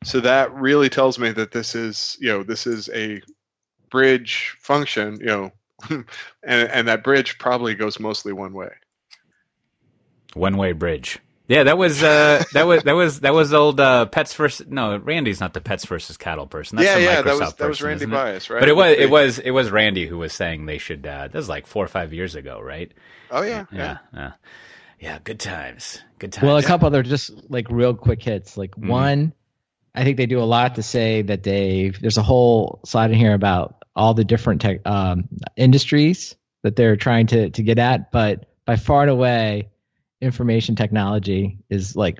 So 0.04 0.20
that 0.20 0.52
really 0.52 0.88
tells 0.88 1.18
me 1.18 1.30
that 1.32 1.52
this 1.52 1.74
is, 1.74 2.16
you 2.20 2.28
know, 2.28 2.42
this 2.42 2.66
is 2.66 2.88
a 2.92 3.22
bridge 3.90 4.54
function, 4.60 5.18
you 5.20 5.26
know, 5.26 5.50
and, 5.90 6.04
and 6.44 6.88
that 6.88 7.04
bridge 7.04 7.38
probably 7.38 7.74
goes 7.74 8.00
mostly 8.00 8.32
one 8.32 8.52
way. 8.52 8.70
One 10.34 10.56
way 10.56 10.72
bridge. 10.72 11.18
Yeah, 11.48 11.62
that 11.64 11.78
was 11.78 12.02
uh, 12.02 12.42
that 12.54 12.66
was 12.66 12.82
that 12.82 12.94
was 12.94 13.20
that 13.20 13.32
was 13.32 13.54
old 13.54 13.78
uh, 13.78 14.06
pets 14.06 14.34
versus 14.34 14.66
no 14.68 14.96
Randy's 14.96 15.40
not 15.40 15.54
the 15.54 15.60
pets 15.60 15.84
versus 15.86 16.16
cattle 16.16 16.46
person. 16.46 16.76
That's 16.76 16.88
yeah, 16.88 16.98
yeah, 16.98 17.16
Microsoft 17.20 17.24
that 17.24 17.30
was 17.38 17.38
that 17.38 17.48
was 17.48 17.58
person, 17.78 17.86
Randy 17.86 17.96
isn't? 18.04 18.10
Bias, 18.10 18.50
right? 18.50 18.60
But 18.60 18.68
it 18.68 18.76
was 18.76 18.96
it 18.96 19.10
was 19.10 19.38
it 19.38 19.50
was 19.52 19.70
Randy 19.70 20.06
who 20.06 20.18
was 20.18 20.32
saying 20.32 20.66
they 20.66 20.78
should. 20.78 21.06
Uh, 21.06 21.28
that 21.28 21.34
was 21.34 21.48
like 21.48 21.66
four 21.68 21.84
or 21.84 21.88
five 21.88 22.12
years 22.12 22.34
ago, 22.34 22.60
right? 22.60 22.92
Oh 23.30 23.42
yeah, 23.42 23.66
yeah. 23.72 23.78
Yeah, 23.78 23.98
yeah, 24.12 24.32
yeah. 24.98 25.18
Good 25.22 25.38
times. 25.38 26.02
Good 26.18 26.32
times. 26.32 26.44
Well, 26.46 26.56
a 26.56 26.62
couple 26.64 26.86
other 26.88 27.04
just 27.04 27.30
like 27.48 27.68
real 27.70 27.94
quick 27.94 28.22
hits. 28.22 28.56
Like 28.56 28.72
Mhm. 28.74 28.88
one, 28.88 29.32
I 29.94 30.02
think 30.02 30.16
they 30.16 30.26
do 30.26 30.40
a 30.40 30.44
lot 30.44 30.74
to 30.76 30.82
say 30.82 31.22
that 31.22 31.44
they 31.44 31.92
there's 32.00 32.18
a 32.18 32.22
whole 32.22 32.80
slide 32.84 33.12
in 33.12 33.18
here 33.18 33.34
about 33.34 33.84
all 33.94 34.14
the 34.14 34.24
different 34.24 34.62
tech 34.62 34.80
um, 34.84 35.28
industries 35.56 36.34
that 36.62 36.74
they're 36.74 36.96
trying 36.96 37.28
to 37.28 37.50
to 37.50 37.62
get 37.62 37.78
at, 37.78 38.10
but 38.10 38.46
by 38.64 38.74
far 38.74 39.02
and 39.02 39.10
away, 39.10 39.68
information 40.20 40.76
technology 40.76 41.58
is 41.68 41.96
like 41.96 42.18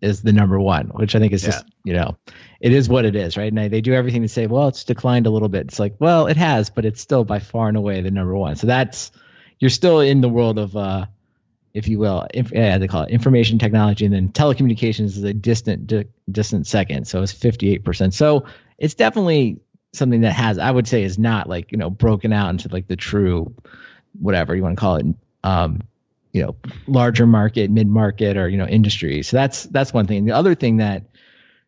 is 0.00 0.22
the 0.22 0.32
number 0.32 0.58
one, 0.58 0.88
which 0.88 1.14
I 1.14 1.18
think 1.18 1.32
is 1.32 1.42
just 1.42 1.64
you 1.84 1.92
know 1.92 2.16
it 2.60 2.72
is 2.72 2.88
what 2.88 3.04
it 3.04 3.16
is, 3.16 3.36
right? 3.36 3.48
And 3.48 3.58
they, 3.58 3.68
they 3.68 3.80
do 3.80 3.94
everything 3.94 4.22
to 4.22 4.28
say, 4.28 4.46
well, 4.46 4.68
it's 4.68 4.84
declined 4.84 5.26
a 5.26 5.30
little 5.30 5.48
bit. 5.48 5.66
It's 5.66 5.78
like, 5.78 5.94
well, 5.98 6.26
it 6.26 6.36
has, 6.36 6.70
but 6.70 6.84
it's 6.84 7.00
still 7.00 7.24
by 7.24 7.38
far 7.38 7.68
and 7.68 7.76
away 7.76 8.00
the 8.00 8.10
number 8.10 8.36
one. 8.36 8.56
So 8.56 8.66
that's 8.66 9.12
you're 9.58 9.70
still 9.70 10.00
in 10.00 10.20
the 10.20 10.28
world 10.28 10.58
of 10.58 10.76
uh, 10.76 11.06
if 11.72 11.86
you 11.88 11.98
will, 11.98 12.26
inf- 12.34 12.52
yeah, 12.52 12.78
they 12.78 12.88
call 12.88 13.04
it 13.04 13.10
information 13.10 13.58
technology, 13.58 14.04
and 14.04 14.14
then 14.14 14.30
telecommunications 14.30 15.16
is 15.16 15.22
a 15.22 15.32
distant, 15.32 15.86
di- 15.86 16.06
distant 16.30 16.66
second. 16.66 17.06
So 17.06 17.22
it's 17.22 17.32
58%. 17.32 18.12
So 18.12 18.46
it's 18.78 18.94
definitely 18.94 19.60
something 19.92 20.22
that 20.22 20.32
has, 20.32 20.58
I 20.58 20.70
would 20.70 20.88
say, 20.88 21.04
is 21.04 21.18
not 21.18 21.48
like 21.48 21.72
you 21.72 21.78
know 21.78 21.90
broken 21.90 22.32
out 22.32 22.50
into 22.50 22.68
like 22.68 22.88
the 22.88 22.96
true, 22.96 23.54
whatever 24.18 24.56
you 24.56 24.62
want 24.62 24.76
to 24.76 24.80
call 24.80 24.96
it, 24.96 25.06
um, 25.44 25.82
you 26.32 26.42
know, 26.42 26.56
larger 26.86 27.26
market, 27.26 27.70
mid 27.70 27.88
market, 27.88 28.36
or 28.36 28.48
you 28.48 28.56
know, 28.56 28.66
industry. 28.66 29.22
So 29.22 29.36
that's 29.36 29.64
that's 29.64 29.92
one 29.92 30.06
thing. 30.06 30.24
The 30.26 30.32
other 30.32 30.54
thing 30.54 30.78
that 30.78 31.04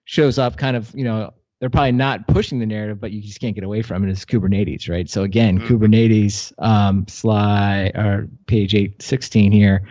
shows 0.05 0.39
up, 0.39 0.57
kind 0.57 0.77
of, 0.77 0.93
you 0.95 1.05
know, 1.05 1.33
they're 1.61 1.71
probably 1.71 1.93
not 1.93 2.27
pushing 2.27 2.59
the 2.59 2.67
narrative, 2.67 3.01
but 3.01 3.13
you 3.13 3.21
just 3.23 3.41
can't 3.41 3.55
get 3.55 3.63
away 3.65 3.83
from 3.83 4.03
it. 4.05 4.11
Is 4.11 4.25
Kubernetes, 4.25 4.89
right? 4.89 5.09
So 5.09 5.23
again, 5.23 5.61
Mhm. 5.61 5.67
Kubernetes, 5.69 6.53
um, 6.59 7.07
slide 7.09 7.93
or 7.95 8.29
page 8.47 8.75
eight 8.75 9.01
sixteen 9.01 9.53
here, 9.53 9.89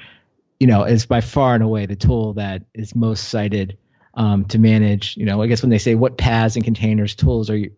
you 0.59 0.67
know, 0.67 0.83
is 0.83 1.05
by 1.05 1.21
far 1.21 1.55
and 1.55 1.63
away 1.63 1.85
the 1.85 1.95
tool 1.95 2.33
that 2.33 2.63
is 2.73 2.95
most 2.95 3.29
cited 3.29 3.77
um, 4.15 4.43
to 4.45 4.59
manage. 4.59 5.15
You 5.15 5.25
know, 5.25 5.41
I 5.41 5.47
guess 5.47 5.61
when 5.61 5.69
they 5.69 5.77
say 5.77 5.95
what 5.95 6.17
PaaS 6.17 6.55
and 6.55 6.65
containers 6.65 7.15
tools 7.15 7.49
are 7.49 7.57
you 7.57 7.71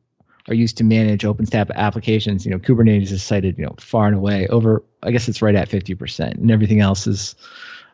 are 0.50 0.54
used 0.54 0.78
to 0.78 0.84
manage 0.84 1.24
OpenStack 1.24 1.72
applications, 1.74 2.46
you 2.46 2.52
know, 2.52 2.60
Kubernetes 2.60 3.12
is 3.12 3.24
cited, 3.24 3.58
you 3.58 3.66
know, 3.66 3.76
far 3.80 4.08
and 4.08 4.16
away 4.16 4.48
over. 4.48 4.84
I 5.02 5.12
guess 5.12 5.28
it's 5.28 5.42
right 5.42 5.56
at 5.56 5.70
fifty 5.70 5.96
percent, 5.96 6.36
and 6.36 6.52
everything 6.52 6.80
else 6.80 7.08
is 7.08 7.36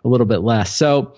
a 0.03 0.07
little 0.07 0.25
bit 0.25 0.39
less. 0.39 0.75
So 0.75 1.13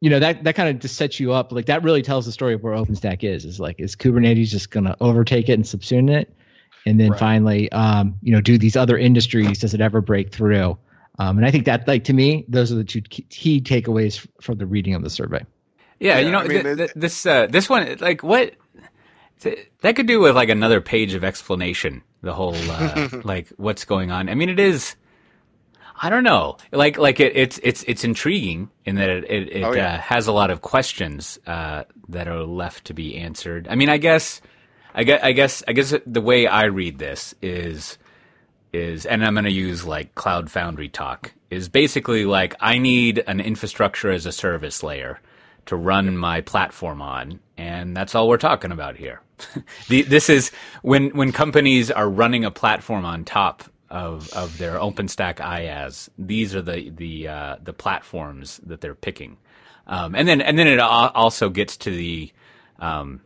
you 0.00 0.10
know 0.10 0.18
that 0.18 0.44
that 0.44 0.54
kind 0.54 0.68
of 0.68 0.80
just 0.80 0.96
sets 0.96 1.20
you 1.20 1.32
up 1.32 1.52
like 1.52 1.66
that 1.66 1.82
really 1.82 2.02
tells 2.02 2.26
the 2.26 2.32
story 2.32 2.54
of 2.54 2.62
where 2.62 2.74
OpenStack 2.74 3.22
is. 3.24 3.44
Is 3.44 3.60
like 3.60 3.80
is 3.80 3.96
Kubernetes 3.96 4.48
just 4.48 4.70
going 4.70 4.84
to 4.84 4.96
overtake 5.00 5.48
it 5.48 5.54
and 5.54 5.64
subsume 5.64 6.10
it, 6.10 6.34
and 6.86 6.98
then 7.00 7.10
Right. 7.10 7.20
finally, 7.20 7.70
um, 7.72 8.16
you 8.22 8.32
know, 8.32 8.40
do 8.40 8.58
these 8.58 8.76
other 8.76 8.98
industries? 8.98 9.58
Does 9.60 9.74
it 9.74 9.80
ever 9.80 10.00
break 10.00 10.32
through? 10.32 10.76
Um, 11.18 11.36
and 11.36 11.46
I 11.46 11.50
think 11.50 11.66
that 11.66 11.86
like 11.86 12.04
to 12.04 12.12
me, 12.12 12.44
those 12.48 12.72
are 12.72 12.76
the 12.76 12.84
two 12.84 13.00
key, 13.02 13.22
key 13.28 13.60
takeaways 13.60 14.26
from 14.40 14.58
the 14.58 14.66
reading 14.66 14.94
of 14.94 15.02
the 15.02 15.10
survey. 15.10 15.44
Yeah, 16.00 16.18
Yeah, 16.18 16.26
you 16.26 16.32
know, 16.32 16.38
I 16.38 16.48
mean, 16.48 16.62
th- 16.64 16.76
th- 16.78 16.92
this 16.96 17.24
uh, 17.26 17.46
this 17.46 17.68
one, 17.68 17.96
like, 18.00 18.22
what 18.24 18.48
th- 18.48 18.54
that 19.80 19.96
could 19.96 20.06
do 20.06 20.20
with 20.20 20.34
like 20.34 20.48
another 20.48 20.80
page 20.80 21.14
of 21.14 21.24
explanation. 21.24 22.02
The 22.22 22.32
whole 22.34 22.54
uh, 22.54 23.08
like 23.24 23.48
what's 23.56 23.84
going 23.84 24.10
on. 24.10 24.28
I 24.28 24.34
mean, 24.34 24.48
it 24.48 24.60
is. 24.60 24.94
I 26.04 26.10
don't 26.10 26.24
know. 26.24 26.56
Like, 26.72 26.98
like 26.98 27.20
it, 27.20 27.36
it's 27.36 27.60
it's 27.62 27.84
it's 27.86 28.02
intriguing 28.04 28.70
in 28.84 28.96
that 28.96 29.08
it 29.08 29.24
it, 29.30 29.48
it 29.56 29.62
Oh, 29.64 29.72
yeah. 29.72 29.94
uh, 29.94 29.98
has 29.98 30.26
a 30.26 30.32
lot 30.32 30.50
of 30.50 30.60
questions 30.62 31.38
uh, 31.46 31.84
that 32.08 32.26
are 32.28 32.42
left 32.42 32.86
to 32.86 32.94
be 32.94 33.16
answered. 33.16 33.68
I 33.70 33.74
mean, 33.76 33.88
I 33.88 33.98
guess, 33.98 34.40
I 34.94 35.04
guess, 35.04 35.20
I 35.22 35.32
guess, 35.32 35.62
I 35.68 35.72
guess 35.72 35.94
the 36.06 36.20
way 36.20 36.46
I 36.46 36.64
read 36.64 36.98
this 36.98 37.34
is 37.42 37.98
is, 38.72 39.04
and 39.06 39.24
I'm 39.24 39.34
going 39.34 39.44
to 39.44 39.52
use 39.52 39.84
like 39.84 40.14
Cloud 40.14 40.50
Foundry 40.50 40.88
talk, 40.88 41.32
is 41.50 41.68
basically 41.68 42.24
like 42.24 42.54
I 42.60 42.78
need 42.78 43.22
an 43.26 43.38
infrastructure 43.40 44.10
as 44.10 44.24
a 44.26 44.32
service 44.32 44.82
layer 44.82 45.20
to 45.66 45.76
run 45.76 46.16
my 46.16 46.40
platform 46.40 47.00
on, 47.02 47.38
and 47.62 47.96
that's 47.96 48.14
all 48.14 48.28
we're 48.28 48.38
talking 48.38 48.72
about 48.72 48.96
here. 48.96 49.20
the, 49.88 50.02
this 50.02 50.28
is 50.28 50.50
when 50.82 51.10
when 51.10 51.30
companies 51.30 51.90
are 51.90 52.08
running 52.08 52.44
a 52.44 52.50
platform 52.50 53.04
on 53.04 53.24
top 53.24 53.64
of 53.88 54.32
of 54.32 54.58
their 54.58 54.78
OpenStack 54.78 55.36
IaaS. 55.36 56.08
These 56.18 56.54
are 56.54 56.62
the 56.62 56.90
the 56.90 57.28
uh, 57.28 57.56
the 57.62 57.72
platforms 57.72 58.60
that 58.66 58.80
they're 58.80 58.96
picking, 58.96 59.36
um, 59.86 60.14
and 60.14 60.26
then 60.26 60.40
and 60.40 60.58
then 60.58 60.66
it 60.66 60.80
al- 60.80 61.12
also 61.14 61.50
gets 61.50 61.76
to 61.78 61.90
the 61.90 62.32
um, 62.80 63.20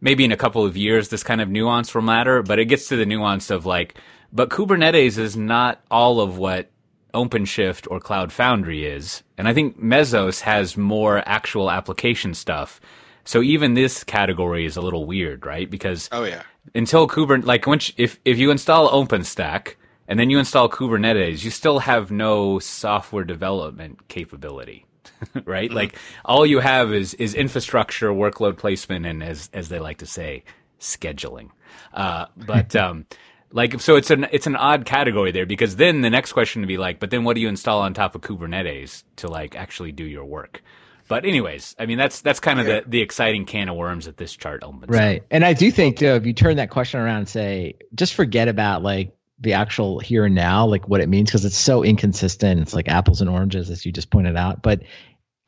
maybe 0.00 0.24
in 0.24 0.32
a 0.32 0.36
couple 0.36 0.64
of 0.64 0.76
years 0.76 1.08
this 1.08 1.22
kind 1.22 1.40
of 1.40 1.48
nuance 1.48 1.94
will 1.94 2.02
matter, 2.02 2.42
but 2.42 2.58
it 2.58 2.66
gets 2.66 2.88
to 2.88 2.96
the 2.96 3.06
nuance 3.06 3.50
of 3.50 3.64
like, 3.64 3.94
but 4.32 4.50
Kubernetes 4.50 5.18
is 5.18 5.36
not 5.36 5.80
all 5.90 6.20
of 6.20 6.36
what 6.36 6.70
OpenShift 7.14 7.86
or 7.90 8.00
Cloud 8.00 8.32
Foundry 8.32 8.84
is. 8.86 9.22
And 9.36 9.48
I 9.48 9.54
think 9.54 9.80
Mesos 9.80 10.40
has 10.40 10.76
more 10.76 11.22
actual 11.26 11.70
application 11.70 12.34
stuff. 12.34 12.80
So 13.24 13.42
even 13.42 13.74
this 13.74 14.04
category 14.04 14.64
is 14.64 14.76
a 14.76 14.80
little 14.80 15.06
weird, 15.06 15.46
right? 15.46 15.70
Because 15.70 16.08
Oh 16.12 16.24
yeah. 16.24 16.42
until 16.74 17.06
Kubernetes, 17.08 17.44
like 17.46 17.66
once 17.66 17.92
if 17.96 18.18
if 18.24 18.38
you 18.38 18.50
install 18.50 18.90
OpenStack 18.90 19.74
and 20.08 20.18
then 20.18 20.30
you 20.30 20.38
install 20.38 20.68
Kubernetes, 20.68 21.44
you 21.44 21.50
still 21.50 21.78
have 21.80 22.10
no 22.10 22.58
software 22.58 23.24
development 23.24 24.08
capability, 24.08 24.86
right? 25.44 25.70
Like 25.70 25.96
all 26.24 26.44
you 26.46 26.58
have 26.60 26.92
is 26.92 27.14
is 27.14 27.34
infrastructure, 27.34 28.10
workload 28.10 28.56
placement, 28.58 29.06
and 29.06 29.22
as 29.22 29.50
as 29.52 29.68
they 29.68 29.78
like 29.78 29.98
to 29.98 30.06
say, 30.06 30.42
scheduling. 30.80 31.50
Uh, 31.92 32.26
but 32.36 32.74
um, 32.84 33.06
Like, 33.52 33.80
so 33.80 33.96
it's 33.96 34.10
an 34.10 34.26
it's 34.32 34.46
an 34.46 34.56
odd 34.56 34.84
category 34.84 35.32
there 35.32 35.46
because 35.46 35.76
then 35.76 36.02
the 36.02 36.10
next 36.10 36.32
question 36.32 36.62
would 36.62 36.68
be 36.68 36.78
like, 36.78 37.00
but 37.00 37.10
then 37.10 37.24
what 37.24 37.34
do 37.34 37.40
you 37.40 37.48
install 37.48 37.80
on 37.80 37.94
top 37.94 38.14
of 38.14 38.20
Kubernetes 38.22 39.02
to 39.16 39.28
like 39.28 39.56
actually 39.56 39.92
do 39.92 40.04
your 40.04 40.24
work? 40.24 40.62
But 41.10 41.24
anyways, 41.24 41.74
I 41.76 41.86
mean 41.86 41.98
that's 41.98 42.20
that's 42.20 42.38
kind 42.38 42.60
of 42.60 42.68
yeah. 42.68 42.80
the, 42.82 42.88
the 42.90 43.00
exciting 43.00 43.44
can 43.44 43.68
of 43.68 43.74
worms 43.74 44.04
that 44.04 44.16
this 44.16 44.32
chart 44.32 44.62
opens. 44.62 44.96
Right. 44.96 45.24
And 45.28 45.44
I 45.44 45.54
do 45.54 45.72
think 45.72 45.98
though, 45.98 46.14
if 46.14 46.24
you 46.24 46.32
turn 46.32 46.58
that 46.58 46.70
question 46.70 47.00
around 47.00 47.18
and 47.18 47.28
say, 47.28 47.74
just 47.96 48.14
forget 48.14 48.46
about 48.46 48.84
like 48.84 49.12
the 49.40 49.54
actual 49.54 49.98
here 49.98 50.24
and 50.24 50.36
now, 50.36 50.66
like 50.66 50.88
what 50.88 51.00
it 51.00 51.08
means, 51.08 51.28
because 51.28 51.44
it's 51.44 51.56
so 51.56 51.82
inconsistent. 51.82 52.60
It's 52.60 52.74
like 52.74 52.86
apples 52.86 53.20
and 53.20 53.28
oranges, 53.28 53.70
as 53.70 53.84
you 53.84 53.90
just 53.90 54.10
pointed 54.10 54.36
out. 54.36 54.62
But 54.62 54.84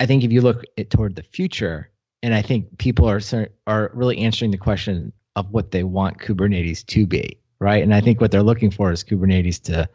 I 0.00 0.06
think 0.06 0.24
if 0.24 0.32
you 0.32 0.40
look 0.40 0.64
it 0.76 0.90
toward 0.90 1.14
the 1.14 1.22
future, 1.22 1.88
and 2.24 2.34
I 2.34 2.42
think 2.42 2.78
people 2.78 3.08
are 3.08 3.20
are 3.68 3.92
really 3.94 4.18
answering 4.18 4.50
the 4.50 4.58
question 4.58 5.12
of 5.36 5.52
what 5.52 5.70
they 5.70 5.84
want 5.84 6.18
Kubernetes 6.18 6.84
to 6.86 7.06
be, 7.06 7.38
right? 7.60 7.84
And 7.84 7.94
I 7.94 8.00
think 8.00 8.20
what 8.20 8.32
they're 8.32 8.42
looking 8.42 8.72
for 8.72 8.90
is 8.90 9.04
Kubernetes 9.04 9.62
to 9.62 9.88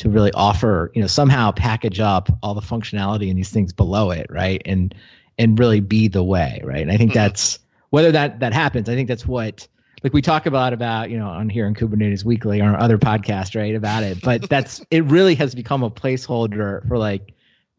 to 0.00 0.08
really 0.08 0.32
offer, 0.32 0.90
you 0.94 1.02
know, 1.02 1.06
somehow 1.06 1.52
package 1.52 2.00
up 2.00 2.30
all 2.42 2.54
the 2.54 2.62
functionality 2.62 3.28
and 3.28 3.38
these 3.38 3.50
things 3.50 3.72
below 3.72 4.10
it, 4.10 4.26
right? 4.30 4.62
And 4.64 4.94
and 5.38 5.58
really 5.58 5.80
be 5.80 6.08
the 6.08 6.22
way, 6.22 6.60
right? 6.64 6.80
And 6.82 6.90
I 6.90 6.96
think 6.96 7.10
mm-hmm. 7.10 7.18
that's 7.18 7.58
whether 7.90 8.12
that 8.12 8.40
that 8.40 8.52
happens. 8.52 8.88
I 8.88 8.94
think 8.94 9.08
that's 9.08 9.26
what 9.26 9.68
like 10.02 10.14
we 10.14 10.22
talk 10.22 10.46
about 10.46 10.72
about 10.72 11.10
you 11.10 11.18
know 11.18 11.28
on 11.28 11.50
here 11.50 11.66
in 11.66 11.74
Kubernetes 11.74 12.24
Weekly 12.24 12.62
or 12.62 12.78
other 12.78 12.96
podcasts, 12.96 13.54
right? 13.54 13.74
About 13.74 14.02
it, 14.02 14.22
but 14.22 14.48
that's 14.48 14.82
it. 14.90 15.04
Really 15.04 15.34
has 15.34 15.54
become 15.54 15.82
a 15.82 15.90
placeholder 15.90 16.86
for 16.88 16.96
like 16.96 17.34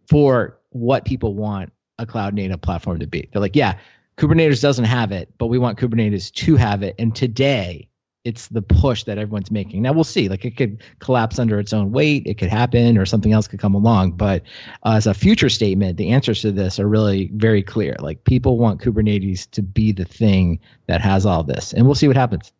for 0.07 0.59
what 0.69 1.05
people 1.05 1.33
want 1.33 1.73
a 1.97 2.05
cloud 2.05 2.35
native 2.35 2.61
platform 2.61 2.99
to 2.99 3.07
be. 3.07 3.29
They're 3.31 3.41
like, 3.41 3.55
yeah, 3.55 3.79
Kubernetes 4.17 4.61
doesn't 4.61 4.85
have 4.85 5.11
it, 5.11 5.33
but 5.39 5.47
we 5.47 5.57
want 5.57 5.79
Kubernetes 5.79 6.31
to 6.33 6.55
have 6.55 6.83
it. 6.83 6.95
And 6.99 7.15
today, 7.15 7.89
it's 8.23 8.47
the 8.49 8.61
push 8.61 9.03
that 9.05 9.17
everyone's 9.17 9.51
making. 9.51 9.81
Now 9.81 9.93
we'll 9.93 10.03
see. 10.03 10.29
Like 10.29 10.45
it 10.45 10.55
could 10.55 10.83
collapse 10.99 11.39
under 11.39 11.59
its 11.59 11.73
own 11.73 11.91
weight. 11.91 12.23
It 12.25 12.37
could 12.37 12.49
happen, 12.49 12.97
or 12.97 13.05
something 13.05 13.33
else 13.33 13.47
could 13.47 13.59
come 13.59 13.73
along. 13.73 14.11
But 14.11 14.43
uh, 14.83 14.93
as 14.93 15.07
a 15.07 15.13
future 15.13 15.49
statement, 15.49 15.97
the 15.97 16.09
answers 16.09 16.41
to 16.41 16.51
this 16.51 16.79
are 16.79 16.87
really 16.87 17.31
very 17.33 17.63
clear. 17.63 17.95
Like 17.99 18.23
people 18.25 18.57
want 18.57 18.81
Kubernetes 18.81 19.49
to 19.51 19.61
be 19.61 19.91
the 19.91 20.05
thing 20.05 20.59
that 20.87 21.01
has 21.01 21.25
all 21.25 21.43
this, 21.43 21.73
and 21.73 21.85
we'll 21.85 21.95
see 21.95 22.07
what 22.07 22.17
happens. 22.17 22.51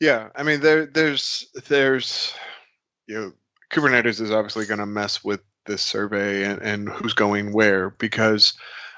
Yeah, 0.00 0.28
I 0.36 0.42
mean, 0.42 0.60
there, 0.60 0.86
there's, 0.86 1.46
there's, 1.68 2.32
you 3.06 3.14
know, 3.14 3.32
Kubernetes 3.72 4.20
is 4.20 4.30
obviously 4.30 4.66
going 4.66 4.78
to 4.78 4.86
mess 4.86 5.24
with 5.24 5.40
this 5.66 5.82
survey 5.82 6.44
and, 6.44 6.60
and 6.62 6.88
who's 6.88 7.14
going 7.14 7.52
where 7.52 7.90
because, 7.90 8.54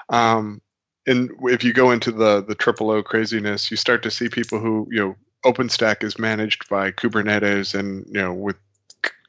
um, 0.09 0.61
and 1.07 1.31
if 1.43 1.63
you 1.63 1.71
go 1.71 1.91
into 1.91 2.11
the 2.11 2.43
the 2.43 2.55
TripleO 2.55 3.03
craziness, 3.03 3.71
you 3.71 3.77
start 3.77 4.03
to 4.03 4.11
see 4.11 4.27
people 4.27 4.59
who 4.59 4.87
you 4.91 4.99
know 4.99 5.15
OpenStack 5.45 6.03
is 6.03 6.19
managed 6.19 6.67
by 6.69 6.91
Kubernetes 6.91 7.77
and 7.77 8.05
you 8.07 8.21
know 8.21 8.33
with 8.33 8.57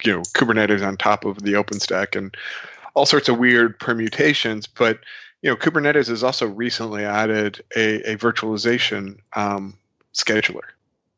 you 0.03 0.13
know 0.13 0.23
Kubernetes 0.23 0.87
on 0.87 0.97
top 0.97 1.25
of 1.25 1.43
the 1.43 1.53
OpenStack 1.53 2.17
and 2.17 2.37
all 2.95 3.07
sorts 3.07 3.29
of 3.29 3.39
weird 3.39 3.79
permutations. 3.79 4.67
But 4.67 5.01
you 5.43 5.51
know 5.51 5.57
Kubernetes 5.57 6.09
has 6.09 6.23
also 6.23 6.47
recently 6.47 7.05
added 7.05 7.63
a, 7.77 8.13
a 8.13 8.17
virtualization 8.17 9.19
um, 9.35 9.77
scheduler, 10.15 10.67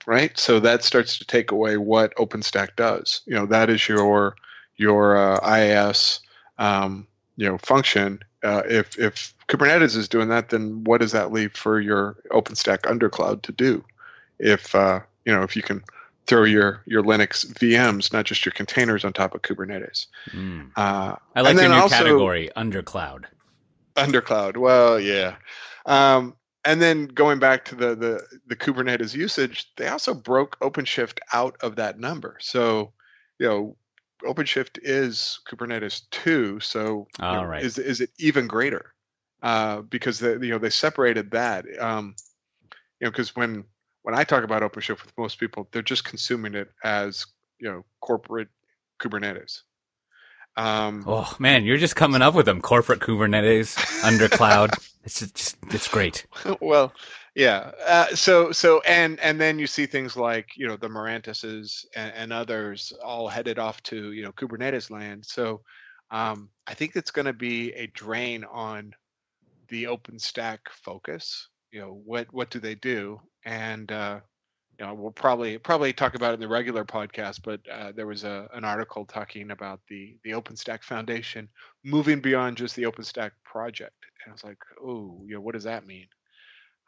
right? 0.07 0.37
So 0.39 0.61
that 0.61 0.85
starts 0.85 1.19
to 1.19 1.25
take 1.25 1.51
away 1.51 1.77
what 1.77 2.15
OpenStack 2.17 2.77
does. 2.77 3.23
You 3.27 3.35
know 3.35 3.47
that 3.47 3.71
is 3.71 3.89
your 3.89 4.37
your 4.77 5.17
uh, 5.17 5.41
IaaS 5.41 6.21
um, 6.59 7.07
you 7.37 7.49
know 7.49 7.59
function. 7.59 8.21
Uh, 8.43 8.63
if 8.67 8.99
if 8.99 9.35
Kubernetes 9.49 9.97
is 9.97 10.09
doing 10.09 10.29
that, 10.29 10.51
then 10.51 10.85
what 10.85 11.01
does 11.01 11.13
that 11.13 11.33
leave 11.33 11.53
for 11.53 11.81
your 11.81 12.17
OpenStack 12.31 12.81
undercloud 12.81 13.43
to 13.43 13.53
do? 13.53 13.85
If 14.41 14.75
uh, 14.75 15.01
you 15.25 15.33
know 15.33 15.43
if 15.43 15.55
you 15.55 15.63
can 15.63 15.83
throw 16.27 16.45
your 16.45 16.83
your 16.87 17.03
Linux 17.03 17.47
VMs, 17.55 18.13
not 18.13 18.25
just 18.25 18.45
your 18.45 18.53
containers, 18.53 19.05
on 19.05 19.13
top 19.13 19.35
of 19.35 19.43
Kubernetes. 19.43 20.07
Mm. 20.31 20.71
Uh, 20.77 21.17
I 21.35 21.41
like 21.41 21.57
your 21.57 21.69
new 21.69 21.75
also, 21.75 21.97
category, 21.97 22.51
undercloud. 22.57 23.25
Undercloud. 23.97 24.57
Well, 24.57 25.01
yeah. 25.01 25.37
Um, 25.87 26.37
and 26.65 26.81
then 26.81 27.07
going 27.07 27.39
back 27.39 27.65
to 27.67 27.75
the, 27.75 27.95
the 27.95 28.39
the 28.47 28.57
Kubernetes 28.57 29.15
usage, 29.15 29.73
they 29.77 29.89
also 29.89 30.15
broke 30.15 30.59
OpenShift 30.61 31.19
out 31.33 31.57
of 31.63 31.77
that 31.77 31.99
number. 31.99 32.37
So, 32.41 32.93
you 33.39 33.47
know, 33.47 33.77
OpenShift 34.23 34.79
is 34.83 35.41
Kubernetes 35.49 36.03
two. 36.11 36.61
So, 36.61 37.09
know, 37.19 37.45
right. 37.45 37.63
is 37.63 37.79
is 37.79 38.01
it 38.01 38.11
even 38.19 38.47
greater? 38.47 38.95
Uh, 39.43 39.81
because 39.81 40.19
the, 40.19 40.33
you 40.33 40.51
know 40.51 40.59
they 40.59 40.71
separated 40.71 41.31
that. 41.31 41.65
Um, 41.81 42.15
you 43.01 43.07
know, 43.07 43.11
because 43.11 43.35
when 43.35 43.65
when 44.03 44.15
I 44.15 44.25
talk 44.25 44.45
about 44.45 44.63
OpenShift 44.63 45.05
with 45.05 45.13
most 45.19 45.39
people, 45.39 45.69
they're 45.73 45.83
just 45.83 46.05
consuming 46.05 46.55
it 46.55 46.69
as 46.85 47.27
you 47.59 47.71
know 47.71 47.85
corporate 48.01 48.49
Kubernetes. 49.01 49.63
Um, 50.57 51.05
oh 51.07 51.35
man, 51.39 51.65
you're 51.65 51.77
just 51.77 51.97
coming 51.97 52.23
up 52.23 52.35
with 52.35 52.47
them. 52.47 52.61
Corporate 52.61 53.01
Kubernetes 53.01 54.05
under 54.05 54.29
cloud. 54.29 54.71
It's 55.03 55.21
just 55.21 55.57
it's 55.71 55.89
great. 55.89 56.27
well, 56.61 56.93
yeah. 57.35 57.71
Uh, 57.87 58.15
so 58.15 58.53
so 58.53 58.83
and 58.83 59.19
and 59.21 59.41
then 59.41 59.59
you 59.59 59.67
see 59.67 59.87
things 59.87 60.15
like 60.15 60.51
you 60.57 60.69
know 60.69 60.77
the 60.77 60.91
Mirantises 60.91 61.87
and, 61.97 62.13
and 62.15 62.33
others 62.35 62.93
all 63.03 63.27
headed 63.27 63.59
off 63.59 63.83
to 63.85 64.13
you 64.13 64.23
know 64.23 64.33
Kubernetes 64.33 64.91
land. 64.91 65.25
So 65.25 65.63
um, 66.11 66.51
I 66.67 66.75
think 66.75 66.97
it's 66.97 67.11
going 67.11 67.27
to 67.27 67.33
be 67.33 67.73
a 67.73 67.87
drain 67.87 68.45
on 68.45 68.93
the 69.69 69.85
OpenStack 69.85 70.59
focus. 70.71 71.49
You 71.73 71.81
know 71.81 72.01
what 72.05 72.27
what 72.33 72.51
do 72.51 72.59
they 72.61 72.75
do? 72.75 73.21
and 73.45 73.91
uh, 73.91 74.21
you 74.79 74.87
know 74.87 74.95
we'll 74.95 75.11
probably 75.11 75.59
probably 75.59 75.93
talk 75.93 76.15
about 76.15 76.33
it 76.33 76.35
in 76.35 76.41
the 76.41 76.49
regular 76.49 76.85
podcast. 76.85 77.41
But 77.43 77.61
uh, 77.71 77.93
there 77.93 78.07
was 78.07 78.25
a 78.25 78.49
an 78.55 78.65
article 78.65 79.05
talking 79.05 79.51
about 79.51 79.81
the 79.89 80.17
the 80.25 80.31
OpenStack 80.31 80.83
Foundation 80.83 81.49
moving 81.85 82.21
beyond 82.21 82.57
just 82.57 82.77
the 82.77 82.85
OpenStack 82.85 83.31
project, 83.45 83.95
and 84.25 84.31
I 84.31 84.33
was 84.33 84.45
like, 84.45 84.59
oh, 84.83 85.23
you 85.27 85.35
know, 85.35 85.41
what 85.41 85.55
does 85.55 85.65
that 85.65 85.87
mean? 85.87 86.07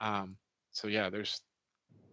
Um, 0.01 0.37
so 0.73 0.89
yeah, 0.89 1.11
there's 1.11 1.41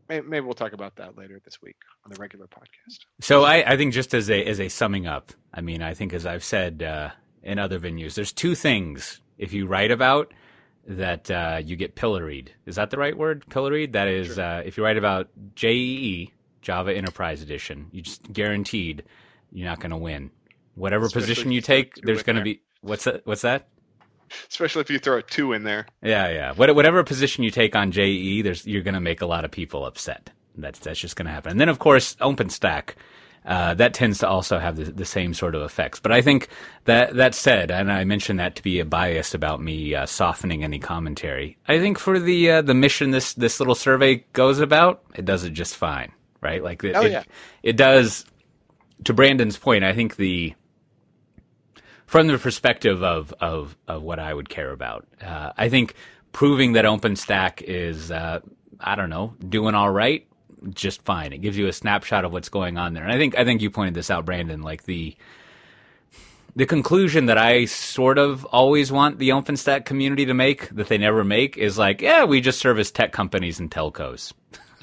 maybe 0.07 0.39
we'll 0.41 0.53
talk 0.53 0.73
about 0.73 0.95
that 0.95 1.17
later 1.17 1.39
this 1.45 1.61
week 1.61 1.77
on 2.05 2.11
the 2.11 2.19
regular 2.19 2.47
podcast. 2.47 2.99
So 3.21 3.43
I, 3.43 3.73
I 3.73 3.77
think 3.77 3.93
just 3.93 4.13
as 4.13 4.29
a 4.29 4.43
as 4.45 4.59
a 4.59 4.69
summing 4.69 5.07
up, 5.07 5.31
I 5.53 5.61
mean, 5.61 5.81
I 5.81 5.93
think 5.93 6.13
as 6.13 6.25
I've 6.25 6.43
said 6.43 6.83
uh, 6.83 7.09
in 7.43 7.59
other 7.59 7.79
venues, 7.79 8.15
there's 8.15 8.33
two 8.33 8.55
things 8.55 9.21
if 9.37 9.53
you 9.53 9.67
write 9.67 9.91
about 9.91 10.33
that 10.89 11.29
uh, 11.29 11.61
you 11.63 11.75
get 11.75 11.95
pilloried. 11.95 12.51
Is 12.65 12.75
that 12.75 12.89
the 12.89 12.97
right 12.97 13.15
word? 13.15 13.45
Pilloried? 13.49 13.93
That 13.93 14.07
is, 14.07 14.35
sure. 14.35 14.43
uh, 14.43 14.59
if 14.61 14.75
you 14.75 14.83
write 14.83 14.97
about 14.97 15.29
JEE, 15.55 16.33
Java 16.61 16.93
Enterprise 16.93 17.41
Edition, 17.41 17.87
you 17.91 18.01
just 18.01 18.23
guaranteed 18.33 19.03
you're 19.51 19.69
not 19.69 19.79
going 19.79 19.91
to 19.91 19.97
win. 19.97 20.31
Whatever 20.75 21.05
Especially 21.05 21.27
position 21.27 21.51
you 21.51 21.61
take, 21.61 21.95
there's 22.03 22.23
going 22.23 22.37
to 22.37 22.41
be 22.41 22.61
what's 22.81 23.03
that? 23.03 23.25
What's 23.25 23.43
that? 23.43 23.67
Especially 24.49 24.81
if 24.81 24.89
you 24.89 24.99
throw 24.99 25.17
a 25.17 25.21
two 25.21 25.53
in 25.53 25.63
there. 25.63 25.87
Yeah, 26.01 26.29
yeah. 26.29 26.53
Whatever 26.53 27.03
position 27.03 27.43
you 27.43 27.51
take 27.51 27.75
on 27.75 27.91
JEE, 27.91 28.41
there's 28.41 28.65
you're 28.65 28.83
going 28.83 28.93
to 28.93 28.99
make 28.99 29.21
a 29.21 29.25
lot 29.25 29.45
of 29.45 29.51
people 29.51 29.85
upset. 29.85 30.31
That's 30.57 30.79
that's 30.79 30.99
just 30.99 31.15
going 31.15 31.25
to 31.27 31.31
happen. 31.31 31.51
And 31.51 31.61
then 31.61 31.69
of 31.69 31.79
course 31.79 32.15
OpenStack 32.15 32.95
uh, 33.45 33.73
that 33.75 33.93
tends 33.93 34.19
to 34.19 34.27
also 34.27 34.59
have 34.59 34.75
the, 34.75 34.85
the, 34.85 35.05
same 35.05 35.33
sort 35.33 35.55
of 35.55 35.61
effects. 35.61 35.99
But 35.99 36.11
I 36.11 36.21
think 36.21 36.49
that 36.85 37.15
that 37.15 37.33
said, 37.33 37.71
and 37.71 37.91
I 37.91 38.03
mentioned 38.03 38.39
that 38.39 38.55
to 38.57 38.63
be 38.63 38.79
a 38.79 38.85
bias 38.85 39.33
about 39.33 39.61
me 39.61 39.95
uh, 39.95 40.05
softening 40.05 40.63
any 40.63 40.79
commentary. 40.79 41.57
I 41.67 41.79
think 41.79 41.97
for 41.97 42.19
the 42.19 42.51
uh, 42.51 42.61
the 42.61 42.73
mission 42.73 43.11
this 43.11 43.33
this 43.33 43.59
little 43.59 43.75
survey 43.75 44.25
goes 44.33 44.59
about, 44.59 45.03
it 45.15 45.25
does 45.25 45.43
it 45.43 45.51
just 45.51 45.75
fine, 45.75 46.11
right? 46.41 46.63
Like 46.63 46.83
it, 46.83 46.95
oh, 46.95 47.01
yeah. 47.01 47.21
it, 47.21 47.27
it 47.63 47.77
does. 47.77 48.25
To 49.05 49.13
Brandon's 49.13 49.57
point, 49.57 49.85
I 49.85 49.93
think 49.93 50.17
the 50.17 50.53
from 52.05 52.27
the 52.27 52.37
perspective 52.37 53.03
of 53.03 53.33
of 53.39 53.77
of 53.87 54.03
what 54.03 54.19
I 54.19 54.33
would 54.33 54.49
care 54.49 54.71
about, 54.71 55.07
uh, 55.25 55.53
I 55.57 55.69
think 55.69 55.95
proving 56.33 56.73
that 56.73 56.85
OpenStack 56.85 57.61
is 57.61 58.11
uh, 58.11 58.41
I 58.79 58.95
don't 58.95 59.09
know 59.09 59.35
doing 59.47 59.75
all 59.75 59.89
right 59.89 60.28
just 60.73 61.01
fine. 61.03 61.33
It 61.33 61.39
gives 61.39 61.57
you 61.57 61.67
a 61.67 61.73
snapshot 61.73 62.25
of 62.25 62.33
what's 62.33 62.49
going 62.49 62.77
on 62.77 62.93
there. 62.93 63.03
And 63.03 63.11
I 63.11 63.17
think 63.17 63.37
I 63.37 63.43
think 63.43 63.61
you 63.61 63.69
pointed 63.69 63.93
this 63.93 64.09
out, 64.09 64.25
Brandon. 64.25 64.61
Like 64.61 64.83
the 64.83 65.15
the 66.55 66.65
conclusion 66.65 67.27
that 67.27 67.37
I 67.37 67.65
sort 67.65 68.17
of 68.17 68.43
always 68.45 68.91
want 68.91 69.19
the 69.19 69.29
OpenStack 69.29 69.85
community 69.85 70.25
to 70.25 70.33
make 70.33 70.69
that 70.69 70.87
they 70.87 70.97
never 70.97 71.23
make 71.23 71.57
is 71.57 71.77
like, 71.77 72.01
yeah, 72.01 72.25
we 72.25 72.41
just 72.41 72.59
service 72.59 72.91
tech 72.91 73.11
companies 73.11 73.59
and 73.59 73.69
telcos, 73.69 74.33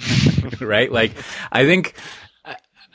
right? 0.60 0.90
Like, 0.90 1.12
I 1.52 1.64
think. 1.64 1.94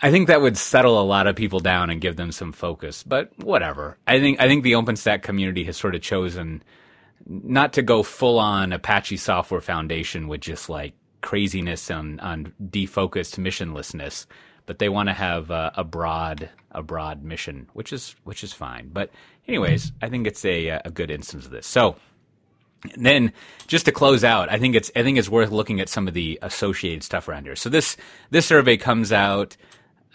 I 0.03 0.09
think 0.09 0.29
that 0.29 0.41
would 0.41 0.57
settle 0.57 0.99
a 0.99 1.05
lot 1.05 1.27
of 1.27 1.35
people 1.35 1.59
down 1.59 1.91
and 1.91 2.01
give 2.01 2.15
them 2.15 2.31
some 2.31 2.53
focus, 2.53 3.03
but 3.03 3.37
whatever. 3.37 3.99
I 4.07 4.19
think 4.19 4.39
I 4.39 4.47
think 4.47 4.63
the 4.63 4.71
OpenStack 4.71 5.21
community 5.21 5.63
has 5.65 5.77
sort 5.77 5.93
of 5.93 6.01
chosen 6.01 6.63
not 7.27 7.73
to 7.73 7.83
go 7.83 8.01
full 8.01 8.39
on 8.39 8.73
Apache 8.73 9.17
Software 9.17 9.61
Foundation 9.61 10.27
with 10.27 10.41
just 10.41 10.69
like 10.69 10.95
craziness 11.21 11.89
on 11.91 12.19
on 12.19 12.53
defocused 12.61 13.37
missionlessness, 13.37 14.25
but 14.65 14.79
they 14.79 14.89
want 14.89 15.09
to 15.09 15.13
have 15.13 15.51
a, 15.51 15.71
a 15.75 15.83
broad 15.83 16.49
a 16.71 16.83
broad 16.83 17.23
mission, 17.23 17.69
which 17.73 17.93
is 17.93 18.15
which 18.23 18.43
is 18.43 18.53
fine. 18.53 18.89
But 18.91 19.11
anyways, 19.47 19.91
I 20.01 20.09
think 20.09 20.27
it's 20.27 20.43
a 20.45 20.69
a 20.69 20.91
good 20.91 21.11
instance 21.11 21.45
of 21.45 21.51
this. 21.51 21.67
So 21.67 21.95
then 22.95 23.31
just 23.67 23.85
to 23.85 23.91
close 23.91 24.23
out, 24.23 24.51
I 24.51 24.57
think 24.57 24.75
it's 24.75 24.91
I 24.95 25.03
think 25.03 25.17
it's 25.17 25.29
worth 25.29 25.51
looking 25.51 25.79
at 25.79 25.89
some 25.89 26.07
of 26.07 26.13
the 26.13 26.39
associated 26.41 27.03
stuff 27.03 27.27
around 27.27 27.45
here. 27.45 27.55
So 27.55 27.69
this 27.69 27.97
this 28.29 28.45
survey 28.45 28.77
comes 28.77 29.11
out 29.11 29.57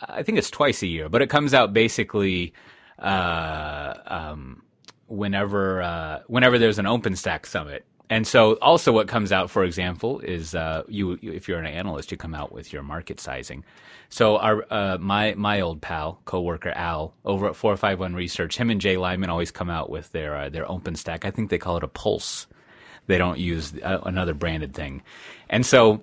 I 0.01 0.23
think 0.23 0.39
it's 0.39 0.51
twice 0.51 0.83
a 0.83 0.87
year, 0.87 1.09
but 1.09 1.23
it 1.23 1.31
comes 1.31 1.55
out 1.55 1.73
basically 1.73 2.53
uh, 2.99 3.95
um, 4.07 4.63
whenever 5.07 5.83
uh, 5.83 6.21
whenever 6.27 6.59
there's 6.59 6.79
an 6.79 6.87
OpenStack 6.87 7.47
summit. 7.47 7.85
And 8.09 8.27
so, 8.27 8.55
also, 8.63 8.93
what 8.93 9.09
comes 9.09 9.33
out, 9.33 9.51
for 9.51 9.65
example, 9.65 10.21
is 10.21 10.55
uh, 10.55 10.85
you, 10.87 11.19
if 11.23 11.49
you're 11.49 11.59
an 11.59 11.67
analyst, 11.67 12.13
you 12.13 12.17
come 12.17 12.35
out 12.35 12.53
with 12.53 12.73
your 12.73 12.83
market 12.83 13.19
sizing. 13.19 13.65
So, 14.11 14.39
our 14.39 14.65
uh, 14.71 14.99
my 14.99 15.35
my 15.35 15.61
old 15.61 15.81
pal, 15.83 16.21
coworker 16.25 16.71
Al, 16.71 17.15
over 17.25 17.49
at 17.49 17.57
Four 17.57 17.77
Five 17.77 17.99
One 17.99 18.15
Research, 18.15 18.57
him 18.57 18.71
and 18.71 18.81
Jay 18.81 18.97
Lyman 18.97 19.29
always 19.29 19.51
come 19.51 19.71
out 19.71 19.91
with 19.91 20.13
their 20.13 20.37
uh, 20.37 20.49
their 20.49 20.67
OpenStack. 20.67 21.25
I 21.25 21.33
think 21.33 21.51
they 21.51 21.59
call 21.59 21.79
it 21.79 21.83
a 21.83 21.89
Pulse. 21.89 22.47
They 23.09 23.19
don't 23.19 23.39
use 23.39 23.73
uh, 23.83 23.99
another 24.05 24.35
branded 24.35 24.73
thing, 24.73 25.03
and 25.51 25.67
so 25.67 26.03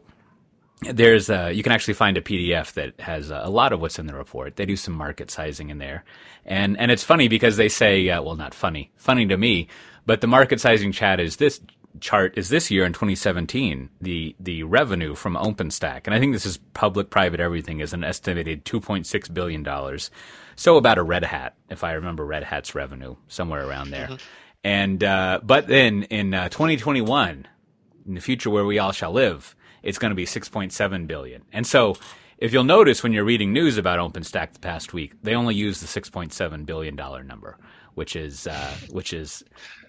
there's 0.81 1.29
a, 1.29 1.51
you 1.53 1.63
can 1.63 1.71
actually 1.71 1.93
find 1.93 2.17
a 2.17 2.21
PDF 2.21 2.73
that 2.73 2.99
has 2.99 3.29
a 3.29 3.47
lot 3.47 3.71
of 3.71 3.79
what's 3.79 3.99
in 3.99 4.07
the 4.07 4.15
report. 4.15 4.57
They 4.57 4.65
do 4.65 4.75
some 4.75 4.93
market 4.93 5.31
sizing 5.31 5.69
in 5.69 5.77
there, 5.77 6.03
and 6.45 6.77
and 6.77 6.91
it's 6.91 7.03
funny 7.03 7.29
because 7.29 7.55
they 7.55 7.69
say, 7.69 8.09
uh, 8.09 8.21
well, 8.21 8.35
not 8.35 8.53
funny, 8.53 8.91
funny 8.97 9.25
to 9.27 9.37
me, 9.37 9.69
but 10.05 10.19
the 10.19 10.27
market 10.27 10.59
sizing 10.59 10.91
chat 10.91 11.21
is 11.21 11.37
this 11.37 11.61
chart 11.99 12.37
is 12.37 12.49
this 12.49 12.71
year 12.71 12.85
in 12.85 12.93
2017 12.93 13.89
the 14.01 14.35
the 14.39 14.63
revenue 14.63 15.15
from 15.15 15.35
OpenStack, 15.35 16.01
and 16.05 16.13
I 16.13 16.19
think 16.19 16.33
this 16.33 16.45
is 16.45 16.57
public, 16.73 17.09
private, 17.09 17.39
everything 17.39 17.79
is 17.79 17.93
an 17.93 18.03
estimated 18.03 18.65
2.6 18.65 19.33
billion 19.33 19.63
dollars, 19.63 20.11
so 20.55 20.77
about 20.77 20.97
a 20.97 21.03
Red 21.03 21.23
Hat, 21.23 21.55
if 21.69 21.83
I 21.83 21.93
remember 21.93 22.25
Red 22.25 22.43
Hat's 22.43 22.75
revenue, 22.75 23.15
somewhere 23.27 23.67
around 23.67 23.91
there, 23.91 24.07
mm-hmm. 24.07 24.15
and 24.63 25.03
uh, 25.03 25.39
but 25.43 25.67
then 25.67 26.03
in 26.03 26.33
uh, 26.33 26.49
2021, 26.49 27.47
in 28.07 28.13
the 28.13 28.21
future 28.21 28.49
where 28.49 28.65
we 28.65 28.79
all 28.79 28.91
shall 28.91 29.11
live 29.11 29.55
it's 29.83 29.99
going 29.99 30.11
to 30.11 30.15
be 30.15 30.25
6.7 30.25 31.07
billion. 31.07 31.43
And 31.51 31.67
so 31.67 31.97
if 32.37 32.51
you'll 32.53 32.63
notice 32.63 33.03
when 33.03 33.13
you're 33.13 33.25
reading 33.25 33.53
news 33.53 33.77
about 33.77 33.99
OpenStack 33.99 34.53
the 34.53 34.59
past 34.59 34.93
week, 34.93 35.13
they 35.21 35.35
only 35.35 35.53
use 35.53 35.81
the 35.81 36.01
6.7 36.01 36.65
billion 36.65 36.95
dollar 36.95 37.23
number, 37.23 37.57
which 37.93 38.15
is 38.15 38.47
uh, 38.47 38.73
which 38.89 39.13
is 39.13 39.43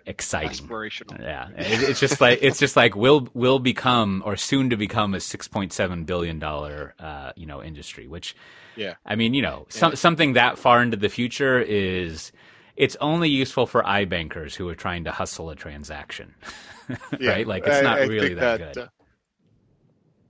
exciting. 0.07 0.67
Aspirational. 0.67 1.21
Yeah, 1.21 1.49
it's 1.57 2.01
just 2.01 2.21
like 2.21 2.41
it's 2.43 2.59
just 2.59 2.77
like 2.77 2.95
will 2.95 3.29
will 3.35 3.59
become 3.59 4.23
or 4.25 4.37
soon 4.37 4.71
to 4.71 4.77
become 4.77 5.15
a 5.15 5.19
6.7 5.19 6.07
billion 6.07 6.39
dollar 6.39 6.95
uh, 6.99 7.33
you 7.37 7.47
know 7.47 7.63
industry. 7.63 8.07
Which, 8.07 8.37
yeah, 8.77 8.95
I 9.05 9.17
mean 9.17 9.35
you 9.35 9.43
know 9.43 9.67
some, 9.69 9.93
yeah. 9.93 9.97
something 9.97 10.33
that 10.35 10.59
far 10.59 10.83
into 10.83 10.97
the 10.97 11.09
future 11.09 11.61
is 11.61 12.33
it's 12.77 12.97
only 13.01 13.29
useful 13.29 13.67
for 13.67 13.83
iBankers 13.83 14.55
who 14.55 14.69
are 14.69 14.75
trying 14.75 15.05
to 15.05 15.13
hustle 15.13 15.51
a 15.51 15.57
transaction, 15.57 16.35
right? 16.89 17.21
Yeah, 17.21 17.43
like 17.47 17.67
it's 17.67 17.83
not 17.83 17.99
I, 17.99 18.03
I 18.03 18.07
really 18.07 18.35
that, 18.35 18.59
that, 18.59 18.75
good. 18.75 18.83
Uh, 18.83 18.89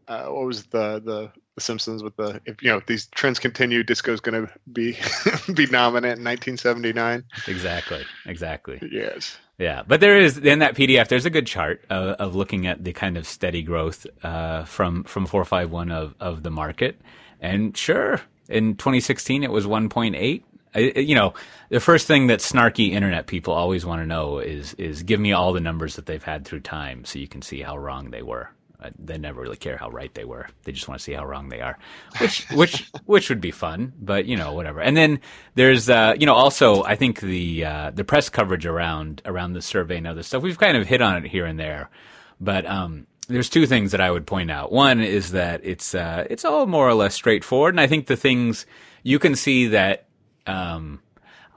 uh, 0.07 0.27
what 0.27 0.47
was 0.47 0.65
the, 0.67 1.01
the 1.01 1.33
the 1.55 1.61
Simpsons 1.61 2.03
with 2.03 2.17
the 2.17 2.41
if 2.47 2.63
you 2.63 2.71
know 2.71 2.79
if 2.79 2.87
these 2.87 3.07
trends 3.07 3.39
continue, 3.39 3.83
disco's 3.83 4.21
going 4.21 4.47
to 4.47 4.53
be 4.73 4.93
be 5.55 5.67
dominant 5.67 6.19
in 6.19 6.25
1979. 6.25 7.25
Exactly, 7.47 8.05
exactly. 8.27 8.81
Yes. 8.91 9.39
Yeah, 9.59 9.83
but 9.87 10.01
there 10.01 10.19
is 10.19 10.39
in 10.39 10.59
that 10.61 10.75
PDF. 10.75 11.09
There's 11.09 11.27
a 11.27 11.31
good 11.31 11.47
chart 11.47 11.85
of, 11.89 12.17
of 12.17 12.35
looking 12.35 12.67
at 12.67 12.83
the 12.83 12.93
kind 12.93 13.17
of 13.17 13.27
steady 13.27 13.63
growth 13.63 14.07
uh, 14.25 14.65
from 14.65 15.05
from 15.05 15.27
four 15.27 15.45
five 15.45 15.71
one 15.71 15.93
of 15.93 16.15
of 16.19 16.43
the 16.43 16.51
market, 16.51 17.01
and 17.41 17.77
sure, 17.77 18.21
in 18.49 18.75
2016 18.77 19.45
it 19.45 19.51
was 19.53 19.67
1.8. 19.67 20.43
you 21.07 21.15
know, 21.15 21.35
the 21.69 21.79
first 21.79 22.09
thing 22.09 22.27
that 22.27 22.41
snarky 22.41 22.91
internet 22.91 23.29
people 23.29 23.55
always 23.55 23.87
want 23.87 24.03
to 24.03 24.07
know 24.07 24.39
is 24.39 24.75
is 24.75 25.05
give 25.05 25.21
me 25.21 25.33
all 25.33 25.53
the 25.53 25.61
numbers 25.61 25.95
that 25.95 26.07
they've 26.07 26.25
had 26.25 26.45
through 26.45 26.61
time, 26.61 27.05
so 27.05 27.21
you 27.21 27.29
can 27.29 27.41
see 27.41 27.63
how 27.63 27.79
wrong 27.79 28.11
they 28.11 28.23
were. 28.23 28.51
Uh, 28.83 28.91
they 28.99 29.17
never 29.17 29.41
really 29.41 29.57
care 29.57 29.77
how 29.77 29.89
right 29.89 30.13
they 30.15 30.25
were. 30.25 30.49
They 30.65 30.73
just 30.73 30.89
want 30.89 30.99
to 30.99 31.05
see 31.05 31.13
how 31.13 31.25
wrong 31.25 31.49
they 31.49 31.61
are, 31.61 31.79
which 32.19 32.47
which 32.53 32.91
which 33.07 33.29
would 33.29 33.41
be 33.41 33.51
fun. 33.51 33.93
But 34.01 34.27
you 34.27 34.37
know, 34.37 34.53
whatever. 34.53 34.81
And 34.81 34.97
then 34.97 35.21
there's 35.55 35.89
uh, 35.89 36.15
you 36.19 36.27
know 36.27 36.35
also 36.35 36.83
I 36.85 36.97
think 36.97 37.21
the 37.21 37.65
uh, 37.65 37.91
the 37.91 38.05
press 38.05 38.29
coverage 38.29 38.67
around 38.67 39.23
around 39.25 39.53
the 39.53 39.63
survey 39.63 39.99
and 39.99 40.07
other 40.07 40.23
stuff 40.23 40.43
we've 40.43 40.59
kind 40.59 40.77
of 40.77 40.87
hit 40.87 41.01
on 41.01 41.25
it 41.25 41.31
here 41.31 41.47
and 41.47 41.59
there, 41.59 41.89
but 42.41 42.67
um, 42.67 43.07
there's 43.29 43.49
two 43.49 43.67
things 43.67 43.93
that 43.93 44.01
I 44.01 44.11
would 44.11 44.27
point 44.27 44.51
out. 44.51 44.71
One 44.73 45.01
is 45.01 45.33
that 45.33 45.61
it's 45.65 45.95
uh, 45.95 46.27
it's 46.29 46.45
all 46.45 46.67
more 46.67 46.89
or 46.89 46.95
less 46.95 47.15
straightforward, 47.15 47.75
and 47.75 47.81
I 47.81 47.87
think 47.87 48.07
the 48.07 48.17
things 48.17 48.67
you 49.03 49.19
can 49.19 49.35
see 49.35 49.69
that 49.69 50.07
um, 50.47 51.01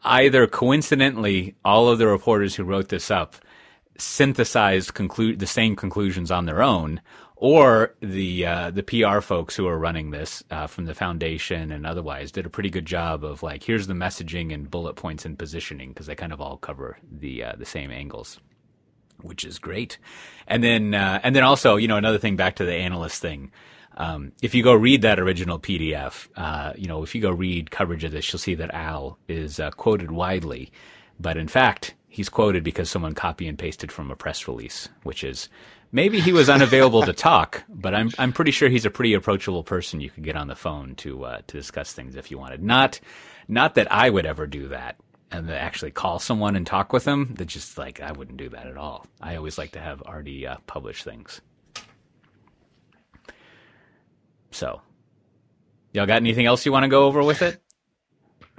either 0.04 0.48
coincidentally 0.48 1.56
all 1.66 1.90
of 1.90 1.98
the 1.98 2.08
reporters 2.08 2.56
who 2.56 2.64
wrote 2.64 2.90
this 2.90 3.12
up 3.12 3.36
synthesized 3.98 4.94
the 4.96 5.48
same 5.48 5.76
conclusions 5.76 6.32
on 6.32 6.46
their 6.46 6.62
own, 6.62 7.02
or 7.38 7.96
the 8.02 8.46
uh, 8.46 8.72
the 8.72 8.84
PR 8.84 9.20
folks 9.22 9.56
who 9.56 9.68
are 9.68 9.78
running 9.78 10.10
this 10.10 10.44
uh, 10.50 10.66
from 10.66 10.86
the 10.86 10.96
foundation 10.96 11.72
and 11.72 11.86
otherwise 11.86 12.32
did 12.32 12.46
a 12.46 12.50
pretty 12.50 12.70
good 12.70 12.86
job 12.86 13.24
of 13.24 13.44
like 13.44 13.64
here's 13.64 13.88
the 13.88 13.94
messaging 13.94 14.54
and 14.54 14.72
bullet 14.72 14.96
points 14.96 15.24
and 15.24 15.38
positioning 15.38 15.90
because 15.90 16.08
they 16.08 16.16
kind 16.16 16.34
of 16.34 16.42
all 16.42 16.58
cover 16.58 16.98
the 17.12 17.44
uh, 17.44 17.54
the 17.58 17.66
same 17.66 17.92
angles, 17.92 18.40
which 19.22 19.44
is 19.46 19.60
great. 19.60 20.00
And 20.48 20.64
then 20.64 20.96
uh, 20.96 21.20
and 21.24 21.36
then 21.36 21.44
also 21.44 21.76
you 21.76 21.88
know 21.88 21.98
another 21.98 22.18
thing 22.18 22.36
back 22.36 22.56
to 22.56 22.66
the 22.66 22.74
analyst 22.74 23.22
thing. 23.22 23.52
Um, 23.98 24.32
if 24.44 24.54
you 24.54 24.64
go 24.64 24.74
read 24.74 25.02
that 25.04 25.20
original 25.20 25.60
PDF, 25.60 26.28
uh, 26.36 26.74
you 26.76 26.88
know 26.88 27.04
if 27.04 27.14
you 27.14 27.22
go 27.22 27.32
read 27.32 27.70
coverage 27.70 28.04
of 28.04 28.12
this, 28.12 28.32
you'll 28.34 28.40
see 28.40 28.56
that 28.56 28.74
Al 28.74 29.20
is 29.28 29.60
uh, 29.60 29.70
quoted 29.72 30.10
widely, 30.10 30.72
but 31.20 31.38
in 31.38 31.48
fact 31.48 31.94
he's 32.18 32.30
quoted 32.30 32.64
because 32.64 32.90
someone 32.90 33.14
copy 33.14 33.48
and 33.48 33.60
pasted 33.60 33.92
from 33.92 34.10
a 34.10 34.16
press 34.16 34.48
release, 34.48 34.90
which 35.04 35.24
is 35.24 35.50
maybe 35.92 36.20
he 36.20 36.34
was 36.34 36.50
unavailable 36.50 37.04
to 37.04 37.14
talk, 37.14 37.64
but 37.70 37.94
I'm 37.94 38.10
I'm 38.18 38.34
pretty 38.34 38.50
sure 38.50 38.70
he's 38.70 38.86
a 38.86 38.90
pretty 38.90 39.14
approachable 39.14 39.64
person. 39.64 40.02
You 40.02 40.10
could 40.10 40.24
get 40.24 40.36
on 40.36 40.48
the 40.48 40.56
phone 40.56 40.96
to 40.96 41.26
uh, 41.26 41.42
to 41.46 41.58
discuss 41.58 41.94
things 41.94 42.16
if 42.16 42.32
you 42.32 42.40
wanted. 42.40 42.64
Not 42.64 43.00
not 43.48 43.76
that 43.76 43.92
I 43.92 44.10
would 44.10 44.26
ever 44.26 44.48
do 44.48 44.70
that 44.70 44.98
and 45.30 45.48
actually 45.52 45.92
call 45.92 46.18
someone 46.18 46.56
and 46.56 46.66
talk 46.66 46.92
with 46.92 47.04
them. 47.04 47.36
That 47.36 47.46
just 47.46 47.78
like 47.78 48.02
I 48.02 48.12
wouldn't 48.14 48.38
do 48.38 48.50
that 48.50 48.66
at 48.66 48.78
all. 48.78 49.06
I 49.22 49.36
always 49.36 49.60
like 49.60 49.74
to 49.74 49.80
have 49.80 50.02
already 50.02 50.48
uh, 50.48 50.58
published 50.66 51.04
things. 51.04 51.40
So, 54.50 54.82
y'all 55.94 56.08
got 56.08 56.16
anything 56.16 56.48
else 56.48 56.66
you 56.66 56.72
want 56.72 56.84
to 56.84 56.90
go 56.90 57.06
over 57.06 57.22
with 57.22 57.44
it? 57.44 57.62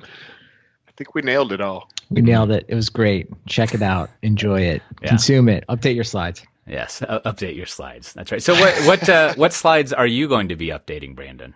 I 0.01 0.93
think 0.97 1.13
we 1.17 1.23
nailed 1.23 1.51
it 1.51 1.61
all. 1.61 1.89
We 2.11 2.23
nailed 2.23 2.51
it. 2.51 2.65
It 2.69 2.75
was 2.75 2.89
great. 2.89 3.29
Check 3.47 3.75
it 3.75 3.83
out. 3.83 4.11
Enjoy 4.23 4.61
it. 4.61 4.83
Yeah. 5.03 5.09
Consume 5.09 5.49
it. 5.49 5.65
Update 5.69 5.95
your 5.95 6.05
slides. 6.05 6.43
Yes, 6.67 7.03
uh, 7.03 7.21
update 7.21 7.57
your 7.57 7.67
slides. 7.67 8.13
That's 8.13 8.31
right. 8.31 8.43
So 8.43 8.55
what 8.55 8.75
what 8.87 9.09
uh, 9.09 9.35
what 9.35 9.53
slides 9.53 9.93
are 9.93 10.07
you 10.07 10.29
going 10.29 10.49
to 10.49 10.57
be 10.57 10.69
updating, 10.69 11.15
Brandon? 11.15 11.55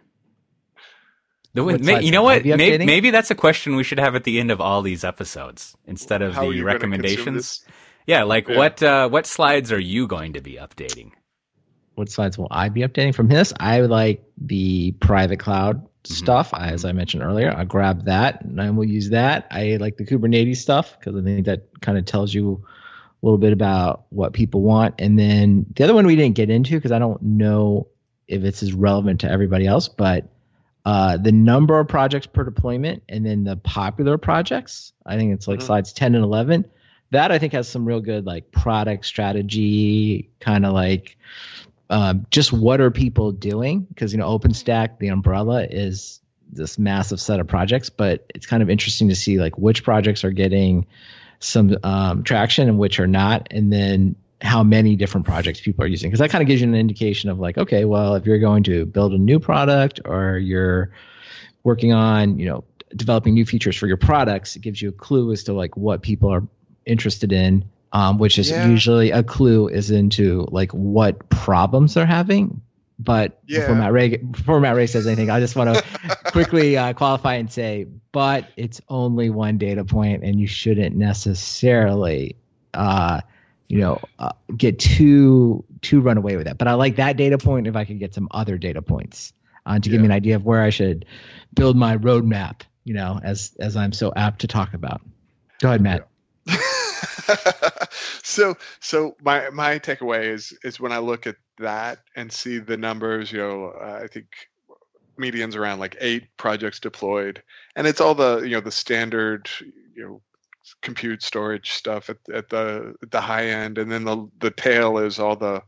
The, 1.55 1.63
may, 1.63 2.03
you 2.03 2.13
know 2.13 2.23
what? 2.23 2.47
Maybe, 2.47 2.85
maybe, 2.87 3.11
that's 3.11 3.31
a 3.31 3.35
question 3.35 3.77
we 3.77 3.85
should 3.85 3.99
have 3.99 4.15
at 4.15 4.25
the 4.25 4.41
end 4.41 4.51
of 4.51 4.63
all 4.63 4.81
these 4.81 5.05
episodes 5.05 5.77
instead 5.87 6.23
of 6.23 6.33
How 6.33 6.51
the 6.51 6.63
recommendations. 6.63 7.63
Yeah, 8.07 8.23
like 8.23 8.49
yeah. 8.49 8.57
what 8.57 8.83
uh, 8.83 9.09
what 9.11 9.27
slides 9.27 9.71
are 9.71 9.79
you 9.79 10.07
going 10.07 10.33
to 10.33 10.41
be 10.41 10.55
updating? 10.55 11.13
What 11.95 12.11
slides 12.11 12.39
will 12.39 12.49
I 12.51 12.71
be 12.71 12.81
updating 12.81 13.15
from 13.15 13.29
this? 13.29 13.53
I 13.61 13.83
like 13.83 14.25
the 14.39 14.93
private 14.93 15.41
cloud 15.41 15.87
mm-hmm. 16.05 16.15
stuff, 16.15 16.53
as 16.55 16.85
I 16.85 16.93
mentioned 16.93 17.23
earlier. 17.23 17.53
I'll 17.53 17.65
grab 17.65 18.05
that 18.05 18.43
and 18.43 18.61
I 18.61 18.71
will 18.71 18.85
use 18.85 19.11
that. 19.11 19.47
I 19.51 19.77
like 19.81 19.97
the 19.97 20.05
Kubernetes 20.05 20.57
stuff 20.57 20.99
because 20.99 21.21
I 21.21 21.25
think 21.25 21.47
that 21.47 21.81
kind 21.81 21.99
of 21.99 22.05
tells 22.05 22.35
you 22.35 22.65
a 23.23 23.27
little 23.27 23.39
bit 23.39 23.53
about 23.53 24.05
what 24.11 24.33
people 24.33 24.63
want. 24.63 24.97
And 24.99 25.19
then 25.19 25.67
the 25.75 25.85
other 25.85 25.95
one 25.95 26.07
we 26.07 26.17
didn't 26.17 26.35
get 26.35 26.51
into 26.51 26.75
because 26.75 26.93
I 26.93 26.99
don't 26.99 27.23
know 27.23 27.87
if 28.29 28.45
it's 28.45 28.63
as 28.63 28.73
relevant 28.73 29.21
to 29.21 29.31
everybody 29.31 29.67
else, 29.67 29.89
but 29.89 30.29
uh, 30.85 31.17
the 31.17 31.31
number 31.31 31.79
of 31.79 31.87
projects 31.87 32.27
per 32.27 32.43
deployment 32.43 33.03
and 33.09 33.25
then 33.25 33.45
the 33.45 33.57
popular 33.57 34.19
projects. 34.19 34.93
I 35.07 35.17
think 35.17 35.33
it's 35.33 35.47
like 35.47 35.59
mm-hmm. 35.59 35.67
slides 35.67 35.93
10 35.93 36.15
and 36.15 36.25
11. 36.25 36.65
That 37.11 37.31
I 37.31 37.39
think 37.39 37.53
has 37.53 37.69
some 37.69 37.85
real 37.85 38.01
good 38.01 38.27
like 38.27 38.51
product 38.53 39.05
strategy, 39.05 40.31
kind 40.41 40.65
of 40.65 40.73
like 40.73 41.17
um, 41.93 42.27
just 42.31 42.55
what 42.55 42.81
are 42.81 42.91
people 42.91 43.33
doing? 43.33 43.81
Because 43.81 44.13
you 44.13 44.19
know, 44.19 44.27
OpenStack, 44.27 44.99
the 44.99 45.09
umbrella 45.09 45.63
is 45.63 46.21
this 46.51 46.79
massive 46.79 47.21
set 47.21 47.39
of 47.39 47.47
projects, 47.47 47.91
but 47.91 48.25
it's 48.35 48.47
kind 48.47 48.63
of 48.63 48.71
interesting 48.71 49.11
to 49.11 49.15
see 49.15 49.39
like 49.39 49.59
which 49.59 49.85
projects 49.85 50.25
are 50.25 50.31
getting 50.31 50.87
some 51.39 51.77
um, 51.83 52.25
traction 52.25 52.71
and 52.71 52.79
which 52.79 52.99
are 52.99 53.07
not, 53.07 53.49
and 53.51 53.71
then 53.71 54.17
how 54.41 54.63
many 54.63 54.97
different 54.97 55.27
projects 55.27 55.61
people 55.61 55.85
are 55.85 55.89
using. 55.89 56.09
Because 56.09 56.21
that 56.21 56.31
kind 56.31 56.41
of 56.41 56.49
gives 56.49 56.63
you 56.63 56.69
an 56.69 56.75
indication 56.75 57.29
of 57.29 57.39
like, 57.39 57.59
okay, 57.59 57.85
well, 57.85 58.15
if 58.15 58.25
you're 58.25 58.39
going 58.39 58.63
to 58.65 58.87
build 58.87 59.13
a 59.13 59.19
new 59.19 59.39
product 59.39 60.01
or 60.07 60.39
you're 60.39 60.93
working 61.63 61.93
on, 61.93 62.39
you 62.39 62.47
know, 62.47 62.65
developing 62.97 63.35
new 63.35 63.45
features 63.45 63.77
for 63.77 63.87
your 63.87 63.99
products, 63.99 64.57
it 64.57 64.63
gives 64.63 64.81
you 64.81 64.89
a 64.89 64.93
clue 64.93 65.31
as 65.31 65.45
to 65.45 65.53
like 65.53 65.77
what 65.77 66.01
people 66.01 66.33
are 66.33 66.43
interested 66.87 67.33
in 67.33 67.67
um, 67.93 68.19
which 68.19 68.39
is 68.39 68.51
yeah. 68.51 68.67
usually 68.67 69.11
a 69.11 69.23
clue 69.23 69.69
is 69.69 69.91
into 69.91 70.47
like 70.51 70.73
what 70.73 71.29
problems 71.29 71.95
they're 71.95 72.07
having. 72.07 72.63
But 72.99 73.41
yeah. 73.47 73.61
before 73.61 73.75
Matt 73.75 73.93
Ray 73.93 74.17
before 74.17 74.61
Matt 74.61 74.77
Ray 74.77 74.87
says 74.87 75.07
anything, 75.07 75.29
I 75.31 75.41
just 75.41 75.57
want 75.57 75.75
to 75.75 76.19
quickly 76.33 76.77
uh, 76.77 76.93
qualify 76.93 77.35
and 77.35 77.51
say, 77.51 77.87
but 78.13 78.49
it's 78.57 78.81
only 78.89 79.29
one 79.31 79.59
data 79.59 79.85
point, 79.85 80.23
and 80.23 80.41
you 80.41 80.47
shouldn't 80.47 80.95
necessarily, 80.97 82.37
uh, 82.75 83.21
you 83.69 83.79
know, 83.79 84.01
uh, 84.19 84.33
get 84.57 84.79
too 84.79 85.65
too 85.81 86.01
run 86.01 86.17
away 86.17 86.37
with 86.37 86.47
that. 86.47 86.59
But 86.59 86.69
I 86.69 86.75
like 86.75 86.97
that 86.97 87.17
data 87.17 87.39
point. 87.39 87.67
If 87.67 87.77
I 87.77 87.85
could 87.85 87.99
get 87.99 88.15
some 88.15 88.29
other 88.31 88.57
data 88.57 88.83
points, 88.83 89.33
uh, 89.67 89.79
to 89.79 89.91
give 89.91 90.01
me 90.01 90.07
an 90.07 90.13
idea 90.13 90.37
of 90.37 90.45
where 90.45 90.63
I 90.63 90.71
should 90.71 91.05
build 91.55 91.77
my 91.77 91.97
roadmap. 91.97 92.63
You 92.85 92.95
know, 92.95 93.21
as 93.23 93.53
as 93.59 93.77
I'm 93.77 93.93
so 93.93 94.13
apt 94.15 94.43
to 94.43 94.47
talk 94.47 94.75
about. 94.75 95.03
Go 95.61 95.69
ahead, 95.69 95.81
Matt. 95.81 96.09
so 98.23 98.57
so 98.81 99.17
my 99.23 99.51
my 99.51 99.79
takeaway 99.79 100.25
is 100.25 100.57
is 100.65 100.81
when 100.81 100.93
I 100.93 100.99
look 100.99 101.27
at 101.27 101.37
that 101.59 101.99
and 102.17 102.33
see 102.33 102.59
the 102.59 102.77
numbers, 102.77 103.33
you 103.33 103.39
know, 103.39 103.73
uh, 103.81 104.01
I 104.03 104.07
think 104.07 104.27
medians 105.19 105.57
around 105.57 105.79
like 105.79 105.97
eight 106.01 106.25
projects 106.37 106.81
deployed, 106.81 107.43
and 107.77 107.87
it's 107.87 108.01
all 108.01 108.15
the 108.15 108.41
you 108.41 108.51
know 108.51 108.61
the 108.61 108.71
standard 108.71 109.49
you 109.95 110.03
know 110.03 110.23
compute 110.81 111.23
storage 111.23 111.73
stuff 111.73 112.09
at, 112.11 112.19
at 112.33 112.49
the 112.49 112.95
at 113.03 113.11
the 113.11 113.21
high 113.21 113.47
end, 113.47 113.79
and 113.79 113.91
then 113.91 114.05
the 114.05 114.29
the 114.41 114.51
tail 114.51 114.99
is 114.99 115.19
all 115.19 115.37
the 115.37 115.63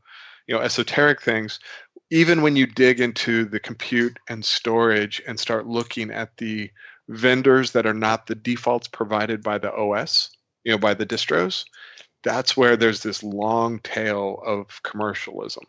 you 0.47 0.55
know 0.55 0.61
esoteric 0.61 1.23
things. 1.23 1.59
Even 2.11 2.43
when 2.43 2.55
you 2.55 2.67
dig 2.67 3.01
into 3.01 3.45
the 3.45 3.59
compute 3.59 4.19
and 4.29 4.45
storage 4.45 5.23
and 5.27 5.41
start 5.41 5.67
looking 5.67 6.11
at 6.11 6.37
the 6.37 6.71
vendors 7.09 7.73
that 7.73 7.87
are 7.87 7.95
not 7.95 8.27
the 8.27 8.35
defaults 8.35 8.89
provided 8.89 9.43
by 9.43 9.59
the 9.59 9.73
OS, 9.75 10.31
you 10.65 10.73
know, 10.73 10.79
by 10.79 10.95
the 10.95 11.07
distros, 11.07 11.65
that's 12.23 12.57
where 12.57 12.77
there's 12.77 13.03
this 13.03 13.23
long 13.23 13.79
tail 13.81 14.43
of 14.45 14.83
commercialism. 14.83 15.65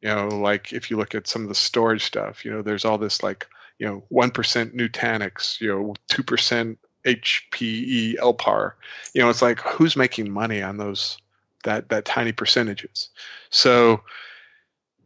You 0.00 0.08
know, 0.08 0.28
like 0.28 0.72
if 0.72 0.90
you 0.90 0.96
look 0.96 1.14
at 1.14 1.28
some 1.28 1.42
of 1.42 1.48
the 1.48 1.54
storage 1.54 2.04
stuff, 2.04 2.44
you 2.44 2.50
know, 2.50 2.60
there's 2.60 2.84
all 2.84 2.98
this 2.98 3.22
like, 3.22 3.46
you 3.78 3.86
know, 3.86 4.02
1% 4.12 4.74
Nutanix, 4.74 5.60
you 5.60 5.68
know, 5.68 5.94
2% 6.10 6.76
HPE 7.04 8.16
LPAR. 8.18 8.72
You 9.14 9.22
know, 9.22 9.30
it's 9.30 9.42
like 9.42 9.60
who's 9.60 9.96
making 9.96 10.30
money 10.30 10.62
on 10.62 10.76
those 10.76 11.18
that 11.64 11.88
that 11.90 12.04
tiny 12.04 12.32
percentages. 12.32 13.10
So 13.50 14.02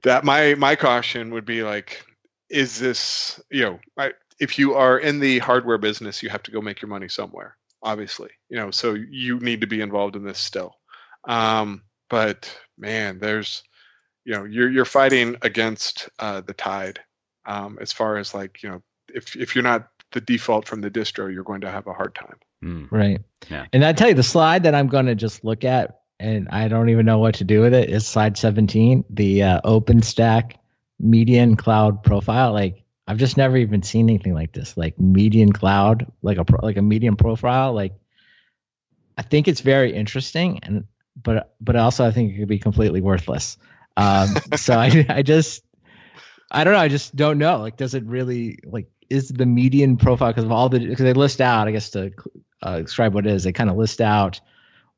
that 0.03 0.25
my 0.25 0.55
my 0.55 0.77
caution 0.77 1.33
would 1.33 1.45
be 1.45 1.63
like, 1.63 2.05
is 2.49 2.79
this 2.79 3.41
you 3.51 3.63
know, 3.63 3.81
I, 3.99 4.13
if 4.39 4.59
you 4.59 4.75
are 4.75 4.99
in 4.99 5.21
the 5.21 5.39
hardware 5.41 5.79
business, 5.79 6.23
you 6.23 6.29
have 6.31 6.43
to 6.45 6.51
go 6.51 6.61
make 6.61 6.81
your 6.81 6.89
money 6.89 7.09
somewhere. 7.09 7.57
Obviously, 7.87 8.31
you 8.49 8.57
know, 8.57 8.71
so 8.71 8.95
you 8.95 9.39
need 9.39 9.61
to 9.61 9.67
be 9.67 9.81
involved 9.81 10.17
in 10.17 10.25
this 10.25 10.39
still. 10.39 10.75
Um, 11.29 11.83
but 12.11 12.53
man, 12.77 13.19
there's 13.19 13.63
you 14.25 14.35
know 14.35 14.45
you're 14.45 14.71
you're 14.71 14.85
fighting 14.85 15.37
against 15.43 16.09
uh, 16.19 16.41
the 16.41 16.55
tide 16.55 17.01
um, 17.47 17.79
as 17.81 17.93
far 17.93 18.17
as 18.17 18.35
like 18.35 18.63
you 18.63 18.69
know 18.69 18.83
if 19.15 19.37
if 19.37 19.55
you're 19.55 19.65
not 19.65 19.89
the 20.13 20.21
default 20.21 20.67
from 20.67 20.81
the 20.81 20.91
distro, 20.91 21.33
you're 21.33 21.45
going 21.45 21.61
to 21.63 21.71
have 21.71 21.87
a 21.87 21.93
hard 21.93 22.15
time. 22.15 22.37
Mm. 22.65 22.89
Right. 22.91 23.21
Yeah. 23.51 23.67
And 23.73 23.85
I 23.85 23.93
tell 23.93 24.09
you, 24.09 24.15
the 24.15 24.23
slide 24.23 24.63
that 24.65 24.75
I'm 24.75 24.89
going 24.89 25.07
to 25.07 25.15
just 25.15 25.45
look 25.45 25.65
at, 25.65 26.01
and 26.19 26.49
I 26.51 26.69
don't 26.69 26.89
even 26.89 27.07
know 27.07 27.19
what 27.19 27.37
to 27.37 27.45
do 27.45 27.61
with 27.61 27.75
it, 27.75 27.91
is 27.91 28.07
slide 28.07 28.37
17, 28.37 29.05
the 29.11 29.43
uh, 29.43 29.61
OpenStack 29.63 30.53
median 30.99 31.57
cloud 31.57 32.03
profile. 32.03 32.53
Like 32.53 32.83
I've 33.07 33.19
just 33.19 33.37
never 33.37 33.57
even 33.57 33.83
seen 33.83 34.09
anything 34.09 34.35
like 34.35 34.53
this, 34.53 34.77
like 34.77 34.99
median 34.99 35.53
cloud, 35.53 36.11
like 36.23 36.39
a 36.39 36.45
like 36.63 36.77
a 36.77 36.83
median 36.83 37.17
profile. 37.17 37.73
Like 37.73 37.95
I 39.17 39.23
think 39.23 39.49
it's 39.49 39.61
very 39.61 39.95
interesting, 39.95 40.61
and 40.63 40.85
but 41.21 41.55
but 41.61 41.77
also 41.77 42.05
I 42.05 42.11
think 42.11 42.33
it 42.33 42.39
could 42.39 42.49
be 42.49 42.59
completely 42.59 43.01
worthless. 43.01 43.59
Um, 43.97 44.29
so 44.57 44.79
I 44.79 45.07
I 45.09 45.23
just 45.23 45.63
I 46.51 46.65
don't 46.65 46.73
know. 46.73 46.81
I 46.81 46.89
just 46.89 47.15
don't 47.15 47.39
know. 47.39 47.59
Like, 47.59 47.77
does 47.77 47.95
it 47.95 48.05
really 48.05 48.59
like 48.65 48.89
is 49.09 49.29
the 49.29 49.47
median 49.47 49.97
profile 49.97 50.33
because 50.33 50.45
of 50.45 50.51
all 50.51 50.69
the 50.69 50.81
because 50.81 51.05
they 51.05 51.13
list 51.13 51.41
out 51.41 51.69
I 51.69 51.71
guess 51.71 51.91
to 51.91 52.11
uh, 52.61 52.81
describe 52.81 53.15
what 53.15 53.25
it 53.25 53.33
is 53.33 53.45
they 53.45 53.53
kind 53.53 53.71
of 53.71 53.77
list 53.77 54.01
out 54.01 54.41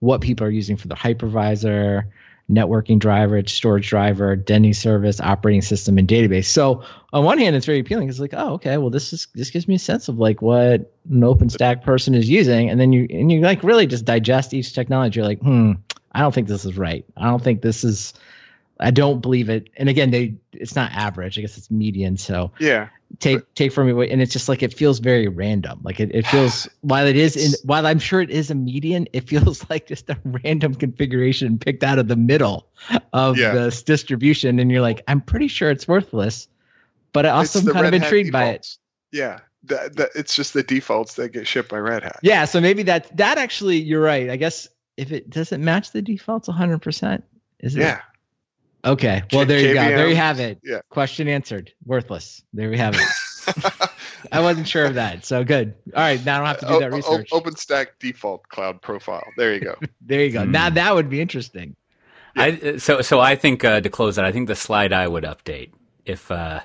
what 0.00 0.20
people 0.20 0.46
are 0.46 0.50
using 0.50 0.76
for 0.76 0.88
the 0.88 0.94
hypervisor, 0.94 2.04
networking 2.50 2.98
driver, 2.98 3.42
storage 3.46 3.88
driver, 3.88 4.36
DNS 4.36 4.74
service, 4.74 5.20
operating 5.20 5.62
system, 5.62 5.98
and 5.98 6.08
database. 6.08 6.46
So 6.46 6.82
on 7.12 7.24
one 7.24 7.38
hand, 7.38 7.56
it's 7.56 7.66
very 7.66 7.80
appealing. 7.80 8.08
It's 8.08 8.18
like, 8.18 8.34
oh, 8.34 8.54
okay, 8.54 8.78
well, 8.78 8.90
this 8.90 9.12
is 9.12 9.28
this 9.34 9.50
gives 9.50 9.68
me 9.68 9.74
a 9.74 9.78
sense 9.78 10.08
of 10.08 10.18
like 10.18 10.40
what 10.40 10.92
an 11.10 11.20
OpenStack 11.20 11.82
person 11.82 12.14
is 12.14 12.28
using, 12.28 12.70
and 12.70 12.80
then 12.80 12.92
you 12.92 13.06
and 13.10 13.30
you 13.30 13.40
like 13.40 13.62
really 13.62 13.86
just 13.86 14.04
digest 14.04 14.54
each 14.54 14.72
technology. 14.72 15.20
You're 15.20 15.28
like, 15.28 15.40
hmm, 15.40 15.72
I 16.12 16.20
don't 16.20 16.34
think 16.34 16.48
this 16.48 16.64
is 16.64 16.76
right. 16.76 17.04
I 17.16 17.24
don't 17.26 17.42
think 17.42 17.62
this 17.62 17.84
is. 17.84 18.14
I 18.80 18.90
don't 18.90 19.20
believe 19.20 19.48
it. 19.48 19.68
And 19.76 19.88
again, 19.88 20.10
they 20.10 20.34
it's 20.52 20.76
not 20.76 20.92
average. 20.92 21.38
I 21.38 21.42
guess 21.42 21.58
it's 21.58 21.70
median. 21.70 22.16
So 22.16 22.52
yeah, 22.58 22.88
take 23.18 23.54
take 23.54 23.72
from 23.72 23.86
me 23.86 24.10
and 24.10 24.20
it's 24.20 24.32
just 24.32 24.48
like 24.48 24.62
it 24.62 24.72
feels 24.72 24.98
very 24.98 25.28
random. 25.28 25.80
Like 25.82 25.98
it, 26.00 26.14
it 26.14 26.26
feels 26.26 26.68
while 26.82 27.06
it 27.06 27.16
is 27.16 27.36
in 27.36 27.52
while 27.64 27.86
i'm 27.86 27.98
sure 27.98 28.20
it 28.20 28.30
is 28.30 28.50
a 28.50 28.54
median 28.54 29.08
it 29.12 29.28
feels 29.28 29.68
like 29.70 29.86
just 29.86 30.08
a 30.10 30.18
random 30.24 30.74
configuration 30.74 31.58
picked 31.58 31.82
out 31.82 31.98
of 31.98 32.08
the 32.08 32.16
middle 32.16 32.68
of 33.12 33.36
yeah. 33.36 33.52
this 33.52 33.82
distribution. 33.82 34.58
And 34.58 34.70
you're 34.70 34.82
like 34.82 35.02
i'm 35.08 35.20
pretty 35.20 35.48
sure 35.48 35.70
it's 35.70 35.88
worthless 35.88 36.48
but 37.12 37.26
i 37.26 37.30
also 37.30 37.60
am 37.60 37.66
kind 37.66 37.86
of 37.86 37.94
intrigued 37.94 38.32
by 38.32 38.50
it. 38.50 38.76
yeah. 39.12 39.40
That, 39.64 39.96
that 39.96 40.10
it's 40.14 40.36
just 40.36 40.54
the 40.54 40.62
defaults 40.62 41.14
that 41.14 41.32
get 41.32 41.46
shipped 41.46 41.68
by 41.68 41.78
red 41.78 42.04
hat. 42.04 42.20
Yeah. 42.22 42.44
So 42.44 42.60
maybe 42.60 42.84
that 42.84 43.14
that 43.16 43.38
actually 43.38 43.78
you're 43.78 44.00
right. 44.00 44.30
I 44.30 44.36
guess 44.36 44.68
if 44.96 45.10
it 45.10 45.28
doesn't 45.28 45.62
match 45.62 45.90
the 45.90 46.00
defaults 46.00 46.48
100% 46.48 47.22
is 47.58 47.76
it 47.76 47.80
yeah 47.80 48.00
Okay. 48.84 49.22
Well, 49.32 49.44
there 49.44 49.58
you 49.58 49.74
go. 49.74 49.80
There 49.82 50.08
you 50.08 50.16
have 50.16 50.40
it. 50.40 50.60
Yeah. 50.62 50.80
Question 50.88 51.28
answered. 51.28 51.72
Worthless. 51.84 52.42
There 52.52 52.70
we 52.70 52.78
have 52.78 52.94
it. 52.94 53.90
I 54.32 54.40
wasn't 54.40 54.68
sure 54.68 54.84
of 54.84 54.94
that. 54.94 55.24
So 55.24 55.44
good. 55.44 55.74
All 55.94 56.02
right. 56.02 56.24
Now 56.24 56.36
I 56.36 56.38
don't 56.38 56.46
have 56.46 56.60
to 56.60 56.66
do 56.66 56.78
that 56.80 56.92
research. 56.92 57.28
O- 57.32 57.40
OpenStack 57.40 57.86
default 57.98 58.48
cloud 58.48 58.80
profile. 58.80 59.24
There 59.36 59.54
you 59.54 59.60
go. 59.60 59.74
there 60.00 60.24
you 60.24 60.30
go. 60.30 60.44
Mm. 60.44 60.50
Now 60.50 60.70
that 60.70 60.94
would 60.94 61.10
be 61.10 61.20
interesting. 61.20 61.76
Yeah. 62.36 62.42
I, 62.42 62.76
so, 62.76 63.00
so 63.00 63.20
I 63.20 63.36
think 63.36 63.64
uh, 63.64 63.80
to 63.80 63.90
close 63.90 64.16
that, 64.16 64.24
I 64.24 64.32
think 64.32 64.48
the 64.48 64.54
slide 64.54 64.92
I 64.92 65.08
would 65.08 65.24
update 65.24 65.70
if, 66.04 66.30
uh, 66.30 66.60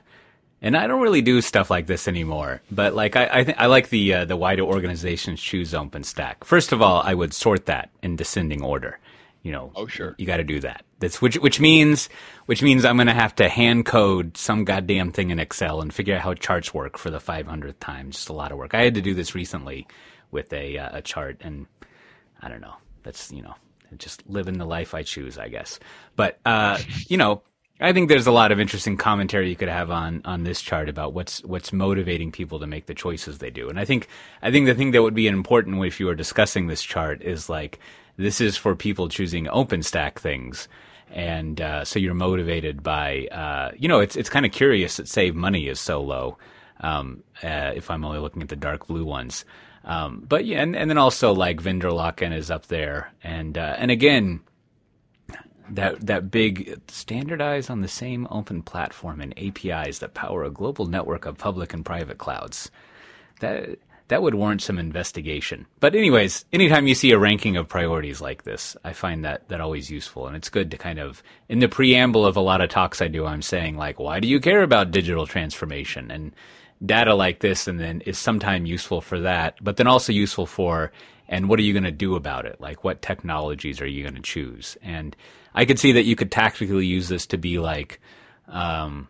and 0.62 0.78
I 0.78 0.88
don't 0.88 1.02
really 1.02 1.22
do 1.22 1.42
stuff 1.42 1.70
like 1.70 1.88
this 1.88 2.08
anymore. 2.08 2.62
But 2.72 2.94
like 2.94 3.16
I, 3.16 3.30
I, 3.32 3.44
th- 3.44 3.58
I 3.58 3.66
like 3.66 3.90
the 3.90 4.14
uh, 4.14 4.26
the 4.26 4.38
why 4.38 4.56
do 4.56 4.66
organizations 4.66 5.42
choose 5.42 5.74
OpenStack. 5.74 6.44
First 6.44 6.72
of 6.72 6.82
all, 6.82 7.02
I 7.02 7.14
would 7.14 7.34
sort 7.34 7.66
that 7.66 7.90
in 8.02 8.16
descending 8.16 8.64
order 8.64 9.00
you 9.44 9.52
know, 9.52 9.72
oh 9.76 9.88
sure, 9.88 10.16
you 10.18 10.26
got 10.26 10.38
to 10.38 10.44
do 10.44 10.62
that. 10.62 10.86
That's 11.00 11.22
which 11.22 11.36
which 11.36 11.60
means 11.60 12.08
which 12.46 12.64
means 12.64 12.86
I'm 12.86 12.96
going 12.96 13.08
to 13.08 13.14
have 13.14 13.36
to 13.36 13.50
hand 13.50 13.86
code 13.86 14.38
some 14.38 14.64
goddamn 14.64 15.12
thing 15.12 15.32
in 15.32 15.40
Excel 15.40 15.82
and 15.82 15.94
figure 15.94 16.16
out 16.16 16.22
how 16.22 16.34
charts 16.34 16.74
work 16.74 16.98
for 16.98 17.10
the 17.10 17.20
500th 17.20 17.80
time. 17.80 18.12
Just 18.12 18.30
a 18.30 18.34
lot 18.34 18.54
of 18.54 18.58
work. 18.58 18.74
I 18.74 18.84
had 18.84 18.96
to 18.96 19.02
do 19.02 19.14
this 19.14 19.36
recently 19.36 19.86
with 20.32 20.52
a 20.54 20.78
uh, 20.78 20.98
a 20.98 21.02
chart, 21.02 21.42
and 21.42 21.68
I 22.42 22.48
don't 22.48 22.62
know. 22.62 22.76
That's 23.04 23.34
you 23.34 23.42
know, 23.42 23.56
just 23.98 24.28
living 24.28 24.58
the 24.58 24.66
life 24.66 24.94
I 24.94 25.04
choose, 25.04 25.38
I 25.38 25.50
guess. 25.50 25.78
But 26.16 26.40
uh, 26.46 26.80
you 27.10 27.18
know, 27.18 27.44
I 27.82 27.92
think 27.92 28.08
there's 28.08 28.28
a 28.28 28.32
lot 28.32 28.54
of 28.54 28.62
interesting 28.62 28.96
commentary 28.96 29.50
you 29.50 29.58
could 29.58 29.68
have 29.68 29.92
on 29.92 30.22
on 30.24 30.44
this 30.44 30.62
chart 30.62 30.88
about 30.88 31.14
what's 31.14 31.44
what's 31.44 31.74
motivating 31.74 32.32
people 32.32 32.62
to 32.62 32.68
make 32.68 32.86
the 32.86 32.94
choices 32.94 33.40
they 33.40 33.50
do. 33.50 33.68
And 33.68 33.78
I 33.78 33.84
think 33.84 34.08
I 34.42 34.52
think 34.52 34.68
the 34.68 34.76
thing 34.76 34.92
that 34.92 35.04
would 35.04 35.16
be 35.16 35.28
important 35.28 35.84
if 35.84 36.00
you 36.00 36.06
were 36.06 36.16
discussing 36.16 36.68
this 36.68 36.82
chart 36.82 37.22
is 37.22 37.50
like 37.50 37.80
this 38.18 38.42
is 38.42 38.58
for 38.58 38.76
people 38.76 39.10
choosing 39.10 39.46
OpenStack 39.46 40.16
things. 40.16 40.68
And 41.10 41.62
uh, 41.62 41.86
so 41.86 42.00
you're 42.00 42.14
motivated 42.14 42.82
by, 42.82 43.28
uh, 43.28 43.72
you 43.78 43.88
know, 43.88 44.00
it's 44.00 44.16
it's 44.16 44.30
kind 44.30 44.46
of 44.46 44.52
curious 44.52 44.98
that 44.98 45.08
Save 45.08 45.36
Money 45.36 45.68
is 45.68 45.80
so 45.80 46.02
low. 46.02 46.38
Um, 46.80 47.24
uh, 47.44 47.72
if 47.76 47.92
I'm 47.92 48.04
only 48.04 48.20
looking 48.20 48.42
at 48.42 48.50
the 48.50 48.56
dark 48.56 48.88
blue 48.88 49.06
ones, 49.06 49.46
um, 49.86 50.24
but 50.28 50.46
yeah, 50.46 50.62
and, 50.62 50.76
and 50.76 50.90
then 50.90 50.98
also 50.98 51.34
like 51.34 51.60
vendor 51.62 51.92
lock-in 51.92 52.34
is 52.34 52.50
up 52.50 52.68
there, 52.68 53.12
and 53.24 53.58
uh, 53.58 53.76
and 53.78 53.92
again, 53.92 54.42
that 55.70 56.06
that 56.06 56.32
big 56.32 56.80
standardize 56.88 57.70
on 57.70 57.82
the 57.82 57.88
same 57.88 58.28
open 58.32 58.62
platform 58.62 59.22
and 59.22 59.38
APIs 59.38 60.00
that 60.00 60.14
power 60.14 60.44
a 60.44 60.52
global 60.52 60.86
network 60.86 61.26
of 61.26 61.38
public 61.38 61.74
and 61.74 61.86
private 61.86 62.18
clouds. 62.18 62.72
That 63.40 63.78
that 64.14 64.22
would 64.22 64.36
warrant 64.36 64.62
some 64.62 64.78
investigation. 64.78 65.66
But 65.80 65.96
anyways, 65.96 66.46
anytime 66.54 66.86
you 66.86 66.94
see 66.94 67.10
a 67.10 67.18
ranking 67.18 67.58
of 67.58 67.68
priorities 67.68 68.22
like 68.22 68.44
this, 68.44 68.78
I 68.84 68.94
find 68.94 69.26
that 69.26 69.50
that 69.50 69.60
always 69.60 69.90
useful 69.90 70.28
and 70.28 70.36
it's 70.36 70.50
good 70.50 70.70
to 70.70 70.78
kind 70.78 71.00
of 71.00 71.24
in 71.50 71.58
the 71.58 71.68
preamble 71.68 72.24
of 72.24 72.38
a 72.38 72.40
lot 72.40 72.62
of 72.62 72.70
talks 72.70 73.02
I 73.02 73.08
do, 73.08 73.26
I'm 73.26 73.42
saying 73.42 73.76
like, 73.76 73.98
why 73.98 74.20
do 74.20 74.28
you 74.28 74.40
care 74.40 74.62
about 74.62 74.92
digital 74.92 75.26
transformation? 75.26 76.12
And 76.12 76.36
data 76.86 77.16
like 77.16 77.40
this 77.40 77.68
and 77.68 77.80
then 77.80 78.02
is 78.02 78.20
sometimes 78.20 78.70
useful 78.70 79.02
for 79.02 79.20
that, 79.22 79.58
but 79.64 79.78
then 79.78 79.88
also 79.88 80.14
useful 80.14 80.46
for 80.46 80.92
and 81.28 81.50
what 81.50 81.58
are 81.58 81.64
you 81.64 81.74
going 81.74 81.84
to 81.84 81.92
do 81.92 82.14
about 82.14 82.46
it? 82.46 82.62
Like 82.62 82.84
what 82.84 83.02
technologies 83.02 83.82
are 83.82 83.88
you 83.88 84.04
going 84.04 84.14
to 84.14 84.22
choose? 84.22 84.78
And 84.84 85.16
I 85.56 85.66
could 85.66 85.80
see 85.80 85.94
that 85.94 86.06
you 86.06 86.16
could 86.16 86.32
tactically 86.32 86.86
use 86.86 87.08
this 87.10 87.26
to 87.26 87.40
be 87.40 87.58
like 87.58 88.00
um, 88.48 89.08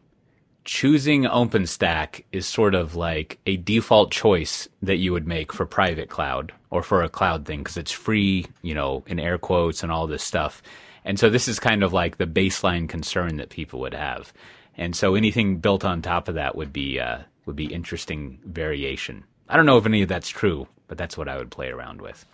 choosing 0.66 1.24
OpenStack 1.24 2.24
is 2.32 2.46
sort 2.46 2.76
of 2.76 2.96
like 2.96 3.40
a 3.46 3.58
default 3.58 4.12
choice 4.12 4.68
that 4.82 4.98
you 4.98 5.12
would 5.12 5.28
make 5.28 5.52
for 5.52 5.66
private 5.66 6.10
cloud 6.10 6.54
or 6.70 6.82
for 6.82 7.04
a 7.04 7.10
cloud 7.10 7.46
thing 7.46 7.60
because 7.60 7.78
it's 7.78 7.92
free, 7.92 8.46
you 8.62 8.74
know, 8.74 9.04
in 9.08 9.20
air 9.20 9.38
quotes 9.38 9.84
and 9.84 9.92
all 9.92 10.08
this 10.08 10.24
stuff. 10.24 10.62
And 11.06 11.20
so 11.20 11.30
this 11.30 11.48
is 11.48 11.60
kind 11.60 11.84
of 11.84 11.92
like 11.92 12.18
the 12.18 12.26
baseline 12.26 12.88
concern 12.88 13.38
that 13.38 13.50
people 13.50 13.80
would 13.82 13.94
have. 13.94 14.32
And 14.78 14.96
so 14.96 15.16
anything 15.16 15.58
built 15.58 15.84
on 15.84 16.02
top 16.02 16.28
of 16.28 16.36
that 16.36 16.56
would 16.56 16.74
be 16.74 17.00
uh, 17.00 17.20
would 17.46 17.56
be 17.56 17.72
interesting 17.72 18.40
variation. 18.46 19.24
I 19.50 19.58
don't 19.58 19.66
know 19.66 19.78
if 19.78 19.86
any 19.86 20.02
of 20.02 20.10
that's 20.10 20.30
true, 20.30 20.68
but 20.88 20.98
that's 20.98 21.18
what 21.18 21.28
I 21.28 21.38
would 21.38 21.52
play 21.52 21.70
around 21.70 22.02
with. 22.02 22.26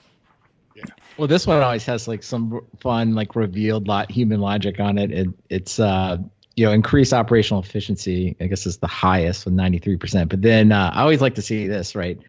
Yeah. 0.76 0.86
Well, 1.18 1.28
this 1.28 1.46
one 1.48 1.62
always 1.62 1.86
has 1.86 2.08
like 2.08 2.24
some 2.24 2.66
fun, 2.80 3.16
like 3.16 3.36
revealed 3.36 3.88
lot 3.88 4.12
human 4.12 4.40
logic 4.40 4.80
on 4.80 4.98
it. 4.98 5.12
it 5.12 5.28
it's 5.50 5.80
uh, 5.80 6.18
you 6.60 6.66
know, 6.66 6.74
increase 6.74 7.14
operational 7.14 7.64
efficiency. 7.64 8.36
I 8.42 8.48
guess 8.48 8.66
is 8.66 8.80
the 8.80 8.88
highest 8.88 9.46
with 9.46 9.54
93%. 9.54 10.28
But 10.28 10.42
then 10.42 10.74
uh, 10.74 10.92
I 10.94 11.02
always 11.02 11.22
like 11.22 11.36
to 11.36 11.42
see 11.42 11.68
this, 11.68 11.96
right? 11.96 12.20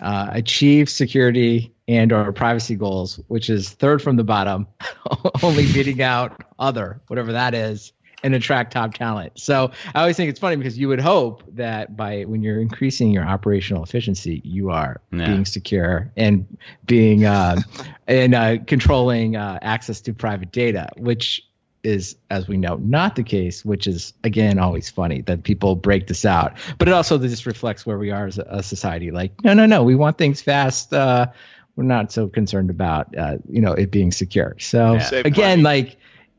Uh, 0.00 0.30
achieve 0.32 0.90
security 0.90 1.72
and 1.86 2.12
or 2.12 2.32
privacy 2.32 2.74
goals, 2.74 3.20
which 3.28 3.48
is 3.48 3.70
third 3.70 4.02
from 4.02 4.16
the 4.16 4.24
bottom, 4.24 4.66
only 5.44 5.72
beating 5.72 6.02
out 6.02 6.42
other, 6.58 7.00
whatever 7.06 7.30
that 7.30 7.54
is, 7.54 7.92
and 8.24 8.34
attract 8.34 8.72
top 8.72 8.94
talent. 8.94 9.38
So 9.38 9.70
I 9.94 10.00
always 10.00 10.16
think 10.16 10.28
it's 10.28 10.40
funny 10.40 10.56
because 10.56 10.76
you 10.76 10.88
would 10.88 11.00
hope 11.00 11.44
that 11.54 11.96
by 11.96 12.24
when 12.24 12.42
you're 12.42 12.60
increasing 12.60 13.12
your 13.12 13.24
operational 13.24 13.84
efficiency, 13.84 14.40
you 14.44 14.70
are 14.70 15.00
yeah. 15.12 15.26
being 15.26 15.44
secure 15.44 16.10
and 16.16 16.58
being 16.84 17.26
uh, 17.26 17.60
and 18.08 18.34
uh, 18.34 18.58
controlling 18.66 19.36
uh, 19.36 19.60
access 19.62 20.00
to 20.00 20.12
private 20.12 20.50
data, 20.50 20.88
which 20.96 21.47
is, 21.82 22.16
as 22.30 22.48
we 22.48 22.56
know, 22.56 22.76
not 22.76 23.16
the 23.16 23.22
case. 23.22 23.64
Which 23.64 23.86
is 23.86 24.12
again 24.24 24.58
always 24.58 24.88
funny 24.90 25.22
that 25.22 25.42
people 25.42 25.76
break 25.76 26.06
this 26.06 26.24
out, 26.24 26.56
but 26.78 26.88
it 26.88 26.94
also 26.94 27.18
just 27.18 27.46
reflects 27.46 27.84
where 27.86 27.98
we 27.98 28.10
are 28.10 28.26
as 28.26 28.38
a, 28.38 28.46
a 28.48 28.62
society. 28.62 29.10
Like, 29.10 29.44
no, 29.44 29.54
no, 29.54 29.66
no, 29.66 29.82
we 29.82 29.94
want 29.94 30.18
things 30.18 30.40
fast. 30.40 30.92
Uh, 30.92 31.26
we're 31.76 31.84
not 31.84 32.10
so 32.10 32.26
concerned 32.26 32.70
about 32.70 33.16
uh, 33.16 33.36
you 33.48 33.60
know 33.60 33.72
it 33.72 33.90
being 33.90 34.10
secure. 34.10 34.56
So 34.58 34.94
yeah. 34.94 35.22
again, 35.24 35.62
like 35.62 35.97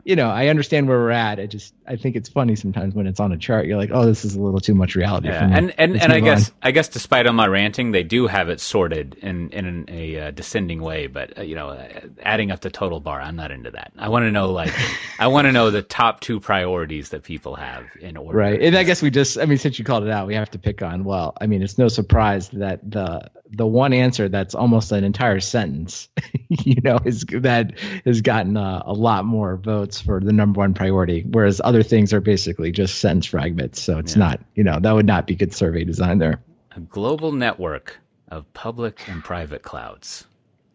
you 0.09 0.15
know, 0.15 0.31
I 0.31 0.47
understand 0.47 0.87
where 0.87 0.97
we're 0.97 1.11
at. 1.11 1.39
I 1.39 1.45
just 1.45 1.71
I 1.85 1.95
think 1.95 2.15
it's 2.15 2.27
funny 2.27 2.55
sometimes 2.55 2.95
when 2.95 3.05
it's 3.05 3.19
on 3.19 3.31
a 3.31 3.37
chart. 3.37 3.67
You're 3.67 3.77
like, 3.77 3.91
oh, 3.93 4.07
this 4.07 4.25
is 4.25 4.33
a 4.33 4.41
little 4.41 4.59
too 4.59 4.73
much 4.73 4.95
reality. 4.95 5.27
Yeah. 5.27 5.47
And 5.47 5.71
and, 5.77 6.01
and 6.01 6.11
I 6.11 6.19
guess 6.19 6.49
on. 6.49 6.55
I 6.63 6.71
guess 6.71 6.87
despite 6.87 7.27
all 7.27 7.33
my 7.33 7.45
ranting, 7.45 7.91
they 7.91 8.01
do 8.01 8.25
have 8.25 8.49
it 8.49 8.59
sorted 8.59 9.13
in 9.21 9.51
in 9.51 9.85
a 9.87 10.19
uh, 10.19 10.31
descending 10.31 10.81
way. 10.81 11.05
But 11.05 11.37
uh, 11.37 11.41
you 11.43 11.53
know, 11.53 11.79
adding 12.23 12.49
up 12.49 12.61
the 12.61 12.71
total 12.71 12.99
bar, 12.99 13.21
I'm 13.21 13.35
not 13.35 13.51
into 13.51 13.69
that. 13.69 13.91
I 13.99 14.09
want 14.09 14.23
to 14.23 14.31
know 14.31 14.49
like 14.49 14.73
I 15.19 15.27
want 15.27 15.45
to 15.45 15.51
know 15.51 15.69
the 15.69 15.83
top 15.83 16.21
two 16.21 16.39
priorities 16.39 17.09
that 17.09 17.21
people 17.21 17.53
have 17.53 17.85
in 18.01 18.17
order. 18.17 18.35
Right. 18.35 18.59
And 18.59 18.75
I 18.75 18.81
guess 18.81 19.03
we 19.03 19.11
just 19.11 19.37
I 19.37 19.45
mean, 19.45 19.59
since 19.59 19.77
you 19.77 19.85
called 19.85 20.05
it 20.05 20.09
out, 20.09 20.25
we 20.25 20.33
have 20.33 20.49
to 20.49 20.57
pick 20.57 20.81
on. 20.81 21.03
Well, 21.03 21.37
I 21.39 21.45
mean, 21.45 21.61
it's 21.61 21.77
no 21.77 21.87
surprise 21.87 22.49
that 22.49 22.79
the 22.89 23.29
the 23.51 23.65
one 23.65 23.93
answer 23.93 24.29
that's 24.29 24.53
almost 24.53 24.91
an 24.91 25.03
entire 25.03 25.39
sentence, 25.39 26.09
you 26.49 26.81
know, 26.83 26.99
is 27.05 27.25
that 27.29 27.77
has 28.05 28.21
gotten 28.21 28.57
uh, 28.57 28.83
a 28.85 28.93
lot 28.93 29.25
more 29.25 29.57
votes 29.57 29.99
for 29.99 30.19
the 30.19 30.33
number 30.33 30.59
one 30.59 30.73
priority, 30.73 31.25
whereas 31.29 31.59
other 31.63 31.83
things 31.83 32.13
are 32.13 32.21
basically 32.21 32.71
just 32.71 32.99
sentence 32.99 33.25
fragments. 33.25 33.81
So 33.81 33.97
it's 33.97 34.15
yeah. 34.15 34.19
not, 34.19 34.39
you 34.55 34.63
know, 34.63 34.79
that 34.79 34.91
would 34.91 35.05
not 35.05 35.27
be 35.27 35.35
good 35.35 35.53
survey 35.53 35.83
design 35.83 36.19
there. 36.19 36.41
A 36.75 36.79
global 36.79 37.31
network 37.31 37.99
of 38.27 38.51
public 38.53 39.07
and 39.07 39.23
private 39.23 39.63
clouds. 39.63 40.25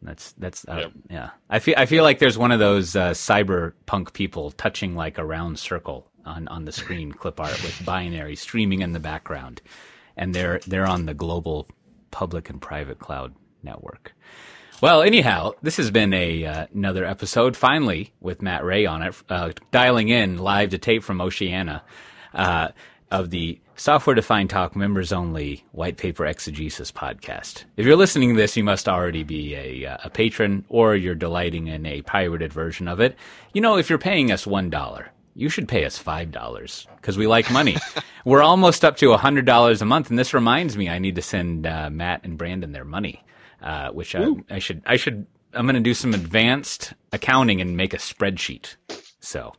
That's 0.03 0.33
that's 0.33 0.68
uh, 0.68 0.77
yep. 0.81 0.93
yeah. 1.09 1.31
I 1.49 1.61
feel 1.61 1.75
I 1.79 1.87
feel 1.87 2.05
like 2.05 2.18
there's 2.18 2.37
one 2.37 2.53
of 2.53 2.59
those 2.59 2.95
uh, 2.95 3.12
cyberpunk 3.12 4.12
people 4.12 4.51
touching 4.51 4.95
like 4.95 5.16
a 5.16 5.25
round 5.25 5.59
circle 5.59 6.11
on 6.27 6.47
on 6.49 6.66
the 6.66 6.72
screen 6.72 7.11
clip 7.12 7.41
art 7.41 7.62
with 7.62 7.85
binary 7.87 8.37
streaming 8.37 8.83
in 8.83 8.93
the 8.93 9.01
background, 9.01 9.62
and 10.16 10.35
they're 10.35 10.61
they're 10.66 10.87
on 10.87 11.07
the 11.07 11.14
global 11.14 11.68
public 12.15 12.49
and 12.49 12.62
private 12.62 12.99
cloud 13.01 13.35
network. 13.62 14.15
Well, 14.81 15.03
anyhow, 15.03 15.53
this 15.62 15.77
has 15.79 15.91
been 15.91 16.12
a 16.15 16.47
uh, 16.47 16.67
another 16.73 17.05
episode. 17.05 17.57
Finally, 17.57 18.12
with 18.21 18.43
Matt 18.43 18.65
Ray 18.65 18.87
on 18.87 19.03
it, 19.03 19.15
uh, 19.29 19.51
dialing 19.71 20.09
in 20.09 20.39
live 20.39 20.71
to 20.71 20.79
tape 20.79 21.03
from 21.03 21.21
Oceania 21.21 21.83
uh, 22.35 22.69
of 23.11 23.31
the 23.31 23.61
Software 23.77 24.15
Defined 24.15 24.51
Talk 24.51 24.77
members 24.77 25.12
only 25.12 25.65
white 25.73 25.97
paper 25.97 26.25
exegesis 26.27 26.93
podcast. 26.93 27.65
If 27.77 27.87
you're 27.87 27.97
listening 27.97 28.31
to 28.31 28.37
this, 28.37 28.57
you 28.57 28.65
must 28.65 28.89
already 28.89 29.25
be 29.25 29.55
a, 29.55 29.87
uh, 29.87 29.99
a 30.05 30.11
patron, 30.11 30.65
or 30.69 30.95
you're 30.95 31.15
delighting 31.17 31.67
in 31.67 31.87
a 31.87 32.03
pirated 32.03 32.53
version 32.53 32.87
of 32.87 33.01
it. 33.01 33.17
You 33.53 33.61
know, 33.61 33.77
if 33.77 33.89
you're 33.89 33.99
paying 33.99 34.31
us 34.31 34.47
one 34.47 34.71
dollar, 34.71 35.11
you 35.35 35.49
should 35.49 35.68
pay 35.68 35.85
us 35.85 35.99
five 35.99 36.30
dollars 36.30 36.87
because 36.97 37.18
we 37.18 37.26
like 37.26 37.51
money. 37.51 37.76
We're 38.24 38.43
almost 38.43 38.85
up 38.85 38.97
to 38.99 39.12
a 39.12 39.18
hundred 39.18 39.47
dollars 39.47 39.82
a 39.82 39.85
month, 39.85 40.11
and 40.11 40.18
this 40.18 40.35
reminds 40.35 40.76
me 40.76 40.89
I 40.89 40.99
need 40.99 41.16
to 41.16 41.22
send 41.22 41.66
uh, 41.66 41.91
Matt 41.91 42.24
and 42.24 42.39
Brandon 42.39 42.72
their 42.72 42.85
money, 42.85 43.24
uh, 43.62 43.91
which 43.91 44.14
I, 44.14 44.26
I, 44.51 44.59
should 44.59 44.82
I 44.87 44.97
should 44.97 45.26
I'm 45.53 45.66
going 45.66 45.74
to 45.74 45.80
do 45.80 45.95
some 45.95 46.14
advanced 46.14 46.95
accounting 47.12 47.61
and 47.61 47.76
make 47.76 47.95
a 47.95 47.99
spreadsheet. 47.99 48.76
So 49.20 49.53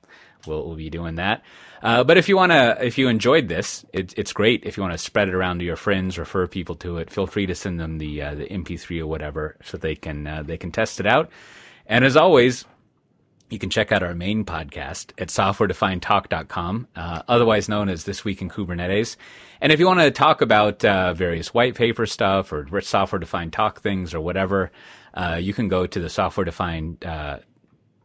we'll, 0.47 0.65
we'll 0.65 0.75
be 0.75 0.89
doing 0.89 1.15
that. 1.15 1.43
Uh, 1.81 2.03
but 2.03 2.17
if 2.17 2.27
you 2.29 2.35
want 2.35 2.51
to, 2.51 2.83
if 2.83 2.97
you 2.97 3.07
enjoyed 3.07 3.47
this, 3.47 3.85
it, 3.93 4.13
it's 4.17 4.33
great. 4.33 4.63
If 4.63 4.77
you 4.77 4.81
want 4.81 4.93
to 4.93 4.97
spread 4.97 5.27
it 5.27 5.35
around 5.35 5.59
to 5.59 5.65
your 5.65 5.75
friends, 5.75 6.17
refer 6.17 6.47
people 6.47 6.75
to 6.77 6.97
it, 6.97 7.11
feel 7.11 7.27
free 7.27 7.45
to 7.45 7.55
send 7.55 7.79
them 7.79 7.97
the 7.97 8.21
uh, 8.21 8.35
the 8.35 8.45
MP3 8.45 9.01
or 9.01 9.07
whatever, 9.07 9.57
so 9.63 9.77
they 9.77 9.95
can 9.95 10.25
uh, 10.25 10.43
they 10.43 10.57
can 10.57 10.71
test 10.71 10.99
it 10.99 11.05
out. 11.05 11.29
And 11.85 12.03
as 12.03 12.17
always, 12.17 12.65
you 13.49 13.59
can 13.59 13.69
check 13.69 13.91
out 13.91 14.01
our 14.01 14.15
main 14.15 14.43
podcast 14.43 15.11
at 15.19 15.27
softwaredefinedtalk.com, 15.27 16.87
uh, 16.95 17.21
otherwise 17.27 17.69
known 17.69 17.89
as 17.89 18.03
This 18.03 18.25
Week 18.25 18.41
in 18.41 18.49
Kubernetes. 18.49 19.17
And 19.61 19.71
if 19.71 19.79
you 19.79 19.85
want 19.85 19.99
to 19.99 20.11
talk 20.11 20.41
about 20.41 20.83
uh, 20.83 21.13
various 21.13 21.53
white 21.53 21.75
paper 21.75 22.05
stuff 22.05 22.51
or 22.51 22.81
software 22.81 23.19
defined 23.19 23.53
talk 23.53 23.81
things 23.81 24.13
or 24.13 24.21
whatever, 24.21 24.71
uh, 25.13 25.39
you 25.39 25.53
can 25.53 25.67
go 25.67 25.85
to 25.85 25.99
the 25.99 26.09
software 26.09 26.45
defined 26.45 27.03
uh, 27.05 27.39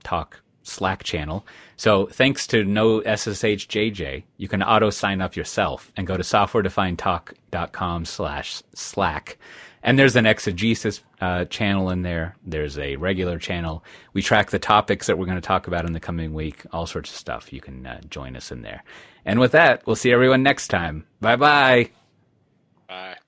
talk 0.03 0.41
Slack 0.63 1.03
channel. 1.03 1.47
So 1.77 2.07
thanks 2.07 2.47
to 2.49 2.65
no 2.65 3.01
SSHJJ, 3.01 4.25
you 4.37 4.49
can 4.49 4.63
auto 4.63 4.91
sign 4.91 5.21
up 5.21 5.37
yourself 5.37 5.91
and 5.97 6.07
go 6.07 6.17
to 6.17 6.23
softwaredefinedtalk.com 6.23 8.05
slash 8.05 8.63
Slack 8.75 9.39
and 9.83 9.99
there's 9.99 10.17
an 10.17 10.27
exegesis 10.27 11.03
uh, 11.21 11.45
channel 11.47 11.91
in 11.91 12.03
there. 12.03 12.37
There's 12.45 12.79
a 12.79 12.97
regular 12.97 13.39
channel. 13.39 13.85
We 14.13 14.23
track 14.23 14.51
the 14.51 14.59
topics 14.59 15.07
that 15.07 15.19
we're 15.19 15.27
going 15.27 15.37
to 15.37 15.41
talk 15.41 15.67
about 15.67 15.87
in 15.87 15.93
the 15.93 16.01
coming 16.01 16.35
week, 16.35 16.63
all 16.73 16.87
sorts 16.87 17.11
of 17.11 17.17
stuff. 17.17 17.53
You 17.53 17.61
can 17.61 17.87
uh, 17.87 18.01
join 18.09 18.37
us 18.37 18.51
in 18.53 18.63
there. 18.63 18.83
And 19.25 19.41
with 19.41 19.53
that, 19.53 19.87
we'll 19.87 19.97
see 19.97 20.13
everyone 20.13 20.43
next 20.43 20.69
time. 20.69 21.07
Bye-bye. 21.21 21.91
Bye. 22.89 23.20